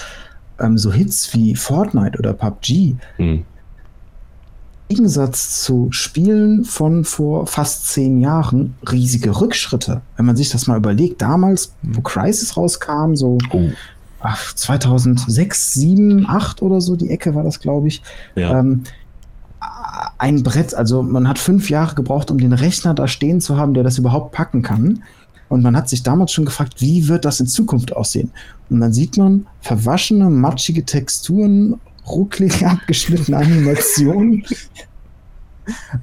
[0.60, 3.46] ähm, so Hits wie Fortnite oder PUBG, hm.
[4.92, 10.02] Gegensatz zu Spielen von vor fast zehn Jahren riesige Rückschritte.
[10.18, 13.70] Wenn man sich das mal überlegt, damals, wo Crisis rauskam, so oh.
[14.20, 18.02] ach, 2006, 7, 8 oder so, die Ecke war das, glaube ich.
[18.36, 18.60] Ja.
[18.60, 18.84] Ähm,
[20.18, 23.74] ein Brett, also man hat fünf Jahre gebraucht, um den Rechner da stehen zu haben,
[23.74, 25.04] der das überhaupt packen kann.
[25.48, 28.32] Und man hat sich damals schon gefragt, wie wird das in Zukunft aussehen?
[28.70, 31.80] Und dann sieht man verwaschene, matschige Texturen,
[32.12, 34.44] rucklig abgeschnittene Animationen.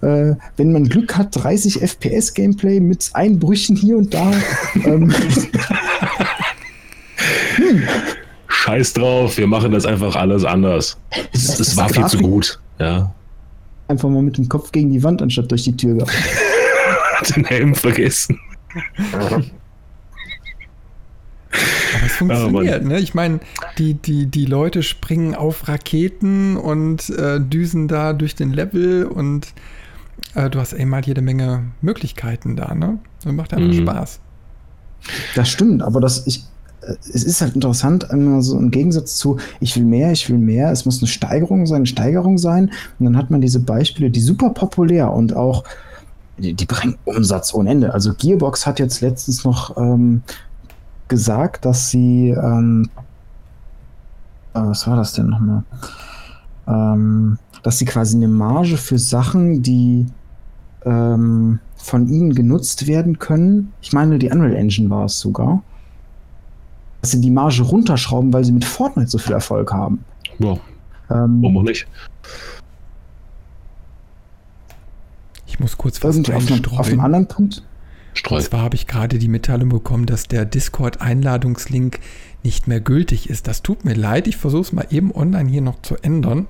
[0.02, 4.32] Äh, wenn man Glück hat, 30 FPS Gameplay mit Einbrüchen hier und da.
[4.84, 5.12] ähm,
[8.46, 10.98] Scheiß drauf, wir machen das einfach alles anders.
[11.32, 12.60] Es, Das es war viel zu gut.
[12.78, 13.12] Ja.
[13.88, 16.06] einfach mal mit dem Kopf gegen die Wand anstatt durch die Tür
[17.36, 18.38] den Helm vergessen.
[21.96, 22.98] Aber es funktioniert, ne?
[22.98, 23.40] Ich meine,
[23.78, 29.48] die, die, die Leute springen auf Raketen und äh, düsen da durch den Level und
[30.34, 32.98] äh, du hast eben halt jede Menge Möglichkeiten da, ne?
[33.22, 33.82] Das macht einfach Mhm.
[33.82, 34.20] Spaß.
[35.34, 36.44] Das stimmt, aber das ich,
[36.82, 40.38] äh, es ist halt interessant, immer so im Gegensatz zu, ich will mehr, ich will
[40.38, 42.70] mehr, es muss eine Steigerung sein, eine Steigerung sein.
[42.98, 45.64] Und dann hat man diese Beispiele, die super populär und auch,
[46.36, 47.92] die, die bringen Umsatz ohne Ende.
[47.94, 50.22] Also Gearbox hat jetzt letztens noch ähm,
[51.08, 52.88] gesagt, dass sie, ähm,
[54.54, 55.64] äh, was war das denn nochmal?
[56.66, 60.06] Ähm, dass sie quasi eine Marge für Sachen, die
[60.84, 63.72] ähm, von ihnen genutzt werden können.
[63.80, 65.62] Ich meine, die Unreal Engine war es sogar.
[67.00, 70.04] Dass sie die Marge runterschrauben, weil sie mit Fortnite so viel Erfolg haben.
[70.38, 70.52] Ja,
[71.10, 71.86] Ähm, warum auch nicht?
[75.46, 77.62] Ich muss kurz was auf, einem, auf einem anderen Punkt.
[78.18, 78.36] Streu.
[78.36, 82.00] Und zwar habe ich gerade die Mitteilung bekommen, dass der Discord-Einladungslink
[82.42, 83.46] nicht mehr gültig ist.
[83.46, 84.26] Das tut mir leid.
[84.26, 86.46] Ich versuche es mal eben online hier noch zu ändern.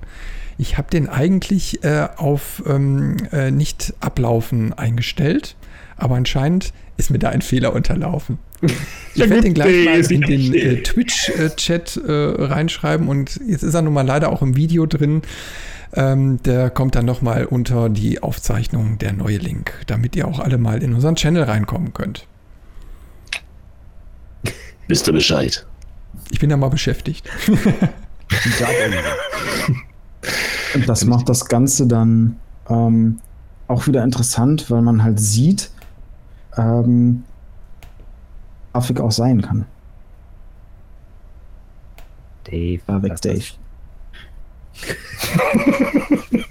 [0.57, 5.55] Ich habe den eigentlich äh, auf ähm, äh, nicht ablaufen eingestellt,
[5.95, 8.39] aber anscheinend ist mir da ein Fehler unterlaufen.
[9.15, 13.81] Ich werde den gleich mal in den äh, Twitch-Chat äh, reinschreiben und jetzt ist er
[13.81, 15.23] nun mal leider auch im Video drin.
[15.93, 20.57] Ähm, der kommt dann nochmal unter die Aufzeichnung der neue Link, damit ihr auch alle
[20.57, 22.27] mal in unseren Channel reinkommen könnt.
[24.87, 25.65] Wisst ihr Bescheid?
[26.31, 27.27] Ich bin da mal beschäftigt.
[30.73, 32.37] Und das macht das Ganze dann
[32.69, 33.19] ähm,
[33.67, 35.71] auch wieder interessant, weil man halt sieht,
[36.57, 37.23] ähm,
[38.79, 39.65] Grafik auch sein kann.
[42.45, 43.43] Dave, War weg, Dave.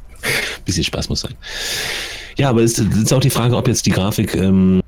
[0.65, 1.35] Bisschen Spaß muss sein.
[2.37, 4.35] Ja, aber es ist, ist auch die Frage, ob jetzt die Grafik.
[4.35, 4.81] Ähm,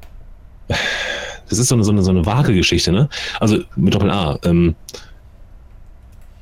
[1.48, 3.08] das ist so eine, so eine, so eine vage Geschichte, ne?
[3.40, 4.38] Also mit Doppel A.
[4.44, 4.76] Ähm,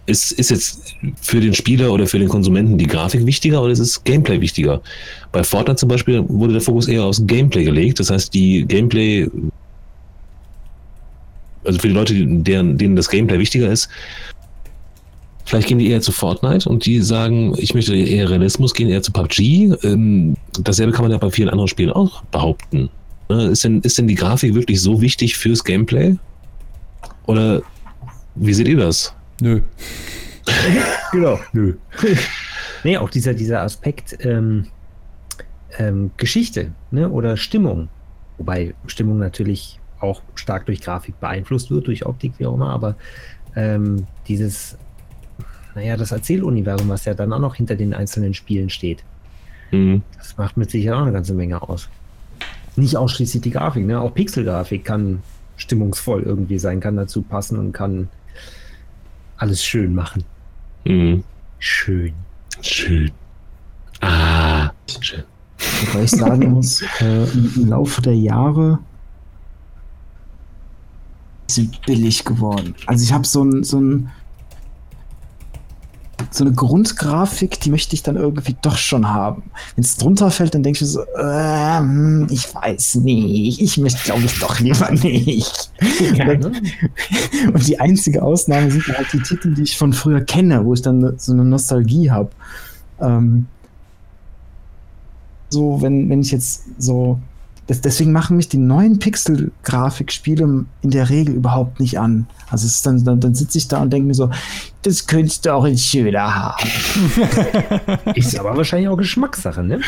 [0.09, 3.79] ist, ist jetzt für den Spieler oder für den Konsumenten die Grafik wichtiger oder ist
[3.79, 4.81] es Gameplay wichtiger?
[5.33, 8.01] Bei Fortnite zum Beispiel wurde der Fokus eher aufs Gameplay gelegt.
[8.01, 9.29] Das heißt, die Gameplay,
[11.65, 13.91] also für die Leute, deren, denen das Gameplay wichtiger ist,
[15.49, 19.01] Vielleicht gehen die eher zu Fortnite und die sagen, ich möchte eher Realismus gehen, eher
[19.01, 19.73] zu PUBG.
[19.83, 22.91] Ähm, dasselbe kann man ja bei vielen anderen Spielen auch behaupten.
[23.31, 26.16] Ne, Ist denn, ist denn die Grafik wirklich so wichtig fürs Gameplay?
[27.25, 27.62] Oder
[28.35, 29.15] wie seht ihr das?
[29.41, 29.62] Nö.
[31.12, 31.41] Genau.
[31.55, 31.77] Nö.
[32.85, 34.66] nee, auch dieser, dieser Aspekt ähm,
[35.79, 37.89] ähm, Geschichte ne, oder Stimmung.
[38.37, 42.97] Wobei Stimmung natürlich auch stark durch Grafik beeinflusst wird, durch Optik, wie auch immer, aber
[43.57, 44.77] ähm, dieses,
[45.79, 49.05] naja, das Erzähluniversum, was ja dann auch noch hinter den einzelnen Spielen steht,
[49.71, 50.03] Mhm.
[50.17, 51.89] das macht mit Sicherheit auch eine ganze Menge aus.
[52.75, 54.01] Nicht ausschließlich die Grafik, ne?
[54.01, 55.23] Auch Pixelgrafik kann
[55.57, 58.09] stimmungsvoll irgendwie sein, kann dazu passen und kann
[59.37, 60.25] alles schön machen.
[60.85, 61.23] Mhm.
[61.61, 62.15] Schön.
[62.61, 63.13] Schön.
[64.01, 65.23] Ah, schön.
[65.93, 68.79] Wobei ich sagen muss, äh, im, im Laufe der Jahre
[71.47, 72.75] sind billig geworden.
[72.87, 74.11] Also ich habe so ein, so ein
[76.31, 79.45] so eine Grundgrafik, die möchte ich dann irgendwie doch schon haben.
[79.74, 84.03] Wenn es drunter fällt, dann denke ich mir so, äh, ich weiß nicht, ich möchte
[84.05, 85.70] glaube ich doch lieber nicht.
[86.16, 86.40] ne?
[87.53, 90.82] Und die einzige Ausnahme sind halt die Titel, die ich von früher kenne, wo ich
[90.82, 92.31] dann so eine Nostalgie habe.
[93.01, 93.47] Ähm,
[95.51, 97.19] so, wenn, wenn ich jetzt so.
[97.69, 102.27] Das, deswegen machen mich die neuen Pixel-Grafikspiele in der Regel überhaupt nicht an.
[102.51, 104.31] Also es ist dann, dann, dann sitze ich da und denke mir so,
[104.82, 106.69] das könntest du auch in schöner haben.
[108.15, 109.81] Ist aber wahrscheinlich auch Geschmackssache, ne?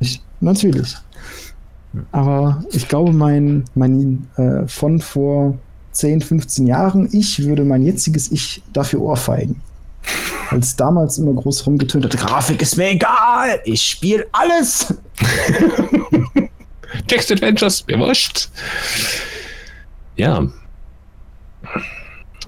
[0.00, 0.96] Ich, natürlich.
[2.12, 5.58] Aber ich glaube, mein, mein äh, von vor
[5.92, 9.62] 10, 15 Jahren, ich würde mein jetziges Ich dafür ohrfeigen.
[10.58, 14.94] Es damals immer groß rumgetönt hat, Grafik ist mir egal, ich spiele alles.
[17.06, 18.48] Text Adventures, mir wurscht.
[20.16, 20.46] Ja.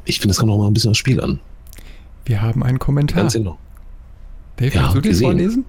[0.05, 1.40] Ich finde, es kommt noch mal ein bisschen aufs Spiel an.
[2.24, 3.23] Wir haben einen Kommentar.
[3.23, 3.59] Ganz genau.
[4.56, 5.24] Dave, Ja, kannst du das gesehen.
[5.27, 5.64] vorlesen?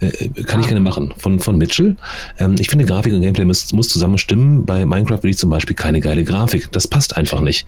[0.00, 1.12] Äh, äh, kann ich gerne machen.
[1.18, 1.96] Von, von Mitchell.
[2.38, 4.64] Ähm, ich finde, Grafik und Gameplay muss, muss zusammen stimmen.
[4.64, 6.72] Bei Minecraft will ich zum Beispiel keine geile Grafik.
[6.72, 7.66] Das passt einfach nicht.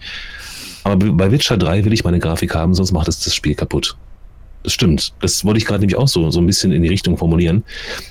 [0.83, 3.95] Aber bei Witcher 3 will ich meine Grafik haben, sonst macht es das Spiel kaputt.
[4.63, 5.13] Das stimmt.
[5.19, 7.63] Das wollte ich gerade nämlich auch so, so ein bisschen in die Richtung formulieren.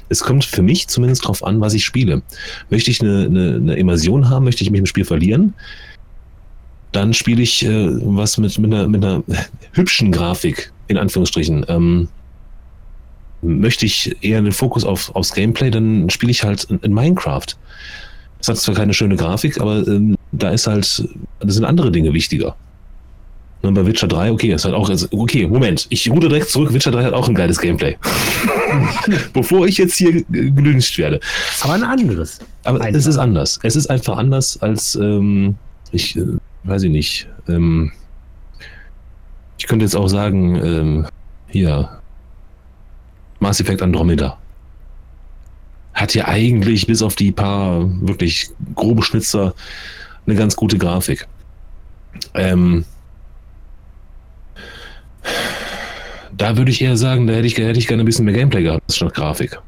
[0.08, 2.22] Es kommt für mich zumindest darauf an, was ich spiele.
[2.70, 5.54] Möchte ich eine, eine, eine Immersion haben, möchte ich mich im Spiel verlieren,
[6.92, 9.24] dann spiele ich äh, was mit, mit, einer, mit einer
[9.72, 11.64] hübschen Grafik, in Anführungsstrichen.
[11.68, 12.08] Ähm,
[13.40, 17.46] möchte ich eher den Fokus auf, aufs Gameplay, dann spiele ich halt in, in Minecraft.
[18.38, 21.08] Das hat zwar keine schöne Grafik, aber ähm, da ist halt,
[21.40, 22.56] da sind andere Dinge wichtiger.
[23.62, 26.90] Und bei Witcher 3, okay, ist halt auch, okay, Moment, ich rude direkt zurück, Witcher
[26.90, 27.96] 3 hat auch ein geiles Gameplay.
[29.32, 31.20] Bevor ich jetzt hier gelünscht werde.
[31.62, 32.40] Aber ein anderes.
[32.64, 33.60] Aber ein es ist anders.
[33.62, 35.54] Es ist einfach anders als, ähm,
[35.92, 36.26] ich äh,
[36.64, 37.92] weiß ich nicht, ähm,
[39.58, 41.06] ich könnte jetzt auch sagen, ähm,
[41.46, 41.88] hier,
[43.38, 44.38] Mass Effect Andromeda.
[45.94, 49.54] Hat ja eigentlich bis auf die paar wirklich grobe Schnitzer
[50.26, 51.28] eine ganz gute Grafik.
[52.34, 52.84] Ähm,
[56.36, 58.62] da würde ich eher sagen, da hätte ich, hätte ich gerne ein bisschen mehr Gameplay
[58.62, 59.58] gehabt statt Grafik.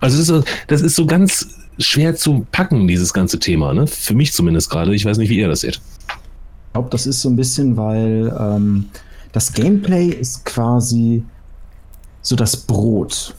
[0.00, 3.86] Also das ist, so, das ist so ganz schwer zu packen, dieses ganze Thema, ne?
[3.86, 4.94] Für mich zumindest gerade.
[4.94, 5.80] Ich weiß nicht, wie ihr das seht.
[6.06, 8.86] Ich glaube, das ist so ein bisschen, weil ähm,
[9.32, 11.24] das Gameplay ist quasi
[12.22, 13.34] so das Brot.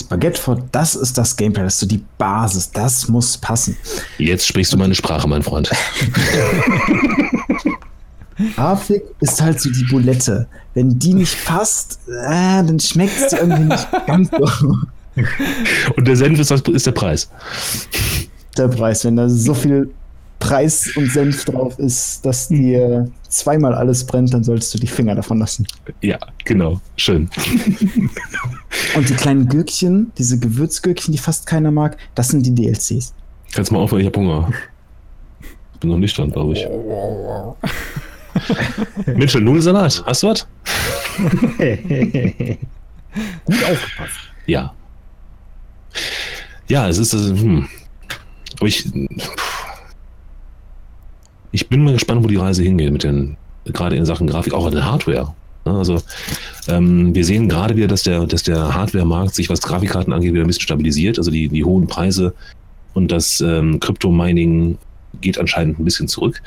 [0.00, 0.40] Spaghetti,
[0.70, 3.76] das ist das Gameplay, das ist so die Basis, das muss passen.
[4.18, 5.70] Jetzt sprichst du meine Sprache, mein Freund.
[8.54, 10.46] Grafik ist halt so die Bulette.
[10.74, 14.76] Wenn die nicht passt, äh, dann schmeckt es irgendwie nicht ganz so.
[15.96, 17.28] Und der Senf ist, das, ist der Preis.
[18.56, 19.90] Der Preis, wenn da so viel
[20.38, 25.14] Preis und Senf drauf ist, dass dir zweimal alles brennt, dann solltest du die Finger
[25.14, 25.66] davon lassen.
[26.00, 26.80] Ja, genau.
[26.96, 27.28] Schön.
[28.94, 33.12] Und die kleinen Gürkchen, diese Gewürzgürkchen, die fast keiner mag, das sind die DLCs.
[33.52, 34.50] Kannst mal aufhören, ich hab Hunger.
[35.74, 36.66] Ich bin noch nüchtern, glaube ich.
[39.16, 40.46] Mitchell, Nudelsalat, hast du was?
[43.44, 44.18] Gut aufgepasst.
[44.46, 44.74] Ja.
[46.68, 47.14] Ja, es ist.
[47.14, 47.68] Also, hm.
[48.58, 48.84] Aber ich.
[51.50, 54.66] Ich bin mal gespannt, wo die Reise hingeht mit den, gerade in Sachen Grafik, auch
[54.66, 55.34] an der Hardware.
[55.64, 56.00] Also
[56.68, 60.44] ähm, wir sehen gerade wieder, dass der, dass der Hardware-Markt sich, was Grafikkarten angeht, wieder
[60.44, 61.18] ein bisschen stabilisiert.
[61.18, 62.34] Also die, die hohen Preise
[62.94, 64.78] und das ähm, Crypto-Mining
[65.20, 66.42] geht anscheinend ein bisschen zurück.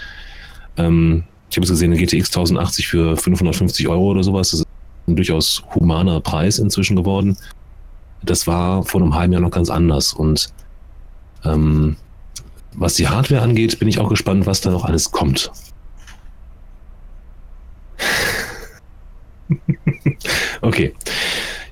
[0.78, 4.52] Ähm, ich habe es gesehen, eine GTX 1080 für 550 Euro oder sowas.
[4.52, 4.68] Das ist
[5.06, 7.38] ein durchaus humaner Preis inzwischen geworden.
[8.24, 10.14] Das war vor einem halben Jahr noch ganz anders.
[10.14, 10.48] Und
[11.44, 11.98] ähm,
[12.74, 15.52] was die Hardware angeht, bin ich auch gespannt, was da noch alles kommt.
[20.62, 20.94] okay.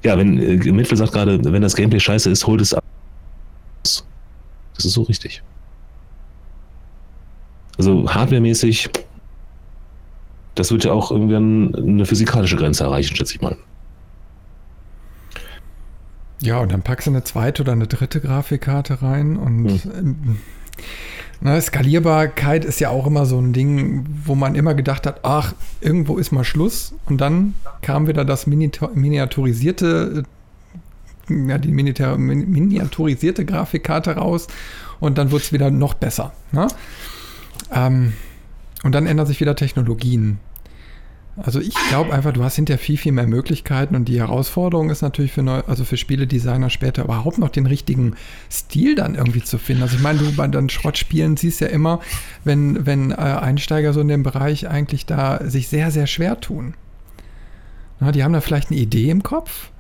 [0.04, 2.84] Ja, wenn äh, Mittel sagt gerade, wenn das Gameplay scheiße ist, holt es ab.
[3.84, 4.04] Das
[4.84, 5.42] ist so richtig.
[7.78, 8.90] Also hardwaremäßig,
[10.60, 13.58] das wird ja auch irgendwann eine physikalische Grenze erreichen, schätze ich mal.
[16.42, 20.38] Ja, und dann packst du eine zweite oder eine dritte Grafikkarte rein und hm.
[21.42, 25.54] Na, Skalierbarkeit ist ja auch immer so ein Ding, wo man immer gedacht hat, ach,
[25.80, 26.94] irgendwo ist mal Schluss.
[27.06, 30.24] Und dann kam wieder das miniaturisierte,
[31.30, 34.48] ja, die miniaturisierte Grafikkarte raus
[35.00, 36.34] und dann wurde es wieder noch besser.
[36.52, 36.68] Ne?
[37.74, 38.12] Ähm,
[38.84, 40.40] und dann ändern sich wieder Technologien.
[41.42, 45.02] Also ich glaube einfach, du hast hinterher viel, viel mehr Möglichkeiten und die Herausforderung ist
[45.02, 48.16] natürlich für neu, also für Spieledesigner später überhaupt noch den richtigen
[48.52, 49.84] Stil dann irgendwie zu finden.
[49.84, 52.02] Also ich meine, du bei den Schrottspielen siehst ja immer,
[52.44, 56.74] wenn, wenn äh, Einsteiger so in dem Bereich eigentlich da sich sehr, sehr schwer tun.
[58.00, 59.72] Na, die haben da vielleicht eine Idee im Kopf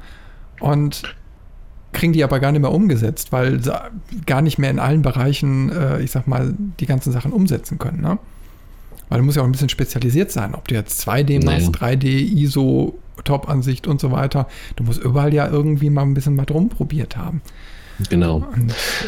[0.59, 1.15] und
[1.91, 3.73] kriegen die aber gar nicht mehr umgesetzt, weil sie
[4.25, 8.01] gar nicht mehr in allen Bereichen, äh, ich sag mal, die ganzen Sachen umsetzen können.
[8.01, 8.17] Ne?
[9.09, 12.05] Weil du musst ja auch ein bisschen spezialisiert sein, ob du jetzt 2D machst, 3D,
[12.05, 14.47] ISO, Top-Ansicht und so weiter.
[14.75, 17.41] Du musst überall ja irgendwie mal ein bisschen was rumprobiert haben.
[18.09, 18.47] Genau.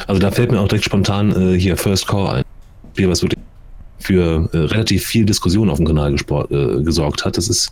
[0.07, 2.43] Also da fällt mir auch direkt spontan äh, hier First Core ein.
[2.93, 3.39] Spiel, was wirklich
[3.99, 7.37] für äh, relativ viel Diskussion auf dem Kanal äh, gesorgt hat.
[7.37, 7.71] Das ist,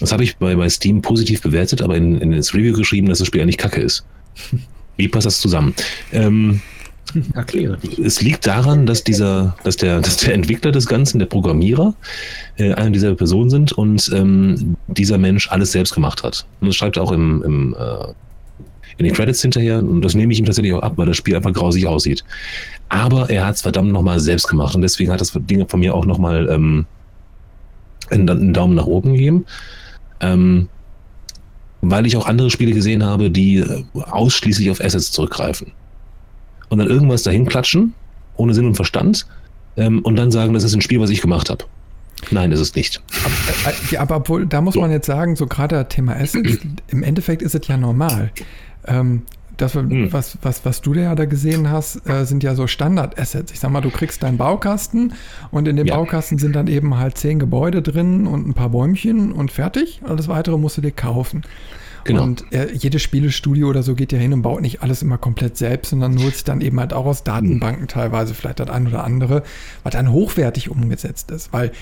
[0.00, 3.18] das habe ich bei, bei Steam positiv bewertet, aber in, in das Review geschrieben, dass
[3.18, 4.04] das Spiel eigentlich kacke ist.
[4.96, 5.74] Wie passt das zusammen?
[6.12, 6.60] Ähm,
[7.34, 7.78] Erkläre.
[8.02, 11.94] Es liegt daran, dass dieser, dass der, dass der Entwickler des Ganzen, der Programmierer,
[12.56, 16.46] äh, eine dieser Personen sind und ähm, dieser Mensch alles selbst gemacht hat.
[16.60, 18.12] Und das schreibt er auch im, im äh,
[18.98, 21.34] in den Credits hinterher und das nehme ich ihm tatsächlich auch ab, weil das Spiel
[21.34, 22.24] einfach grausig aussieht.
[22.90, 25.94] Aber er hat es verdammt nochmal selbst gemacht und deswegen hat das Ding von mir
[25.94, 26.84] auch nochmal ähm,
[28.10, 29.46] einen, einen Daumen nach oben gegeben.
[30.20, 30.68] Ähm,
[31.80, 35.72] weil ich auch andere Spiele gesehen habe, die äh, ausschließlich auf Assets zurückgreifen
[36.72, 37.92] und dann irgendwas dahin klatschen,
[38.36, 39.26] ohne Sinn und Verstand,
[39.76, 41.64] ähm, und dann sagen, das ist ein Spiel, was ich gemacht habe.
[42.30, 43.02] Nein, ist es nicht.
[43.24, 44.80] Aber, äh, aber obwohl, da muss So.
[44.80, 46.58] man jetzt sagen, so gerade Thema Assets,
[46.88, 48.30] im Endeffekt ist es ja normal.
[48.86, 49.22] Ähm,
[49.58, 50.10] das, Hm.
[50.12, 53.52] was, was, was du da ja da gesehen hast, äh, sind ja so Standard-Assets.
[53.52, 55.12] Ich sag mal, du kriegst deinen Baukasten
[55.50, 55.96] und in dem Ja.
[55.96, 60.00] Baukasten sind dann eben halt zehn Gebäude drin und ein paar Bäumchen und fertig.
[60.08, 61.42] Alles weitere musst du dir kaufen.
[62.04, 62.22] Genau.
[62.22, 65.56] Und äh, jedes Spielestudio oder so geht ja hin und baut nicht alles immer komplett
[65.56, 69.04] selbst, sondern holt sich dann eben halt auch aus Datenbanken teilweise vielleicht das ein oder
[69.04, 69.42] andere,
[69.82, 71.52] was dann hochwertig umgesetzt ist.
[71.52, 71.72] Weil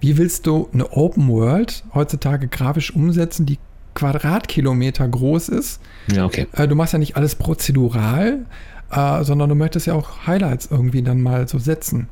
[0.00, 3.58] wie willst du eine Open World heutzutage grafisch umsetzen, die
[3.94, 5.80] Quadratkilometer groß ist?
[6.10, 6.46] Ja, okay.
[6.52, 8.46] Äh, du machst ja nicht alles prozedural,
[8.90, 12.08] äh, sondern du möchtest ja auch Highlights irgendwie dann mal so setzen.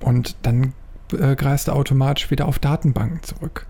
[0.00, 0.72] Und dann
[1.12, 3.66] äh, greifst du automatisch wieder auf Datenbanken zurück.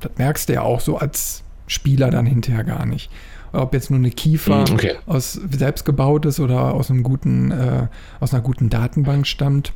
[0.00, 3.10] Das merkst du ja auch so als Spieler dann hinterher gar nicht.
[3.52, 4.94] Ob jetzt nur eine Kiefer Mm, okay.
[5.06, 7.86] aus selbst gebaut ist oder aus einem guten, äh,
[8.20, 9.72] aus einer guten Datenbank stammt.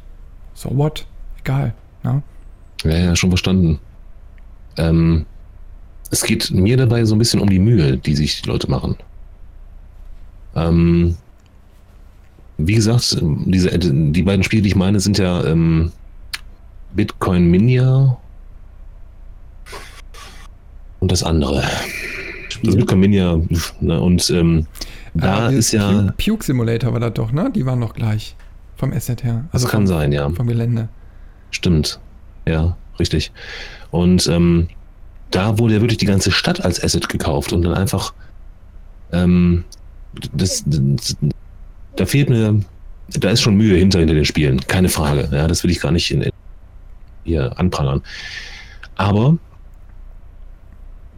[0.55, 1.07] So what?
[1.41, 1.75] Egal.
[2.03, 2.23] Ne?
[2.85, 3.79] Ja, ja, schon verstanden.
[4.77, 5.27] Ähm,
[6.11, 8.97] es geht mir dabei so ein bisschen um die Mühe, die sich die Leute machen.
[10.57, 11.17] Ähm,
[12.57, 15.93] wie gesagt, diese, die beiden Spiele, die ich meine, sind ja ähm,
[16.95, 18.17] Bitcoin Minia
[21.01, 21.63] und das andere.
[22.63, 23.41] Das Bitcoin Minia
[23.81, 24.67] ne, und ähm,
[25.15, 27.51] da hier ist ja, Puke, Simulator war das doch, ne?
[27.55, 28.37] Die waren noch gleich.
[28.77, 29.45] Vom Asset her.
[29.53, 30.29] das kann vom, sein, ja.
[30.31, 30.89] Vom Gelände.
[31.51, 31.99] Stimmt.
[32.47, 33.33] Ja, richtig.
[33.91, 34.69] Und ähm,
[35.31, 38.13] da wurde ja wirklich die ganze Stadt als Asset gekauft und dann einfach
[39.13, 39.65] ähm,
[40.33, 41.17] das, das,
[41.97, 42.61] da fehlt mir,
[43.09, 45.29] da ist schon Mühe hinter hinter den Spielen, keine Frage.
[45.33, 46.31] Ja, das will ich gar nicht in,
[47.25, 48.03] hier anprangern.
[48.97, 49.39] Aber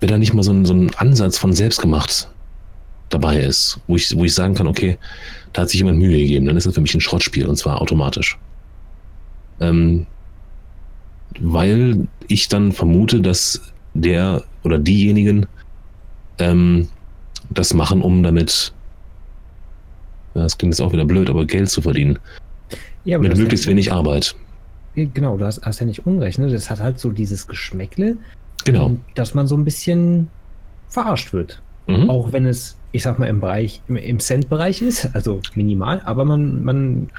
[0.00, 2.28] wenn da nicht mal so ein, so ein Ansatz von selbstgemacht
[3.10, 4.98] dabei ist, wo ich, wo ich sagen kann, okay,
[5.52, 7.80] da hat sich jemand Mühe gegeben, dann ist das für mich ein Schrottspiel und zwar
[7.80, 8.38] automatisch.
[9.60, 10.06] Ähm,
[11.38, 13.60] weil ich dann vermute, dass
[13.94, 15.46] der oder diejenigen
[16.38, 16.88] ähm,
[17.50, 18.72] das machen, um damit,
[20.34, 22.18] das klingt jetzt auch wieder blöd, aber Geld zu verdienen.
[23.04, 24.34] Ja, Mit möglichst wenig Arbeit.
[24.94, 26.38] Genau, du hast, hast ja nicht unrecht.
[26.38, 26.48] Ne?
[26.48, 28.16] Das hat halt so dieses Geschmäckle,
[28.64, 28.86] Genau.
[28.86, 30.28] ähm, dass man so ein bisschen
[30.88, 31.62] verarscht wird.
[31.86, 32.10] Mhm.
[32.10, 36.24] Auch wenn es, ich sag mal, im Bereich, im, im Cent-Bereich ist, also minimal, aber
[36.24, 37.10] man, man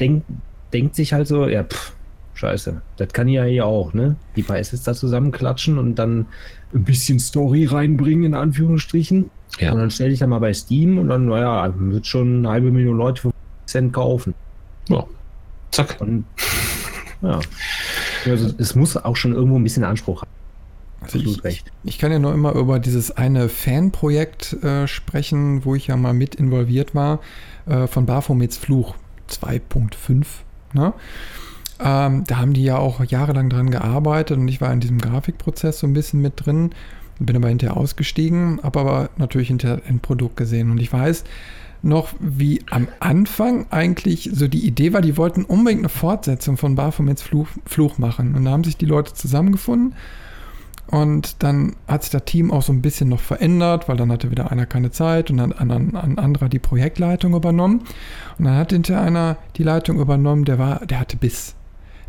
[0.00, 0.26] denkt,
[0.72, 1.92] denkt sich halt so, ja, pff,
[2.34, 4.16] scheiße, das kann ich ja hier auch, ne?
[4.36, 6.26] Die paar Assets da zusammenklatschen und dann
[6.74, 9.30] ein bisschen Story reinbringen, in Anführungsstrichen.
[9.58, 9.72] Ja.
[9.72, 12.70] Und dann stell dich da mal bei Steam und dann, naja, wird schon eine halbe
[12.70, 13.30] Million Leute für
[13.66, 14.34] Cent kaufen.
[14.88, 15.04] Ja.
[15.70, 15.96] Zack.
[16.00, 16.24] Und
[17.22, 17.38] ja.
[18.26, 20.30] Also es muss auch schon irgendwo ein bisschen Anspruch haben.
[21.02, 21.72] Absolut ich, recht.
[21.84, 26.14] ich kann ja nur immer über dieses eine Fanprojekt äh, sprechen, wo ich ja mal
[26.14, 27.20] mit involviert war,
[27.66, 28.94] äh, von Baphomets Fluch
[29.28, 30.24] 2.5.
[30.74, 30.92] Ne?
[31.80, 35.80] Ähm, da haben die ja auch jahrelang dran gearbeitet und ich war in diesem Grafikprozess
[35.80, 36.70] so ein bisschen mit drin,
[37.18, 41.24] bin aber hinterher ausgestiegen, habe aber natürlich hinterher ein Produkt gesehen und ich weiß
[41.84, 46.76] noch, wie am Anfang eigentlich so die Idee war, die wollten unbedingt eine Fortsetzung von
[46.76, 49.94] Baphomets Fluch, Fluch machen und da haben sich die Leute zusammengefunden
[50.88, 54.30] und dann hat sich das Team auch so ein bisschen noch verändert, weil dann hatte
[54.30, 57.84] wieder einer keine Zeit und dann ein, ein anderer die Projektleitung übernommen.
[58.38, 61.54] Und dann hat hinterher einer die Leitung übernommen, der war, der hatte Biss.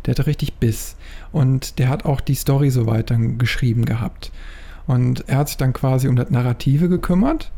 [0.04, 0.96] Der hatte richtig Biss.
[1.32, 4.32] Und der hat auch die Story so weiter geschrieben gehabt.
[4.86, 7.52] Und er hat sich dann quasi um das Narrative gekümmert.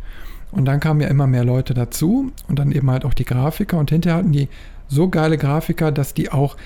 [0.52, 3.78] Und dann kamen ja immer mehr Leute dazu und dann eben halt auch die Grafiker.
[3.78, 4.48] Und hinterher hatten die
[4.86, 6.56] so geile Grafiker, dass die auch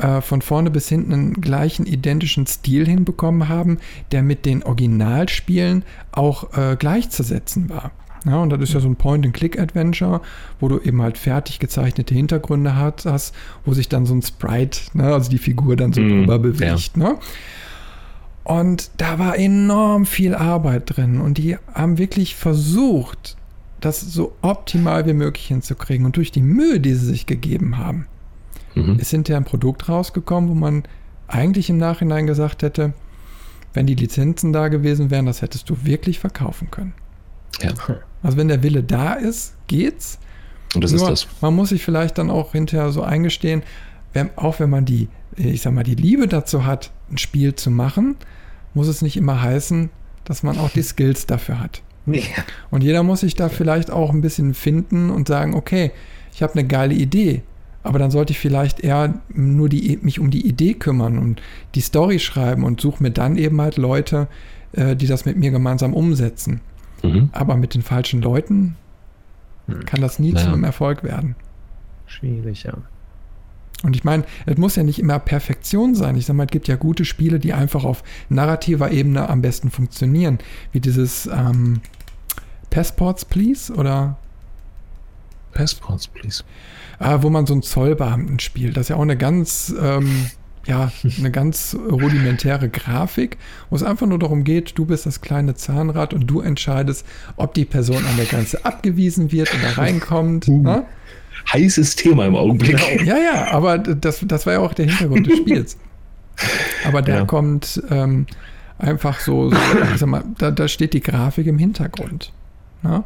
[0.00, 3.78] äh, von vorne bis hinten einen gleichen identischen Stil hinbekommen haben,
[4.12, 7.92] der mit den Originalspielen auch äh, gleichzusetzen war.
[8.26, 10.20] Ja, und das ist ja so ein Point-and-Click-Adventure,
[10.58, 14.80] wo du eben halt fertig gezeichnete Hintergründe hat, hast, wo sich dann so ein Sprite,
[14.92, 16.96] ne, also die Figur dann so Mm, drüber bewegt.
[16.96, 17.16] Ne?
[18.44, 23.36] Und da war enorm viel Arbeit drin und die haben wirklich versucht,
[23.80, 26.04] das so optimal wie möglich hinzukriegen.
[26.04, 28.06] Und durch die Mühe, die sie sich gegeben haben,
[28.74, 28.98] Mhm.
[28.98, 30.84] ist hinterher ein Produkt rausgekommen, wo man
[31.28, 32.92] eigentlich im Nachhinein gesagt hätte,
[33.72, 36.92] wenn die Lizenzen da gewesen wären, das hättest du wirklich verkaufen können.
[37.60, 37.72] Ja.
[38.22, 40.18] Also wenn der Wille da ist, geht's.
[40.74, 41.40] Und das Nur, ist das.
[41.40, 43.62] man muss sich vielleicht dann auch hinterher so eingestehen,
[44.12, 47.70] wenn, auch wenn man die, ich sag mal, die Liebe dazu hat, ein Spiel zu
[47.70, 48.16] machen,
[48.74, 49.90] muss es nicht immer heißen,
[50.24, 51.82] dass man auch die Skills dafür hat.
[52.06, 52.24] Nee.
[52.70, 55.92] Und jeder muss sich da vielleicht auch ein bisschen finden und sagen, okay,
[56.32, 57.42] ich habe eine geile Idee,
[57.82, 61.40] aber dann sollte ich vielleicht eher nur die, mich um die Idee kümmern und
[61.74, 64.28] die Story schreiben und suche mir dann eben halt Leute,
[64.72, 66.60] äh, die das mit mir gemeinsam umsetzen.
[67.02, 67.30] Mhm.
[67.32, 68.76] Aber mit den falschen Leuten
[69.66, 69.84] Hm.
[69.86, 70.46] kann das nie Naja.
[70.46, 71.36] zu einem Erfolg werden.
[72.06, 72.74] Schwierig, ja.
[73.82, 76.16] Und ich meine, es muss ja nicht immer Perfektion sein.
[76.16, 79.70] Ich sage mal, es gibt ja gute Spiele, die einfach auf narrativer Ebene am besten
[79.70, 80.38] funktionieren.
[80.72, 81.80] Wie dieses ähm,
[82.68, 84.18] Passports, Please oder
[85.52, 86.44] Passports, please.
[87.00, 88.76] Äh, wo man so einen Zollbeamten spielt.
[88.76, 90.26] Das ist ja auch eine ganz, ähm,
[90.66, 93.38] ja, eine ganz rudimentäre Grafik,
[93.70, 97.04] wo es einfach nur darum geht, du bist das kleine Zahnrad und du entscheidest,
[97.36, 100.46] ob die Person an der Grenze abgewiesen wird oder reinkommt.
[100.48, 100.84] ne?
[101.52, 102.78] Heißes Thema im Augenblick.
[103.06, 105.78] Ja, ja, aber das, das war ja auch der Hintergrund des Spiels.
[106.84, 107.24] Aber der Ja.
[107.24, 108.26] kommt ähm,
[108.78, 109.56] einfach so, so
[109.96, 112.32] sag mal, da, da steht die Grafik im Hintergrund.
[112.82, 113.02] Ne?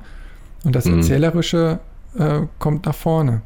[0.64, 0.98] Und das Mhm.
[0.98, 1.78] Erzählerische
[2.18, 3.42] äh, kommt nach vorne.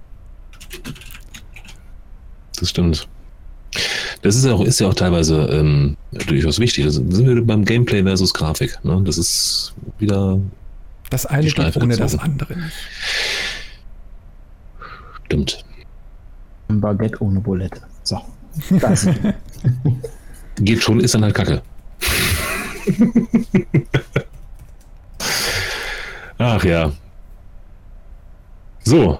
[2.58, 3.08] Das stimmt.
[4.22, 5.96] Das ist ja auch, ist ja auch teilweise ähm,
[6.26, 6.84] durchaus wichtig.
[6.84, 8.76] Da sind wir beim Gameplay versus Grafik.
[8.84, 9.00] Ne?
[9.04, 10.40] Das ist wieder
[11.10, 12.72] Das eine Die geht ohne das andere nicht.
[15.26, 15.64] stimmt.
[16.68, 17.80] Ein Baguette ohne Bulette.
[18.02, 18.20] So.
[18.80, 19.14] Da ist es.
[20.60, 21.62] Geht schon, ist dann halt Kacke.
[26.38, 26.92] Ach ja.
[28.84, 29.18] So.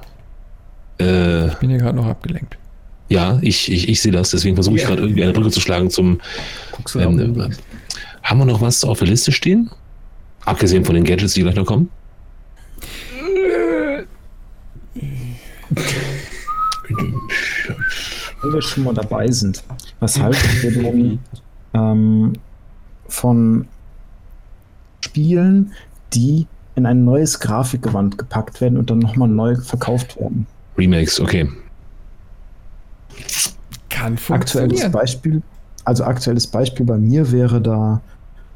[1.01, 2.57] Äh, Ich bin hier gerade noch abgelenkt.
[3.09, 5.91] ja, ich, ich, ich sehe das, deswegen versuche ich gerade irgendwie eine Brücke zu schlagen
[5.91, 6.21] zum.
[6.73, 7.51] Guckst du Ähm, äh,
[8.23, 9.71] haben wir noch was auf der Liste stehen?
[10.45, 11.91] Abgesehen von den Gadgets, die gleich noch kommen?
[18.43, 19.63] Wenn wir schon mal dabei sind,
[20.01, 21.19] was haltet ihr denn
[21.75, 22.33] ähm,
[23.09, 23.67] von
[25.05, 25.73] Spielen,
[26.13, 30.47] die in ein neues Grafikgewand gepackt werden und dann nochmal neu verkauft werden?
[30.79, 31.49] Remakes, okay.
[33.89, 34.93] Kann Aktuelles funktionieren.
[34.93, 35.43] Beispiel,
[35.85, 38.01] also aktuelles Beispiel bei mir wäre da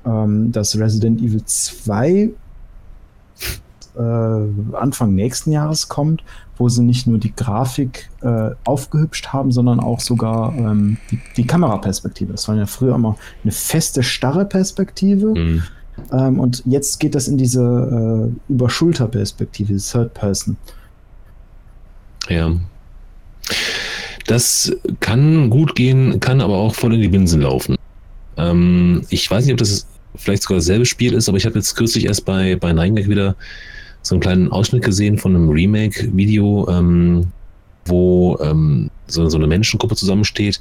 [0.07, 2.31] ähm, das Resident Evil 2
[3.95, 4.01] äh,
[4.73, 6.23] Anfang nächsten Jahres kommt,
[6.57, 11.47] wo sie nicht nur die Grafik äh, aufgehübscht haben, sondern auch sogar ähm, die, die
[11.47, 12.33] Kameraperspektive.
[12.33, 15.35] Das war ja früher immer eine feste, starre Perspektive.
[15.35, 15.63] Hm.
[16.11, 20.57] Ähm, und jetzt geht das in diese äh, Über-Schulter-Perspektive, Third Person.
[22.29, 22.53] Ja.
[24.27, 27.77] Das kann gut gehen, kann aber auch voll in die Binsen laufen.
[28.37, 31.75] Ähm, ich weiß nicht, ob das vielleicht sogar dasselbe Spiel ist, aber ich habe jetzt
[31.75, 33.37] kürzlich erst bei, bei Nine wieder
[34.03, 37.29] so einen kleinen Ausschnitt gesehen von einem Remake-Video, ähm,
[37.85, 40.61] wo ähm, so, so eine Menschengruppe zusammensteht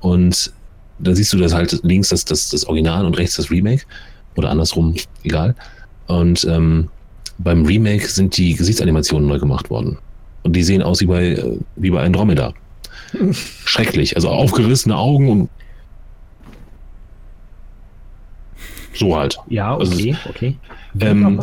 [0.00, 0.52] und
[0.98, 3.84] da siehst du das halt links das, das, das Original und rechts das Remake
[4.36, 5.54] oder andersrum, egal.
[6.06, 6.88] Und ähm,
[7.38, 9.98] beim Remake sind die Gesichtsanimationen neu gemacht worden.
[10.48, 11.44] Und die sehen aus wie bei,
[11.76, 12.54] wie bei Andromeda.
[13.66, 14.16] Schrecklich.
[14.16, 15.50] Also aufgerissene Augen und
[18.94, 19.38] so halt.
[19.48, 20.56] Ja, Also, okay, okay.
[21.00, 21.38] Ähm,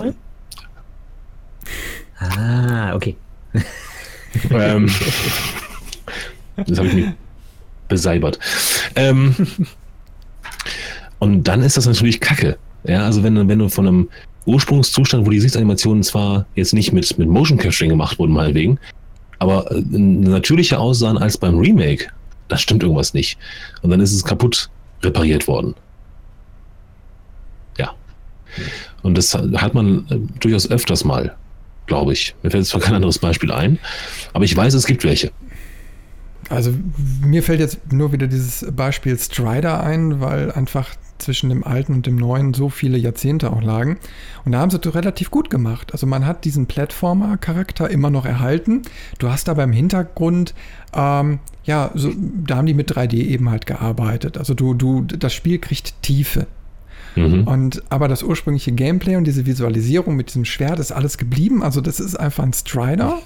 [2.18, 3.16] Ah, okay.
[4.50, 4.90] ähm,
[6.66, 7.14] das habe ich mir
[7.88, 8.40] beseibert.
[8.96, 9.36] Ähm,
[11.20, 12.58] und dann ist das natürlich Kacke.
[12.86, 14.10] Ja, also wenn, du- wenn du von einem
[14.46, 18.80] Ursprungszustand, wo die Gesichtsanimationen zwar jetzt nicht mit, mit Motion Capturing gemacht wurden, meinetwegen,
[19.40, 22.08] aber äh, natürlicher aussahen als beim Remake,
[22.48, 23.38] das stimmt irgendwas nicht.
[23.82, 24.70] Und dann ist es kaputt
[25.04, 25.76] repariert worden.
[27.78, 27.94] Ja.
[29.02, 31.36] Und das hat man äh, durchaus öfters mal,
[31.88, 32.36] glaube ich.
[32.44, 33.80] Mir fällt zwar kein anderes Beispiel ein,
[34.34, 35.32] aber ich weiß, es gibt welche.
[36.50, 36.74] Also
[37.22, 42.06] mir fällt jetzt nur wieder dieses Beispiel Strider ein, weil einfach zwischen dem alten und
[42.06, 43.98] dem neuen so viele Jahrzehnte auch lagen.
[44.44, 45.94] Und da haben sie es relativ gut gemacht.
[45.94, 48.84] Also man hat diesen Plattformer-Charakter immer noch erhalten.
[49.18, 50.54] Du hast aber im Hintergrund,
[50.94, 52.12] ähm, ja, so,
[52.46, 54.38] da haben die mit 3D eben halt gearbeitet.
[54.38, 56.48] Also du, du, das Spiel kriegt Tiefe.
[57.16, 57.48] Mhm.
[57.48, 61.64] Und aber das ursprüngliche Gameplay und diese Visualisierung mit diesem Schwert ist alles geblieben.
[61.64, 63.20] Also das ist einfach ein Strider.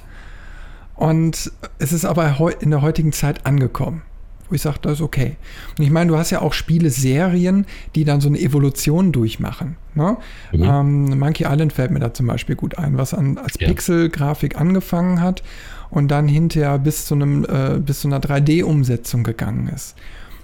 [0.99, 4.01] Und es ist aber in der heutigen Zeit angekommen.
[4.49, 5.37] Wo ich sage, das ist okay.
[5.77, 7.65] Und ich meine, du hast ja auch Spiele-Serien,
[7.95, 9.77] die dann so eine Evolution durchmachen.
[9.95, 10.17] Ne?
[10.51, 10.63] Mhm.
[10.63, 13.67] Ähm, Monkey Island fällt mir da zum Beispiel gut ein, was an, als Ja.
[13.69, 15.41] Pixel-Grafik angefangen hat
[15.89, 19.95] und dann hinterher bis zu, einem, äh, bis zu einer 3D-Umsetzung gegangen ist.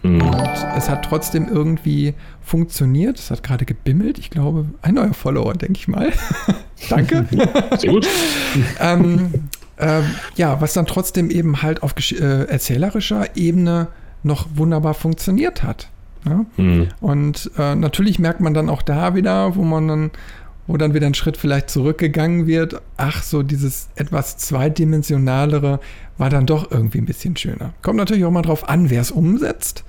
[0.04, 0.22] Mhm.
[0.22, 3.20] Und es hat trotzdem irgendwie funktioniert.
[3.20, 4.20] Es hat gerade gebimmelt.
[4.20, 6.14] Ich glaube, ein neuer Follower, denke ich mal.
[6.90, 7.26] Danke.
[7.80, 8.08] Sehr gut.
[8.80, 9.45] ähm,
[9.78, 10.04] ähm,
[10.36, 13.88] ja, was dann trotzdem eben halt auf äh, erzählerischer Ebene
[14.24, 15.90] noch wunderbar funktioniert hat.
[16.26, 16.46] Ja?
[16.58, 16.88] Mhm.
[17.02, 20.12] Und äh, natürlich merkt man dann auch da wieder, wo man dann,
[20.68, 25.80] wo dann wieder ein Schritt vielleicht zurückgegangen wird, ach, so dieses etwas zweidimensionalere
[26.18, 27.74] war dann doch irgendwie ein bisschen schöner.
[27.82, 29.84] Kommt natürlich auch mal drauf an, wer es umsetzt,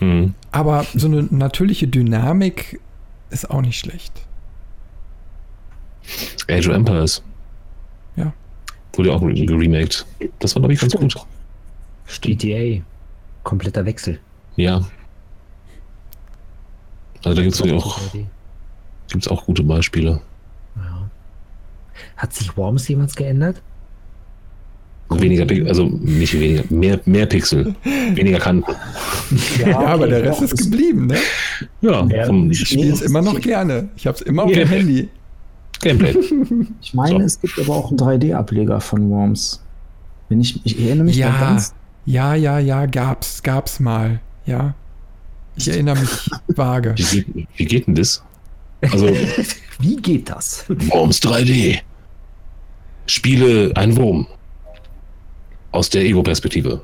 [0.00, 0.34] Mhm.
[0.52, 2.80] aber so eine natürliche Dynamik
[3.30, 4.12] ist auch nicht schlecht.
[6.48, 7.22] Age of Empires.
[8.92, 8.98] Ja.
[8.98, 10.06] Wurde ja auch re- geremaked.
[10.40, 11.14] Das war, glaube ich, ganz gut.
[12.20, 12.82] GTA.
[13.42, 14.18] Kompletter Wechsel.
[14.56, 14.84] Ja.
[17.24, 18.00] Also da gibt es auch,
[19.10, 20.20] gibt's auch gute Beispiele.
[20.76, 21.10] Ja.
[22.16, 23.60] Hat sich Worms jemals geändert?
[25.10, 28.70] Weniger Pixel, also nicht weniger, mehr, mehr Pixel, weniger Kanten.
[29.58, 31.16] Ja, aber der Rest ja, ist geblieben, ne?
[31.80, 33.88] Ja, Ja, vom Ich spiele es immer noch gerne.
[33.96, 34.58] Ich habe es immer auf Ja.
[34.58, 35.08] dem Handy.
[35.80, 36.14] Gameplay.
[36.82, 37.24] Ich meine, So.
[37.24, 39.62] es gibt aber auch einen 3D-Ableger von Worms.
[40.28, 41.30] Wenn ich, ich erinnere mich Ja.
[41.32, 41.74] da ganz.
[42.06, 44.20] Ja, ja, ja, gab's, gab's mal.
[44.46, 44.74] Ja.
[45.56, 46.94] Ich erinnere mich vage.
[46.96, 48.22] Wie geht, wie geht denn das?
[48.80, 49.08] Also,
[49.80, 50.64] Wie geht das?
[50.68, 51.78] Worms 3D.
[53.06, 54.26] Spiele ein Wurm.
[55.72, 56.82] Aus der Ego-Perspektive.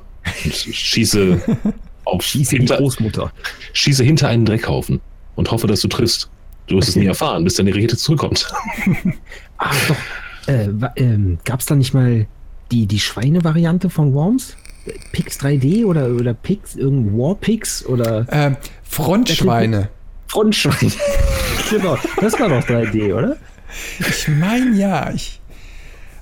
[0.49, 1.41] Schieße
[2.05, 3.31] auf Schieße die hinter, Großmutter.
[3.73, 5.01] schieße hinter einen Dreckhaufen
[5.35, 6.29] und hoffe, dass du triffst.
[6.67, 8.47] Du wirst es nie erfahren, bis deine Rakete zurückkommt.
[9.57, 10.53] Ah, doch.
[10.53, 10.67] Äh,
[10.97, 12.27] ähm, Gab es da nicht mal
[12.71, 14.57] die, die Schweine-Variante von Worms?
[15.13, 19.87] Pix 3D oder, oder Pix, irgendein Warpix oder Ähm, Frontschweine.
[20.27, 20.91] Frontschweine?
[21.69, 23.37] genau, das war doch 3D, oder?
[23.99, 25.09] Ich meine ja.
[25.11, 25.39] Ich,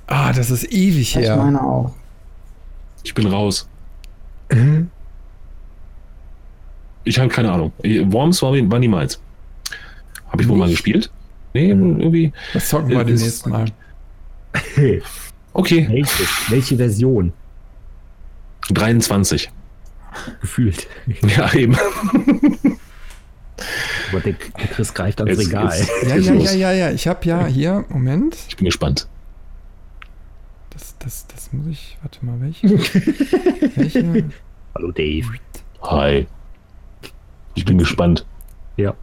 [0.06, 1.36] ah, das ist ewig Ich her.
[1.38, 1.96] meine auch.
[3.04, 3.68] Ich bin raus.
[7.04, 7.74] Ich habe keine Ahnung.
[7.84, 9.20] Worms war, war niemals.
[10.34, 11.10] Habe ich wohl mal gespielt?
[11.54, 12.34] Nee, irgendwie.
[12.54, 13.66] Das zocken wir Äh, demnächst mal.
[15.56, 17.32] Okay, Welche, welche Version?
[18.70, 19.52] 23.
[20.42, 20.88] Gefühlt.
[21.22, 21.76] Ja, eben.
[24.12, 25.78] Aber der, der Chris greift ans Jetzt- Regal.
[25.78, 26.44] jetzt- Ja, ja, los.
[26.46, 26.92] ja, ja, ja.
[26.92, 28.36] Ich habe ja hier, Moment.
[28.48, 29.08] Ich bin gespannt.
[30.72, 32.68] Das, das, das muss ich, warte mal, welche?
[33.78, 34.26] welche?
[34.74, 35.28] Hallo Dave.
[35.84, 36.26] Hi.
[37.54, 38.26] Ich bin gespannt.
[38.78, 38.96] Ja,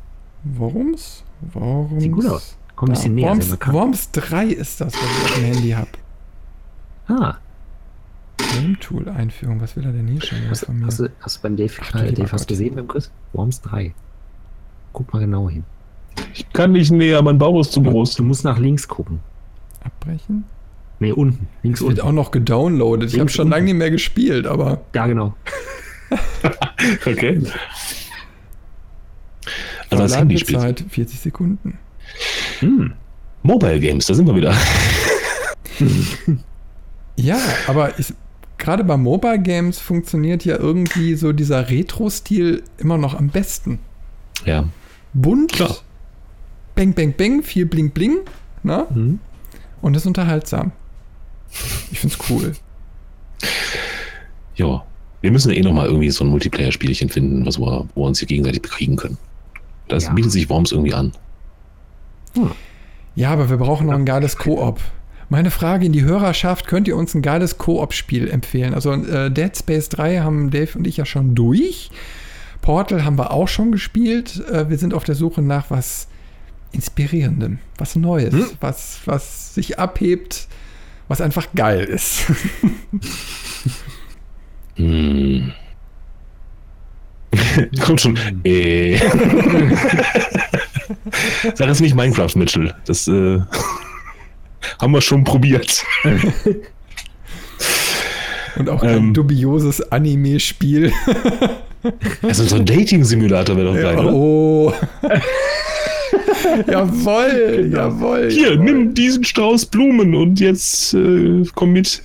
[0.45, 1.25] Worms?
[1.53, 2.03] Worms?
[2.03, 2.57] sieht gut aus.
[2.77, 3.29] Komm ein bisschen näher.
[3.29, 3.59] Worms.
[3.67, 5.89] Worms 3 ist das, was ich auf dem Handy habe.
[7.09, 7.37] Ah,
[8.55, 9.61] Game Tool Einführung.
[9.61, 10.87] Was will er denn hier schon hast, von mir?
[10.87, 13.11] hast, du, hast du beim Dave, Ach lieber Dave hast du gesehen beim Chris?
[13.33, 13.95] Worms 3.
[14.93, 15.65] Guck mal genau hin.
[16.35, 18.15] Ich kann nicht näher, mein Bauch ist zu groß.
[18.15, 19.21] Du musst nach links gucken.
[19.85, 20.45] Abbrechen?
[20.99, 21.49] Nee, unten.
[21.63, 22.09] Links Es wird unten.
[22.09, 23.13] auch noch gedownloadet.
[23.13, 25.35] Ich habe schon lange nicht mehr gespielt, aber Ja, genau.
[27.07, 27.41] Okay.
[29.91, 30.57] Also als Handyspiel.
[30.57, 31.79] Ladezeit 40 Sekunden.
[32.61, 32.93] Hm.
[33.43, 34.55] Mobile Games, da sind wir wieder.
[37.17, 38.15] Ja, aber ich,
[38.57, 43.79] gerade bei Mobile Games funktioniert ja irgendwie so dieser Retro-Stil immer noch am besten.
[44.47, 44.65] Ja.
[45.13, 45.77] Bunt, Klar.
[46.75, 48.21] bang, bang, bang, viel bling, bling,
[48.63, 48.87] ne?
[48.93, 49.19] Hm.
[49.83, 50.73] Und ist unterhaltsam.
[51.91, 52.53] Ich find's cool.
[54.55, 54.85] Ja.
[55.23, 58.21] Wir müssen ja eh nochmal irgendwie so ein Multiplayer-Spielchen finden, was wir, wo wir uns
[58.21, 59.19] hier gegenseitig bekriegen können.
[59.91, 60.13] Das Ja.
[60.13, 61.13] bietet sich Worms irgendwie an.
[63.15, 64.81] Ja, aber wir brauchen noch ein geiles Koop.
[65.29, 68.75] Meine Frage in die Hörerschaft, könnt ihr uns ein geiles Koop-Spiel empfehlen?
[68.75, 71.91] Also äh, Dead Space 3 haben Dave und ich ja schon durch.
[72.63, 74.43] Portal haben wir auch schon gespielt.
[74.51, 76.09] Äh, wir sind auf der Suche nach was
[76.73, 78.47] Inspirierendem, was Neues, Hm?
[78.61, 80.47] was, was sich abhebt,
[81.09, 82.27] was einfach geil ist.
[84.77, 85.53] Hm.
[87.81, 88.19] Kommt schon.
[88.45, 88.97] Äh.
[91.55, 92.75] Sag es nicht Minecraft, Mitchell.
[92.85, 93.41] Das äh,
[94.81, 95.85] haben wir schon probiert.
[98.57, 99.15] Und auch ein Ähm.
[99.15, 100.93] dubioses Anime-Spiel.
[102.23, 104.13] Also so ein Dating-Simulator wäre doch geil, oder?
[104.13, 104.73] oh.
[106.67, 108.31] jawoll, jawoll.
[108.31, 108.65] Hier, jawoll.
[108.65, 112.03] nimm diesen Strauß Blumen und jetzt äh, komm mit.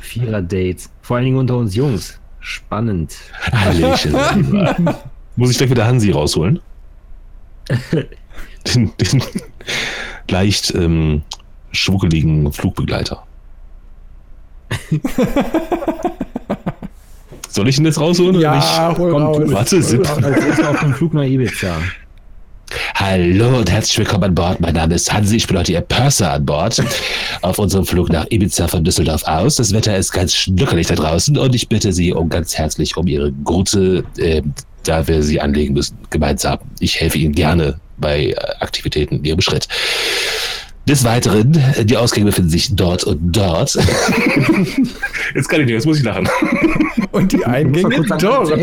[0.00, 0.90] Vierer-Dates.
[1.02, 2.19] Vor allen Dingen unter uns Jungs.
[2.40, 3.16] Spannend.
[3.52, 4.14] Hallöchen.
[5.36, 6.60] Muss ich gleich wieder Hansi rausholen?
[8.74, 9.22] Den, den
[10.28, 11.22] leicht ähm,
[11.72, 13.22] schwuckeligen Flugbegleiter.
[17.48, 19.40] Soll ich ihn jetzt rausholen oder Ja, hol Komm, raus.
[19.46, 20.08] Warte, Sipp.
[20.08, 21.78] Als auf dem Flug nach Ibiza.
[22.94, 24.60] Hallo und herzlich willkommen an Bord.
[24.60, 26.82] Mein Name ist Hansi, ich bin heute Ihr Purser an Bord.
[27.42, 29.56] Auf unserem Flug nach Ibiza von Düsseldorf aus.
[29.56, 33.06] Das Wetter ist ganz schnuckelig da draußen und ich bitte Sie um ganz herzlich um
[33.06, 34.42] Ihre Gute, äh,
[34.84, 36.58] da wir sie anlegen müssen, gemeinsam.
[36.78, 39.66] Ich helfe Ihnen gerne bei äh, Aktivitäten in Ihrem Schritt.
[40.86, 43.74] Des Weiteren, äh, die Ausgänge befinden sich dort und dort.
[45.34, 46.28] Jetzt kann ich nicht, jetzt muss ich lachen.
[47.12, 48.50] Und die Eingänge dort.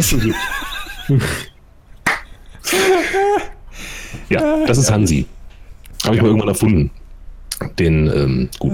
[4.30, 5.26] Ja, das ist Hansi.
[6.04, 6.92] Habe ich mal irgendwann erfunden.
[7.80, 8.74] Den, ähm, gut.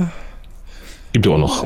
[1.14, 1.66] Gibt ja auch noch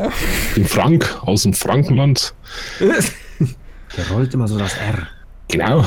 [0.56, 2.34] den Frank aus dem Frankenland.
[2.80, 5.08] Der rollt immer so das R.
[5.48, 5.86] Genau.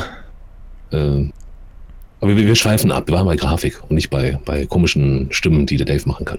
[0.93, 1.33] Ähm,
[2.21, 3.07] aber wir, wir schweifen ab.
[3.07, 6.39] Wir waren bei Grafik und nicht bei, bei komischen Stimmen, die der Dave machen kann.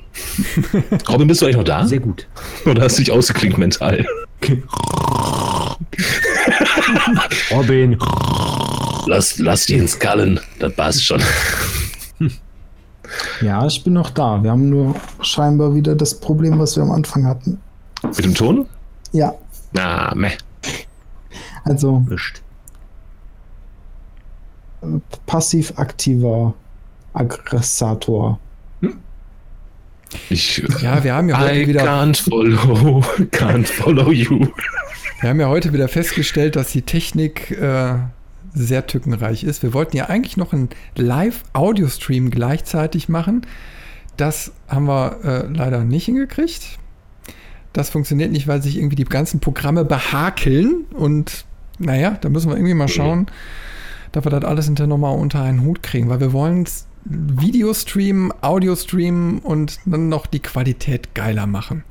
[1.09, 1.87] Robin, bist du eigentlich noch da?
[1.87, 2.27] Sehr gut.
[2.65, 4.05] Oder hast du dich ausgeklinkt mental?
[7.51, 7.97] Robin.
[9.07, 11.21] Lass, lass die ins Kallen, das passt schon.
[13.41, 14.41] Ja, ich bin noch da.
[14.41, 17.59] Wir haben nur scheinbar wieder das Problem, was wir am Anfang hatten.
[18.03, 18.67] Mit dem Ton?
[19.11, 19.33] Ja,
[19.73, 20.31] Na, meh.
[21.65, 22.41] also Wischt.
[25.25, 26.53] passiv-aktiver
[27.13, 28.39] Aggressator.
[30.29, 33.01] Ich, Ja, wir haben ja heute I wieder, can't follow,
[33.31, 34.47] can't follow you.
[35.21, 37.95] wir haben ja heute wieder festgestellt, dass die Technik äh,
[38.53, 39.63] sehr tückenreich ist.
[39.63, 43.45] Wir wollten ja eigentlich noch einen Live-Audio-Stream gleichzeitig machen.
[44.17, 46.77] Das haben wir äh, leider nicht hingekriegt.
[47.73, 50.85] Das funktioniert nicht, weil sich irgendwie die ganzen Programme behakeln.
[50.93, 51.45] Und
[51.79, 53.27] naja, da müssen wir irgendwie mal schauen,
[54.11, 56.65] dass wir das alles hinterher nochmal unter einen Hut kriegen, weil wir wollen
[57.05, 61.83] Video streamen, Audio streamen und dann noch die Qualität geiler machen.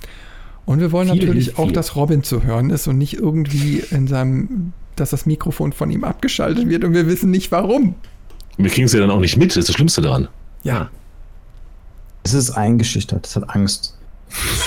[0.66, 4.06] Und wir wollen Viel natürlich auch, dass Robin zu hören ist und nicht irgendwie in
[4.06, 7.94] seinem, dass das Mikrofon von ihm abgeschaltet wird und wir wissen nicht warum.
[8.56, 10.28] Wir kriegen es ja dann auch nicht mit, das ist das Schlimmste daran.
[10.62, 10.90] Ja,
[12.22, 13.96] Es ist eingeschüchtert, es hat Angst.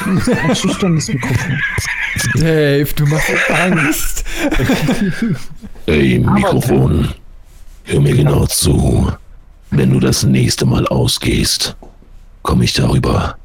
[0.05, 1.60] Ein schüchternes Mikrofon.
[2.35, 4.26] Dave, du machst Angst.
[5.85, 7.10] Ey, Mikrofon,
[7.84, 9.11] hör mir genau zu.
[9.69, 11.76] Wenn du das nächste Mal ausgehst,
[12.41, 13.38] komme ich darüber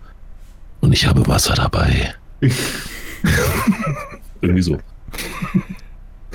[0.80, 2.14] und ich habe Wasser dabei.
[4.40, 4.78] Irgendwie so.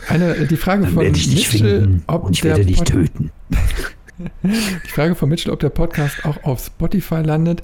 [0.09, 3.31] Eine, die Frage Dann von Mitchell, ob ich der werde dich Pod- töten.
[4.43, 7.63] Die Frage von Mitchell, ob der Podcast auch auf Spotify landet.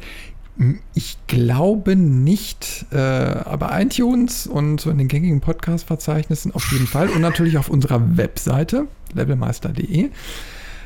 [0.94, 7.08] Ich glaube nicht, äh, aber iTunes und so in den gängigen Podcast-Verzeichnissen auf jeden Fall
[7.10, 10.10] und natürlich auf unserer Webseite levelmeister.de.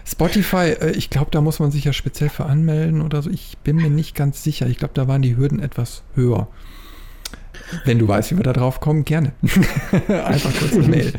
[0.06, 3.30] Spotify, äh, ich glaube, da muss man sich ja speziell für anmelden oder so.
[3.32, 4.68] Ich bin mir nicht ganz sicher.
[4.68, 6.50] Ich glaube, da waren die Hürden etwas höher.
[7.86, 9.32] Wenn du weißt, wie wir da drauf kommen, gerne.
[10.08, 11.14] Einfach kurz eine Mail.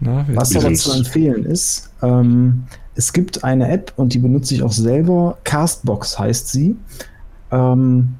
[0.00, 0.82] Na, Was aber sind's.
[0.84, 2.64] zu empfehlen ist, ähm,
[2.94, 5.38] es gibt eine App und die benutze ich auch selber.
[5.44, 6.76] Castbox heißt sie.
[7.50, 8.14] Ähm,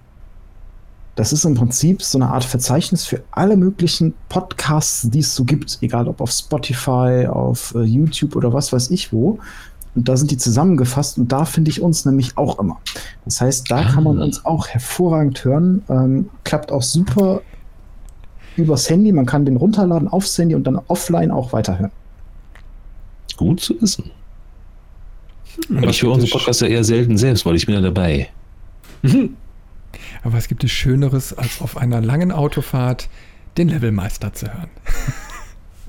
[1.14, 5.44] das ist im Prinzip so eine Art Verzeichnis für alle möglichen Podcasts, die es so
[5.44, 9.38] gibt, egal ob auf Spotify, auf äh, YouTube oder was weiß ich wo.
[9.94, 12.80] Und da sind die zusammengefasst und da finde ich uns nämlich auch immer.
[13.26, 14.24] Das heißt, da kann man Ah.
[14.24, 15.82] uns auch hervorragend hören.
[15.90, 17.42] Ähm, klappt auch super
[18.56, 19.12] übers Handy.
[19.12, 21.92] Man kann den runterladen aufs Handy und dann offline auch weiterhören.
[23.36, 24.10] Gut zu wissen.
[25.70, 28.28] Aber Ich höre unseren es Podcast ja eher selten selbst, weil ich bin ja dabei.
[30.22, 33.08] Aber was gibt es Schöneres, als auf einer langen Autofahrt
[33.56, 34.70] den Levelmeister zu hören?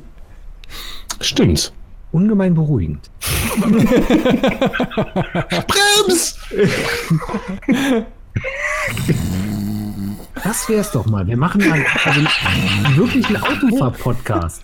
[1.22, 1.72] Stimmt.
[2.12, 3.10] Ungemein beruhigend.
[5.68, 6.38] Brems!
[10.44, 11.26] Das wär's doch mal.
[11.28, 12.22] Wir machen mal also
[12.98, 14.64] wirklich einen Autofahr-Podcast.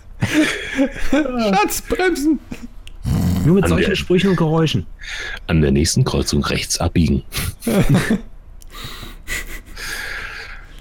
[1.10, 2.38] Schatz, bremsen!
[3.46, 4.86] Nur mit An solchen der- Sprüchen und Geräuschen.
[5.46, 7.22] An der nächsten Kreuzung rechts abbiegen.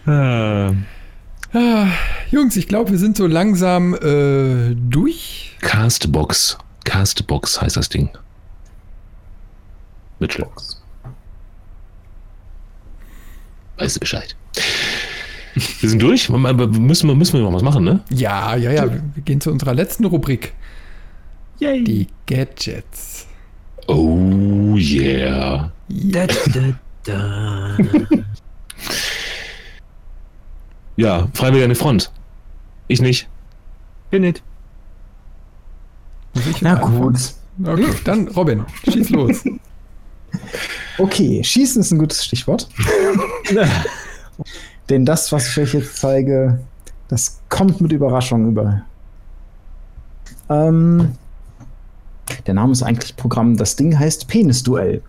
[0.05, 0.71] äh,
[1.51, 1.87] Ah,
[2.29, 5.57] Jungs, ich glaube, wir sind so langsam äh, durch.
[5.61, 6.59] Castbox.
[6.83, 8.09] Castbox heißt das Ding.
[10.19, 10.45] Mitchell.
[13.77, 14.35] Weißt du Bescheid.
[15.79, 16.29] Wir sind durch.
[16.29, 18.01] Aber Müssen wir, müssen wir noch was machen, ne?
[18.09, 18.91] Ja, ja, ja.
[18.91, 20.53] Wir gehen zu unserer letzten Rubrik.
[21.59, 21.83] Yay.
[21.83, 23.27] Die Gadgets.
[23.87, 25.71] Oh yeah.
[25.89, 26.73] Da, da,
[27.03, 27.77] da.
[30.95, 32.11] Ja, Freiwillige an die Front.
[32.87, 33.29] Ich nicht.
[34.09, 34.43] Bin nicht.
[36.33, 37.15] Muss ich jetzt Na gut.
[37.65, 39.43] Okay, dann Robin, schieß los.
[40.97, 42.67] Okay, Schießen ist ein gutes Stichwort.
[44.89, 46.59] Denn das, was ich euch jetzt zeige,
[47.07, 48.83] das kommt mit Überraschung über.
[50.49, 51.15] Ähm,
[52.45, 53.57] der Name ist eigentlich Programm.
[53.57, 55.01] Das Ding heißt Penisduell.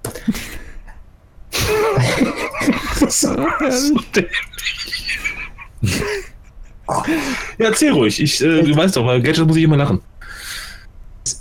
[7.58, 8.20] Ja, erzähl ruhig.
[8.20, 10.00] Ich, äh, du weißt doch, bei Gadget muss ich immer lachen.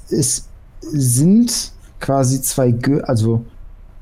[0.10, 0.48] Es
[0.82, 3.45] sind quasi zwei, also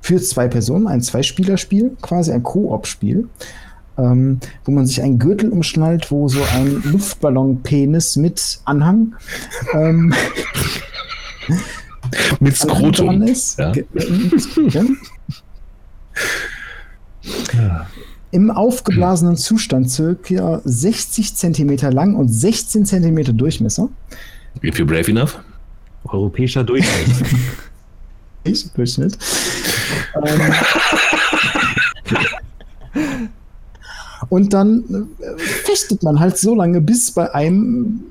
[0.02, 3.28] für zwei Personen ein Zwei-Spieler-Spiel, quasi ein Koop-Spiel,
[3.98, 9.16] ähm, wo man sich einen Gürtel umschnallt, wo so ein Luftballon-Penis mit Anhang
[9.74, 10.14] ähm,
[12.40, 13.22] Mit dran Skrotum.
[13.24, 13.60] ist.
[13.60, 13.74] Ja.
[18.32, 23.90] Im aufgeblasenen Zustand circa 60 Zentimeter lang und 16 Zentimeter Durchmesser.
[24.64, 25.40] If you're brave enough.
[26.06, 27.26] Europäischer Durchschnitt.
[28.44, 29.18] Ich, Durchschnitt.
[30.24, 30.40] ähm,
[34.30, 38.04] und dann äh, fechtet man halt so lange, bis bei einem?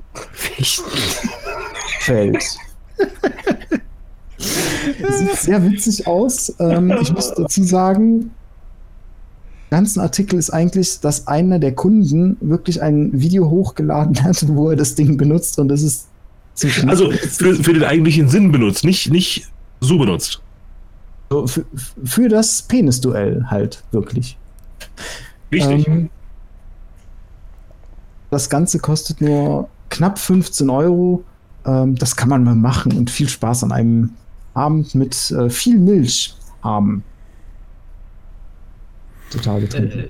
[1.99, 2.43] Feld.
[4.37, 6.53] Sieht sehr witzig aus.
[6.59, 8.31] Ähm, ich muss dazu sagen,
[9.69, 14.75] ganzen Artikel ist eigentlich, dass einer der Kunden wirklich ein Video hochgeladen hat, wo er
[14.75, 16.07] das Ding benutzt und das ist
[16.53, 19.47] ziemlich Also für, für den eigentlichen Sinn benutzt, nicht, nicht
[19.79, 20.41] so benutzt.
[21.29, 21.65] so für,
[22.03, 24.37] für das Penisduell halt wirklich.
[25.51, 25.87] Richtig.
[25.87, 26.09] Ähm,
[28.29, 31.23] das Ganze kostet nur knapp 15 Euro.
[31.65, 34.11] Ähm, das kann man mal machen und viel Spaß an einem
[34.53, 37.03] Abend mit äh, viel Milch haben.
[39.29, 40.09] Total getrunken.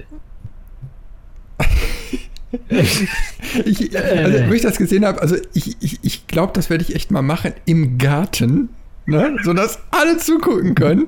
[3.65, 6.95] Ich, also, wo ich das gesehen habe, also ich, ich, ich glaube, das werde ich
[6.95, 8.69] echt mal machen im Garten,
[9.05, 9.37] ne?
[9.43, 11.07] sodass alle zugucken können.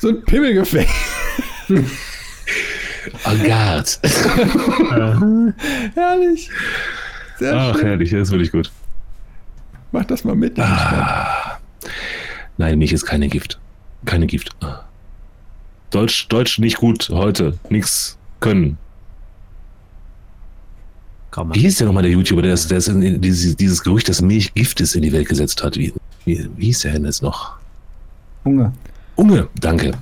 [0.00, 0.88] So ein Pimmelgefecht.
[3.24, 3.98] Oh Gott.
[5.94, 6.50] Herrlich.
[7.38, 7.86] Sehr Ach, schön.
[7.86, 8.70] herrlich, das ist wirklich gut.
[9.92, 10.58] Mach das mal mit.
[10.58, 11.58] Ah.
[12.56, 13.58] Nein, Milch ist keine Gift.
[14.04, 14.50] Keine Gift.
[14.60, 14.84] Ah.
[15.90, 17.58] Deutsch, Deutsch nicht gut heute.
[17.70, 18.76] Nix können.
[21.30, 24.08] Kaum Wie hieß der nochmal der YouTuber, der, das, der das in, dieses, dieses Gerücht,
[24.08, 25.76] dass Milch Gift ist, in die Welt gesetzt hat?
[25.76, 25.92] Wie,
[26.24, 27.56] wie, wie hieß der denn jetzt noch?
[28.44, 28.72] Hunger.
[29.16, 29.92] Unge, danke.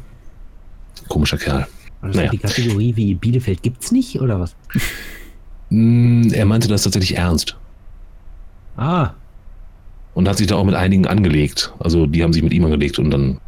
[1.09, 1.67] Komischer Kerl.
[2.09, 2.31] Das Naja.
[2.31, 4.55] die Kategorie wie Bielefeld gibt's nicht oder was?
[5.71, 7.57] Hm, er meinte das tatsächlich ernst.
[8.77, 9.11] Ah,
[10.15, 11.73] Und hat sich da auch mit einigen angelegt.
[11.79, 13.41] Also die haben sich mit ihm angelegt und dann.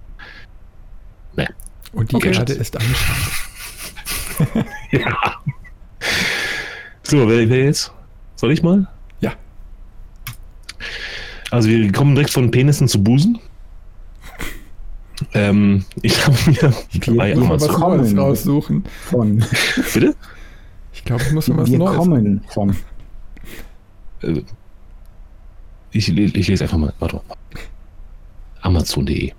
[1.37, 1.49] Ne.
[1.93, 2.51] Und die Okay, Erde Schatz.
[2.51, 4.67] ist anscheinend.
[4.93, 5.17] Ja.
[7.03, 7.93] So, wer, wer jetzt?
[8.37, 8.87] Soll ich mal?
[9.21, 9.33] Ja.
[11.51, 13.39] Also wir kommen direkt von Penissen zu Busen.
[15.35, 16.73] Ähm, ich habe mir
[17.17, 18.15] bei wir was Amazon.
[18.15, 18.85] Neues raussuchen.
[19.07, 19.45] Von.
[19.93, 20.15] Bitte?
[20.93, 21.97] Ich glaube, ich muss noch was Wir Neues.
[21.97, 22.77] kommen von.
[24.23, 24.43] Äh,
[25.91, 26.93] Ich, ich lese einfach mal.
[26.99, 27.23] Warte mal.
[28.63, 29.33] Amazon.de.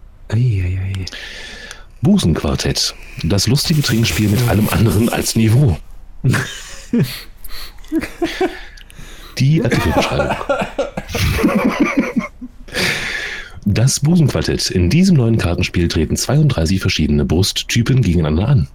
[2.02, 2.95] Busenquartett.
[3.24, 5.78] Das lustige Trinkspiel mit allem anderen als Niveau.
[9.38, 10.36] Die Artikelbeschreibung.
[13.65, 14.72] Das Busenquartett.
[14.72, 18.68] In diesem neuen Kartenspiel treten 32 verschiedene Brusttypen gegeneinander an.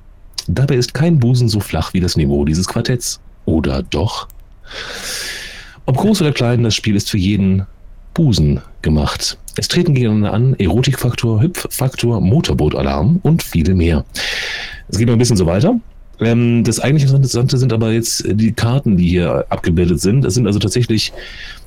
[0.47, 3.21] Dabei ist kein Busen so flach wie das Niveau dieses Quartetts.
[3.47, 4.29] Oder doch?
[5.87, 7.67] Ob groß oder klein, das Spiel ist für jeden
[8.13, 9.39] Busen gemacht.
[9.57, 14.05] Es treten gegeneinander an Erotikfaktor, Hüpffaktor, Motorbootalarm und viele mehr.
[14.89, 15.79] Es geht noch ein bisschen so weiter.
[16.21, 20.25] Ähm, das eigentlich Interessante sind aber jetzt die Karten, die hier abgebildet sind.
[20.25, 21.13] Es sind also tatsächlich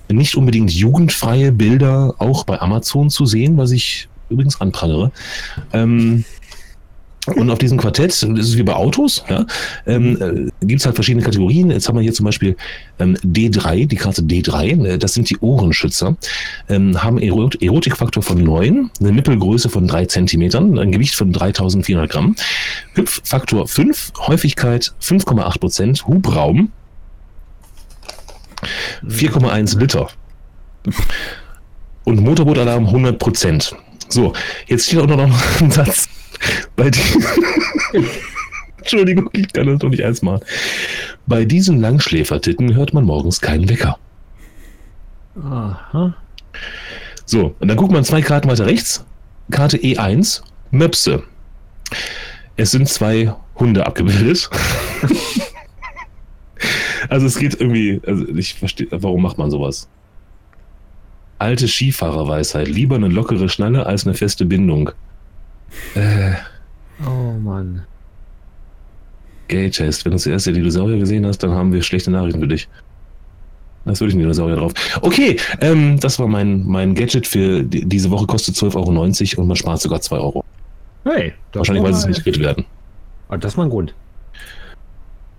[0.09, 5.11] nicht unbedingt jugendfreie Bilder auch bei Amazon zu sehen, was ich übrigens anprangere.
[5.73, 6.25] Ähm,
[7.35, 9.45] und auf diesem Quartett, das ist wie bei Autos, ja,
[9.85, 11.69] ähm, äh, gibt es halt verschiedene Kategorien.
[11.69, 12.55] Jetzt haben wir hier zum Beispiel
[12.99, 16.15] ähm, D3, die Karte D3, äh, das sind die Ohrenschützer,
[16.69, 22.09] ähm, haben Erot Erotikfaktor von 9, eine Nippelgröße von 3 Zentimetern, ein Gewicht von 3400
[22.09, 22.35] Gramm,
[22.93, 26.71] Hüpffaktor 5, Häufigkeit 5,8 Prozent, Hubraum
[29.05, 30.09] 4,1 Liter
[32.03, 33.75] und Motorbootalarm 100 Prozent.
[34.09, 34.33] So,
[34.67, 35.19] jetzt steht auch noch
[35.61, 36.07] ein Satz
[36.75, 36.91] bei.
[38.77, 40.45] Entschuldigung, ich kann das doch nicht eins machen.
[41.25, 43.97] Bei diesen Langschläfertitten hört man morgens keinen Wecker.
[45.43, 46.15] Aha.
[47.25, 49.03] So, und dann guckt man zwei Karten weiter rechts.
[49.51, 51.23] Karte E1, Möpse.
[52.55, 54.49] Es sind zwei Hunde abgebildet.
[57.09, 59.87] also es geht irgendwie, also ich verstehe, warum macht man sowas?
[61.39, 64.89] Alte Skifahrerweisheit, lieber eine lockere Schnalle als eine feste Bindung.
[65.95, 66.33] Äh,
[67.05, 67.83] Oh Mann.
[69.47, 70.03] Gay-Test.
[70.03, 72.67] Wenn du zuerst den Dinosaurier gesehen hast, dann haben wir schlechte Nachrichten für dich.
[73.85, 74.73] Da ist wirklich ein Dinosaurier drauf.
[75.01, 78.25] Okay, ähm, das war mein, mein Gadget für die, diese Woche.
[78.25, 78.75] Kostet 12,90
[79.37, 80.43] Euro und man spart sogar 2 Euro.
[81.05, 82.65] Hey, das Wahrscheinlich, weil sie es nicht fit werden.
[83.29, 83.93] Ah, Das ist mal ein Grund.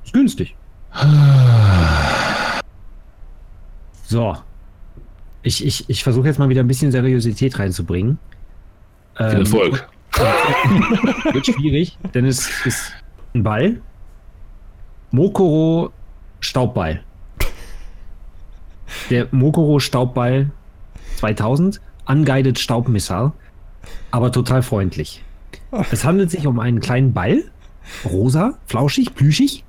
[0.05, 0.55] Ist günstig.
[4.05, 4.35] So.
[5.43, 8.19] Ich, ich, ich versuche jetzt mal wieder ein bisschen Seriosität reinzubringen.
[9.17, 9.89] Viel Ähm, Erfolg.
[11.33, 12.93] Wird schwierig, denn es ist
[13.35, 13.81] ein Ball.
[15.11, 15.93] Mokoro
[16.41, 17.03] Staubball.
[19.11, 20.51] Der Mokoro Staubball
[21.17, 23.33] 2000, unguided Staubmissile,
[24.11, 25.23] aber total freundlich.
[25.93, 27.45] Es handelt sich um einen kleinen Ball,
[28.05, 29.65] rosa, flauschig, plüschig,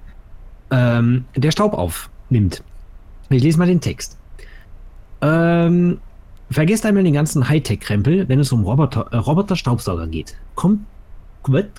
[0.72, 2.64] ähm, der Staub aufnimmt.
[3.30, 4.18] Ich lese mal den Text.
[5.22, 6.00] Ähm,
[6.50, 10.36] vergesst einmal den ganzen Hightech-Krempel, wenn es um Roboter, äh, Roboter-Staubsauger geht.
[10.56, 10.82] Kommt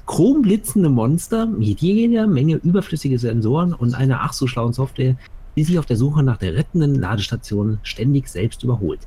[0.07, 5.17] chromblitzende Monster mit jeder Menge überflüssige Sensoren und einer ach so schlauen Software,
[5.57, 9.01] die sich auf der Suche nach der rettenden Ladestation ständig selbst überholt.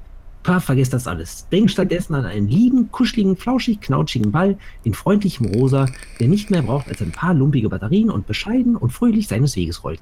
[0.44, 1.48] Pah, vergesst das alles.
[1.50, 5.88] Denkt stattdessen an einen lieben, kuscheligen, flauschig, knautschigen Ball in freundlichem Rosa,
[6.20, 9.86] der nicht mehr braucht als ein paar lumpige Batterien und bescheiden und fröhlich seines Weges
[9.86, 10.02] rollt.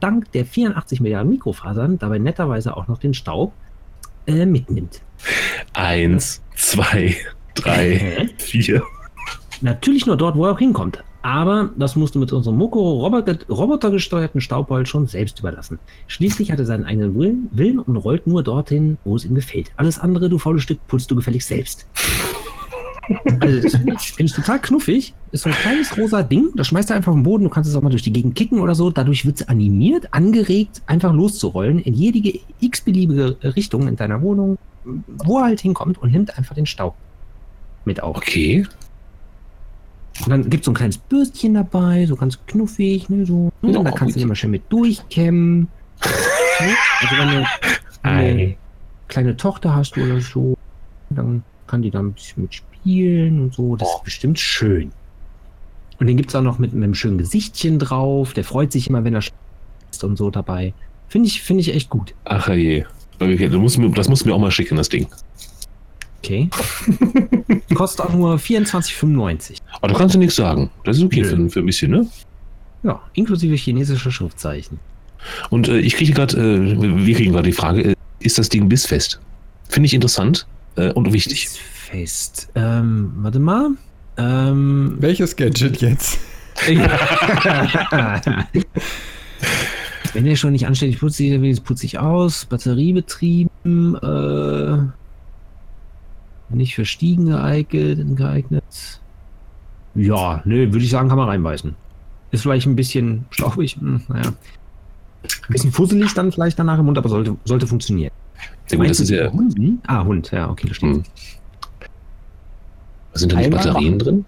[0.00, 3.52] Dank der 84 Milliarden Mikrofasern dabei netterweise auch noch den Staub
[4.26, 5.00] äh, mitnimmt.
[5.74, 7.16] Eins, zwei,
[7.54, 8.82] drei, vier.
[9.60, 11.02] Natürlich nur dort, wo er auch hinkommt.
[11.28, 15.78] Aber das musst du mit unserem Moko Roboter, robotergesteuerten Staubball schon selbst überlassen.
[16.06, 19.70] Schließlich hat er seinen eigenen Willen, Willen und rollt nur dorthin, wo es ihm gefällt.
[19.76, 21.86] Alles andere, du faules Stück, putzt du gefälligst selbst.
[23.40, 25.14] Also das finde ich, total knuffig.
[25.32, 27.44] Ist so ein kleines rosa Ding, das schmeißt er einfach auf den Boden.
[27.44, 28.90] Du kannst es auch mal durch die Gegend kicken oder so.
[28.90, 35.38] Dadurch wird es animiert, angeregt, einfach loszurollen in jede x-beliebige Richtung in deiner Wohnung, wo
[35.38, 36.96] er halt hinkommt und nimmt einfach den Staub
[37.86, 38.18] mit auf.
[38.18, 38.66] Okay.
[40.24, 43.50] Und dann gibt es so ein kleines Bürstchen dabei, so ganz knuffig, ne, so.
[43.62, 45.60] Ne, Ja, und da kannst du immer schön mit durchkämmen.
[45.60, 46.74] ne?
[47.00, 47.46] Also wenn du
[48.02, 48.56] eine Ei.
[49.08, 50.56] kleine Tochter hast oder so,
[51.10, 53.76] dann kann die da ein bisschen mitspielen und so.
[53.76, 53.96] Das Oh.
[53.98, 54.90] ist bestimmt schön.
[56.00, 58.32] Und den gibt es auch noch mit, mit einem schönen Gesichtchen drauf.
[58.32, 59.22] Der freut sich immer, wenn er
[59.90, 60.72] ist und so dabei.
[61.08, 62.14] Finde ich, finde ich echt gut.
[62.24, 62.84] Ach je.
[63.20, 65.06] Okay, du musst mir, das musst du mir auch mal schicken, das Ding.
[66.18, 66.50] Okay.
[67.74, 69.58] Kostet auch nur 24,95.
[69.72, 70.70] Aber da kannst du nichts sagen.
[70.84, 72.06] Das ist okay für, für ein bisschen, ne?
[72.82, 74.78] Ja, inklusive chinesischer Schriftzeichen.
[75.50, 78.68] Und äh, ich kriege gerade, äh, wir kriegen gerade die Frage, äh, ist das Ding
[78.68, 79.20] bissfest?
[79.68, 80.46] Finde ich interessant
[80.76, 81.46] äh, und wichtig.
[81.46, 82.48] Ist fest.
[82.54, 83.70] Ähm, warte mal.
[84.16, 86.18] Ähm, Welches Gadget jetzt?
[90.12, 92.46] Wenn der schon nicht anständig putzt, dann wenigstens putze ich aus.
[92.46, 94.78] Batteriebetrieben, äh,
[96.50, 99.00] nicht für Stiegen geeignet, geeignet.
[99.94, 101.74] Ja, nö, würde ich sagen, kann man reinbeißen.
[102.30, 104.28] Ist vielleicht ein bisschen staubig, hm, naja.
[105.22, 108.12] Ein bisschen fusselig dann vielleicht danach im Mund, aber sollte, sollte funktionieren.
[108.70, 109.80] Gut, das ist ja, Hunden?
[109.86, 111.06] Ah, Hund, ja, okay, das stimmt.
[111.06, 111.12] Hm.
[113.14, 114.24] sind da nicht Einmal Batterien drin?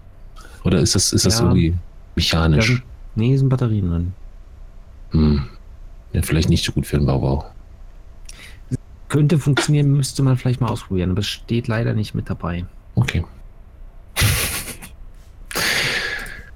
[0.64, 1.44] Oder ist das, ist das Ja.
[1.44, 1.74] irgendwie
[2.16, 2.66] mechanisch?
[2.66, 2.82] sind,
[3.14, 4.12] nee, sind Batterien drin.
[5.10, 5.42] Hm.
[6.12, 7.44] Ja, vielleicht nicht so gut für den Baubau.
[9.10, 12.64] Könnte funktionieren, müsste man vielleicht mal ausprobieren, aber es steht leider nicht mit dabei.
[12.94, 13.24] Okay.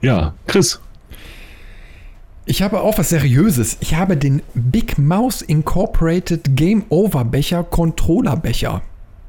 [0.01, 0.81] Ja, Chris.
[2.47, 3.79] Ich habe auch was Seriöses.
[3.81, 8.83] Ich habe den Big Mouse Incorporated Game Over Becher Controller Becher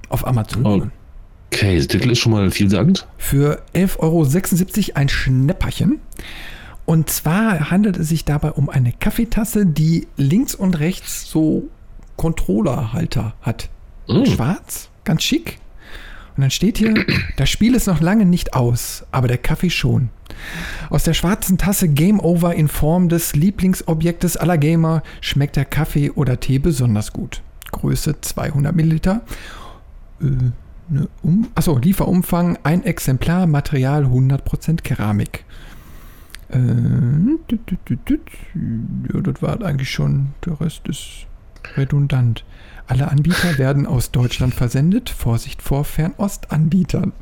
[0.09, 0.65] auf Amazon.
[0.65, 0.87] Oh.
[1.51, 3.07] Okay, der Titel ist schon mal vielsagend.
[3.17, 3.99] Für 11,76
[4.89, 5.99] Euro ein Schnäpperchen.
[6.85, 11.69] Und zwar handelt es sich dabei um eine Kaffeetasse, die links und rechts so
[12.17, 13.69] Controllerhalter hat.
[14.07, 14.25] Mm.
[14.25, 15.59] Schwarz, ganz schick.
[16.35, 16.93] Und dann steht hier,
[17.37, 20.09] das Spiel ist noch lange nicht aus, aber der Kaffee schon.
[20.89, 26.11] Aus der schwarzen Tasse Game Over in Form des Lieblingsobjektes aller Gamer schmeckt der Kaffee
[26.11, 27.41] oder Tee besonders gut.
[27.71, 29.21] Größe 200 Milliliter.
[30.21, 30.25] Äh,
[30.89, 35.45] ne, um, achso, Lieferumfang ein Exemplar, Material 100% Keramik.
[36.49, 36.59] Äh,
[39.13, 41.27] ja, das war eigentlich schon, der Rest ist
[41.77, 42.43] redundant.
[42.87, 45.09] Alle Anbieter werden aus Deutschland versendet.
[45.09, 47.13] Vorsicht vor Fernostanbietern.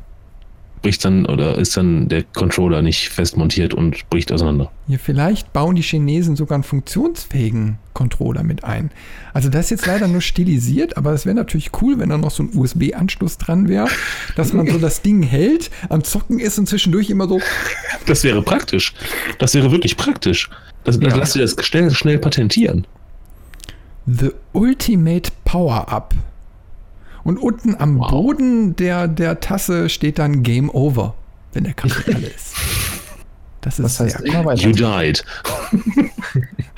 [0.82, 4.70] Bricht dann oder ist dann der Controller nicht fest montiert und bricht auseinander?
[4.86, 8.90] Hier vielleicht bauen die Chinesen sogar einen funktionsfähigen Controller mit ein.
[9.32, 12.30] Also das ist jetzt leider nur stilisiert, aber es wäre natürlich cool, wenn da noch
[12.30, 13.88] so ein USB-Anschluss dran wäre,
[14.36, 17.40] dass man so das Ding hält, am Zocken ist und zwischendurch immer so
[18.04, 18.92] Das wäre praktisch.
[19.38, 20.50] Das wäre wirklich praktisch.
[20.84, 21.16] Das, Ja.
[21.16, 22.86] Lass dir das schnell, schnell patentieren.
[24.06, 26.14] The Ultimate Power Up.
[27.24, 28.10] Und unten am Wow.
[28.10, 31.14] Boden der, der Tasse steht dann Game Over,
[31.52, 32.54] wenn der Kaffee alle ist.
[33.62, 34.54] Das ist Das heißt sehr.
[34.56, 35.24] You died.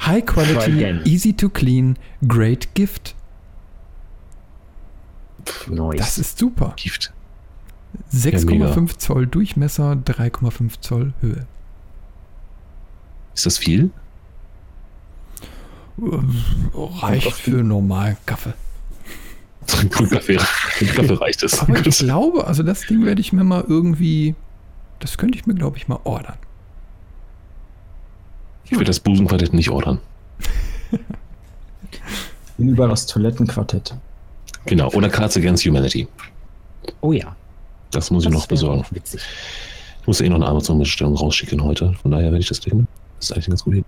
[0.06, 1.98] High Quality, easy to clean,
[2.28, 3.16] great gift.
[5.68, 5.98] Nice.
[5.98, 6.74] Das ist super.
[6.76, 7.12] Gift.
[8.12, 11.46] 6,5 Zoll Durchmesser, 3,5 Zoll Höhe.
[13.34, 13.90] Ist das viel?
[15.98, 18.54] Reicht für normalen Kaffee.
[19.66, 21.58] Für Kaffee, für Kaffee reicht es.
[21.60, 24.34] Aber ich glaube, also das Ding werde ich mir mal irgendwie,
[25.00, 26.36] das könnte ich mir, glaube ich, mal ordern.
[28.64, 30.00] Ich würde das Busenquartett nicht ordern.
[32.58, 33.94] Bin überall das Toilettenquartett.
[34.66, 34.90] Genau.
[34.92, 36.08] Oder Cards Against Humanity.
[37.00, 37.34] oh ja.
[37.90, 38.84] Das muss ich Das noch wäre besorgen.
[38.90, 39.20] Witzig.
[40.00, 41.92] Ich muss eh noch eine Amazon-Bestellung rausschicken heute.
[42.02, 42.86] Von daher werde ich das nehmen.
[43.18, 43.84] Das ist eigentlich ganz gut.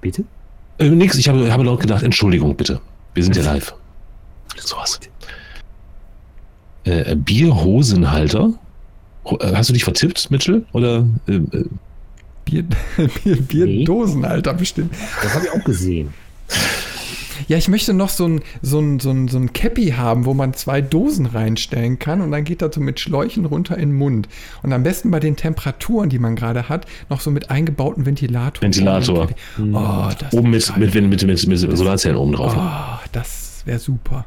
[0.00, 0.24] Bitte?
[0.78, 2.80] Äh, nix, ich habe, habe laut gedacht, Entschuldigung, bitte.
[3.14, 3.74] Wir sind ja live.
[4.56, 5.00] Sowas.
[6.84, 8.52] Äh, Bierhosenhalter.
[9.24, 10.64] Ho- äh, Hast du dich vertippt, Mitchell?
[10.72, 11.64] Oder äh, äh,
[12.44, 12.62] Bier,
[13.24, 13.40] Bier, Nee.
[13.40, 14.94] Bierdosen, Alter, bestimmt.
[15.22, 16.12] Das habe ich auch gesehen.
[17.48, 20.34] Ja, ich möchte noch so ein, so ein, so ein, so ein Cappy haben, wo
[20.34, 23.98] man zwei Dosen reinstellen kann und dann geht das so mit Schläuchen runter in den
[23.98, 24.28] Mund.
[24.62, 28.62] Und am besten bei den Temperaturen, die man gerade hat, noch so mit eingebauten Ventilator.
[28.62, 29.28] Ventilator.
[29.58, 32.54] Oh, das Oben mit, mit, mit, mit, mit Solarzellen oben drauf.
[32.56, 34.24] Oh, das wäre super.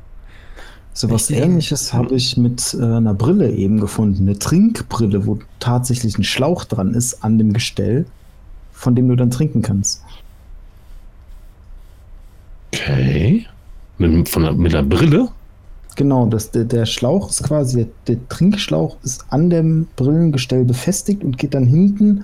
[0.93, 4.27] So was ähnliches habe ich mit äh, einer Brille eben gefunden.
[4.27, 8.05] Eine Trinkbrille, wo tatsächlich ein Schlauch dran ist an dem Gestell,
[8.73, 10.03] von dem du dann trinken kannst.
[12.73, 13.45] Okay.
[13.97, 15.29] Mit, von, mit einer Brille?
[15.95, 21.23] Genau, das, der, der Schlauch ist quasi, der, der Trinkschlauch ist an dem Brillengestell befestigt
[21.23, 22.23] und geht dann hinten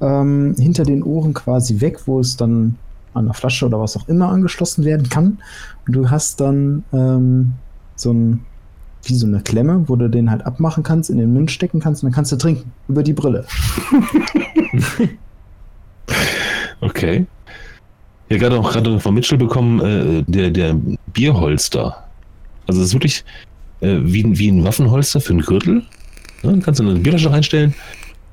[0.00, 2.76] ähm, hinter den Ohren quasi weg, wo es dann
[3.14, 5.38] an der Flasche oder was auch immer angeschlossen werden kann.
[5.86, 7.54] Und du hast dann ähm,
[7.96, 8.44] so ein,
[9.02, 12.04] wie so eine Klemme, wo du den halt abmachen kannst, in den Mund stecken kannst
[12.04, 13.44] und dann kannst du trinken über die Brille.
[16.80, 17.26] Okay.
[18.30, 20.76] Ja, gerade auch gerade von Mitchell bekommen, äh, der, der
[21.12, 22.04] Bierholster.
[22.66, 23.24] Also es ist wirklich
[23.80, 25.74] äh, wie, ein- wie ein Waffenholster für einen Gürtel.
[25.76, 25.82] Ne?
[26.42, 27.74] Dann kannst du eine Bierflasche reinstellen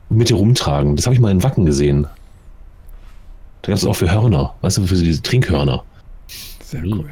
[0.10, 0.96] und mit dir rumtragen.
[0.96, 2.04] Das habe ich mal in Wacken gesehen.
[3.64, 5.84] Da gab es auch für Hörner, weißt du, für diese Trinkhörner.
[6.64, 6.94] Sehr Neat.
[7.00, 7.10] cool.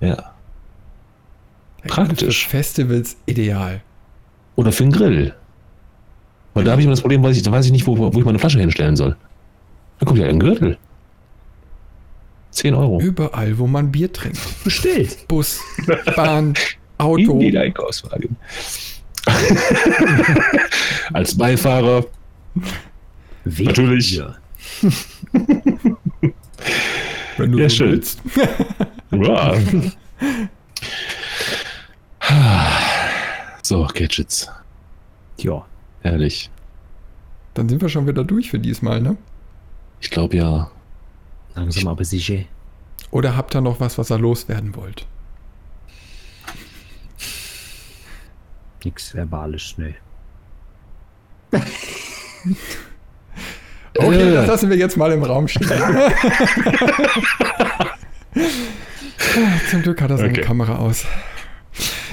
[0.00, 0.08] Ja.
[0.08, 0.24] Ja,
[1.88, 2.44] Praktisch.
[2.44, 3.80] Für Festivals ideal.
[4.56, 5.34] Oder für einen Grill.
[6.54, 8.18] Weil da habe ich immer das Problem, weiß ich, da weiß ich nicht, wo, wo
[8.18, 9.16] ich meine Flasche hinstellen soll.
[9.98, 10.78] Da kommt ja ein Gürtel.
[12.58, 13.00] 10 Euro.
[13.00, 14.40] Überall, wo man Bier trinkt.
[14.64, 15.28] Bestellt.
[15.28, 15.60] Bus,
[16.16, 16.54] Bahn,
[16.98, 17.38] Auto.
[17.40, 18.36] In Einkaufswagen.
[21.12, 22.04] Als Beifahrer.
[23.44, 24.10] Wegen Natürlich.
[24.10, 24.36] Bier.
[27.36, 27.90] Wenn du Ja, so schön.
[27.92, 28.20] willst.
[29.12, 29.54] Ja.
[33.62, 34.50] so, Gadgets.
[35.38, 35.64] Ja.
[36.02, 36.50] Herrlich.
[37.54, 39.16] Dann sind wir schon wieder durch für diesmal, ne?
[40.00, 40.70] Ich glaube ja.
[41.54, 42.44] Langsam aber sicher.
[43.10, 45.06] Oder habt ihr noch was, was ihr loswerden wollt?
[48.84, 49.94] Nix Verbales, ne.
[54.00, 54.34] Okay, Äh.
[54.34, 55.68] das lassen wir jetzt mal im Raum stehen.
[59.70, 60.42] Zum Glück hat er seine Okay.
[60.42, 61.04] Kamera aus.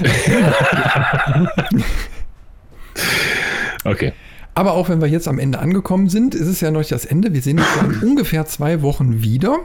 [3.84, 4.12] Okay.
[4.56, 7.04] Aber auch wenn wir jetzt am Ende angekommen sind, ist es ja noch nicht das
[7.04, 7.34] Ende.
[7.34, 7.68] Wir sehen uns
[8.02, 9.58] in ungefähr zwei Wochen wieder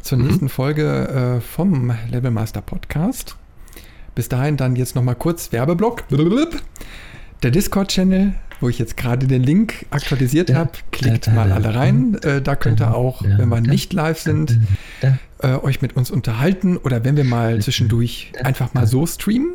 [0.00, 3.36] zur nächsten Folge äh, vom Levelmaster Podcast.
[4.14, 6.04] Bis dahin dann jetzt nochmal kurz Werbeblock.
[7.42, 12.16] Der Discord-Channel, wo ich jetzt gerade den Link aktualisiert habe, klickt mal alle rein.
[12.22, 14.58] Äh, da könnt ihr auch, wenn wir nicht live sind,
[15.40, 19.50] äh, euch mit uns unterhalten oder wenn wir mal zwischendurch einfach mal so streamen.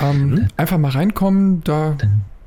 [0.00, 1.98] Ähm, einfach mal reinkommen, da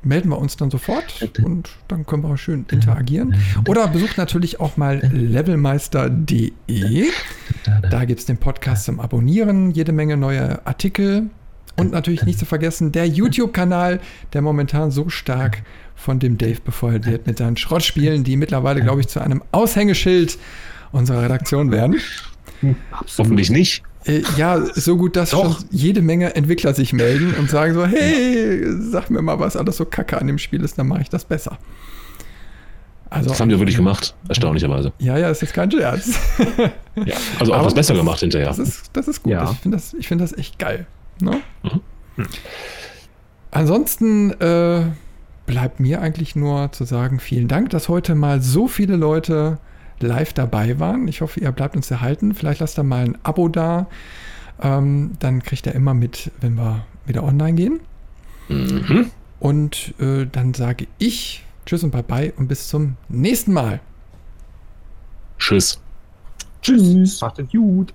[0.04, 3.36] melden wir uns dann sofort und dann können wir schön interagieren.
[3.68, 7.06] Oder besucht natürlich auch mal levelmeister.de.
[7.90, 11.30] Da gibt es den Podcast zum Abonnieren, jede Menge neue Artikel
[11.76, 14.00] und natürlich nicht zu vergessen der YouTube-Kanal,
[14.32, 15.62] der momentan so stark
[15.94, 20.38] von dem Dave befeuert wird mit seinen Schrottspielen, die mittlerweile, glaube ich, zu einem Aushängeschild
[20.90, 21.96] unserer Redaktion werden.
[23.18, 23.82] Hoffentlich nicht.
[24.04, 25.58] Äh, ja, so gut, dass Doch.
[25.58, 29.76] schon jede Menge Entwickler sich melden und sagen so, hey, sag mir mal, was alles
[29.76, 31.58] so kacke an dem Spiel ist, dann mache ich das besser.
[33.10, 34.92] Also, Das haben die wirklich gemacht, erstaunlicherweise.
[34.98, 36.18] ja, ja, ist jetzt kein Scherz.
[36.94, 37.16] Ja.
[37.38, 38.48] Also auch Aber was besser gemacht hinterher.
[38.48, 39.32] Das ist, das ist gut.
[39.32, 39.50] Ja.
[39.50, 40.84] Ich finde das, ich find das echt geil.
[41.20, 41.40] Ne?
[41.62, 41.80] Mhm.
[43.50, 44.82] Ansonsten äh,
[45.46, 49.58] bleibt mir eigentlich nur zu sagen, vielen Dank, dass heute mal so viele Leute
[50.02, 51.08] live dabei waren.
[51.08, 52.34] Ich hoffe, ihr bleibt uns erhalten.
[52.34, 53.86] Vielleicht lasst ihr mal ein Abo da.
[54.60, 57.80] Ähm, dann kriegt ihr immer mit, wenn wir wieder online gehen.
[58.48, 59.10] Mhm.
[59.40, 63.80] Und äh, dann sage ich Tschüss und Bye-bye und bis zum nächsten Mal.
[65.38, 65.80] Tschüss.
[66.60, 67.20] Tschüss.
[67.20, 67.92] Macht es gut.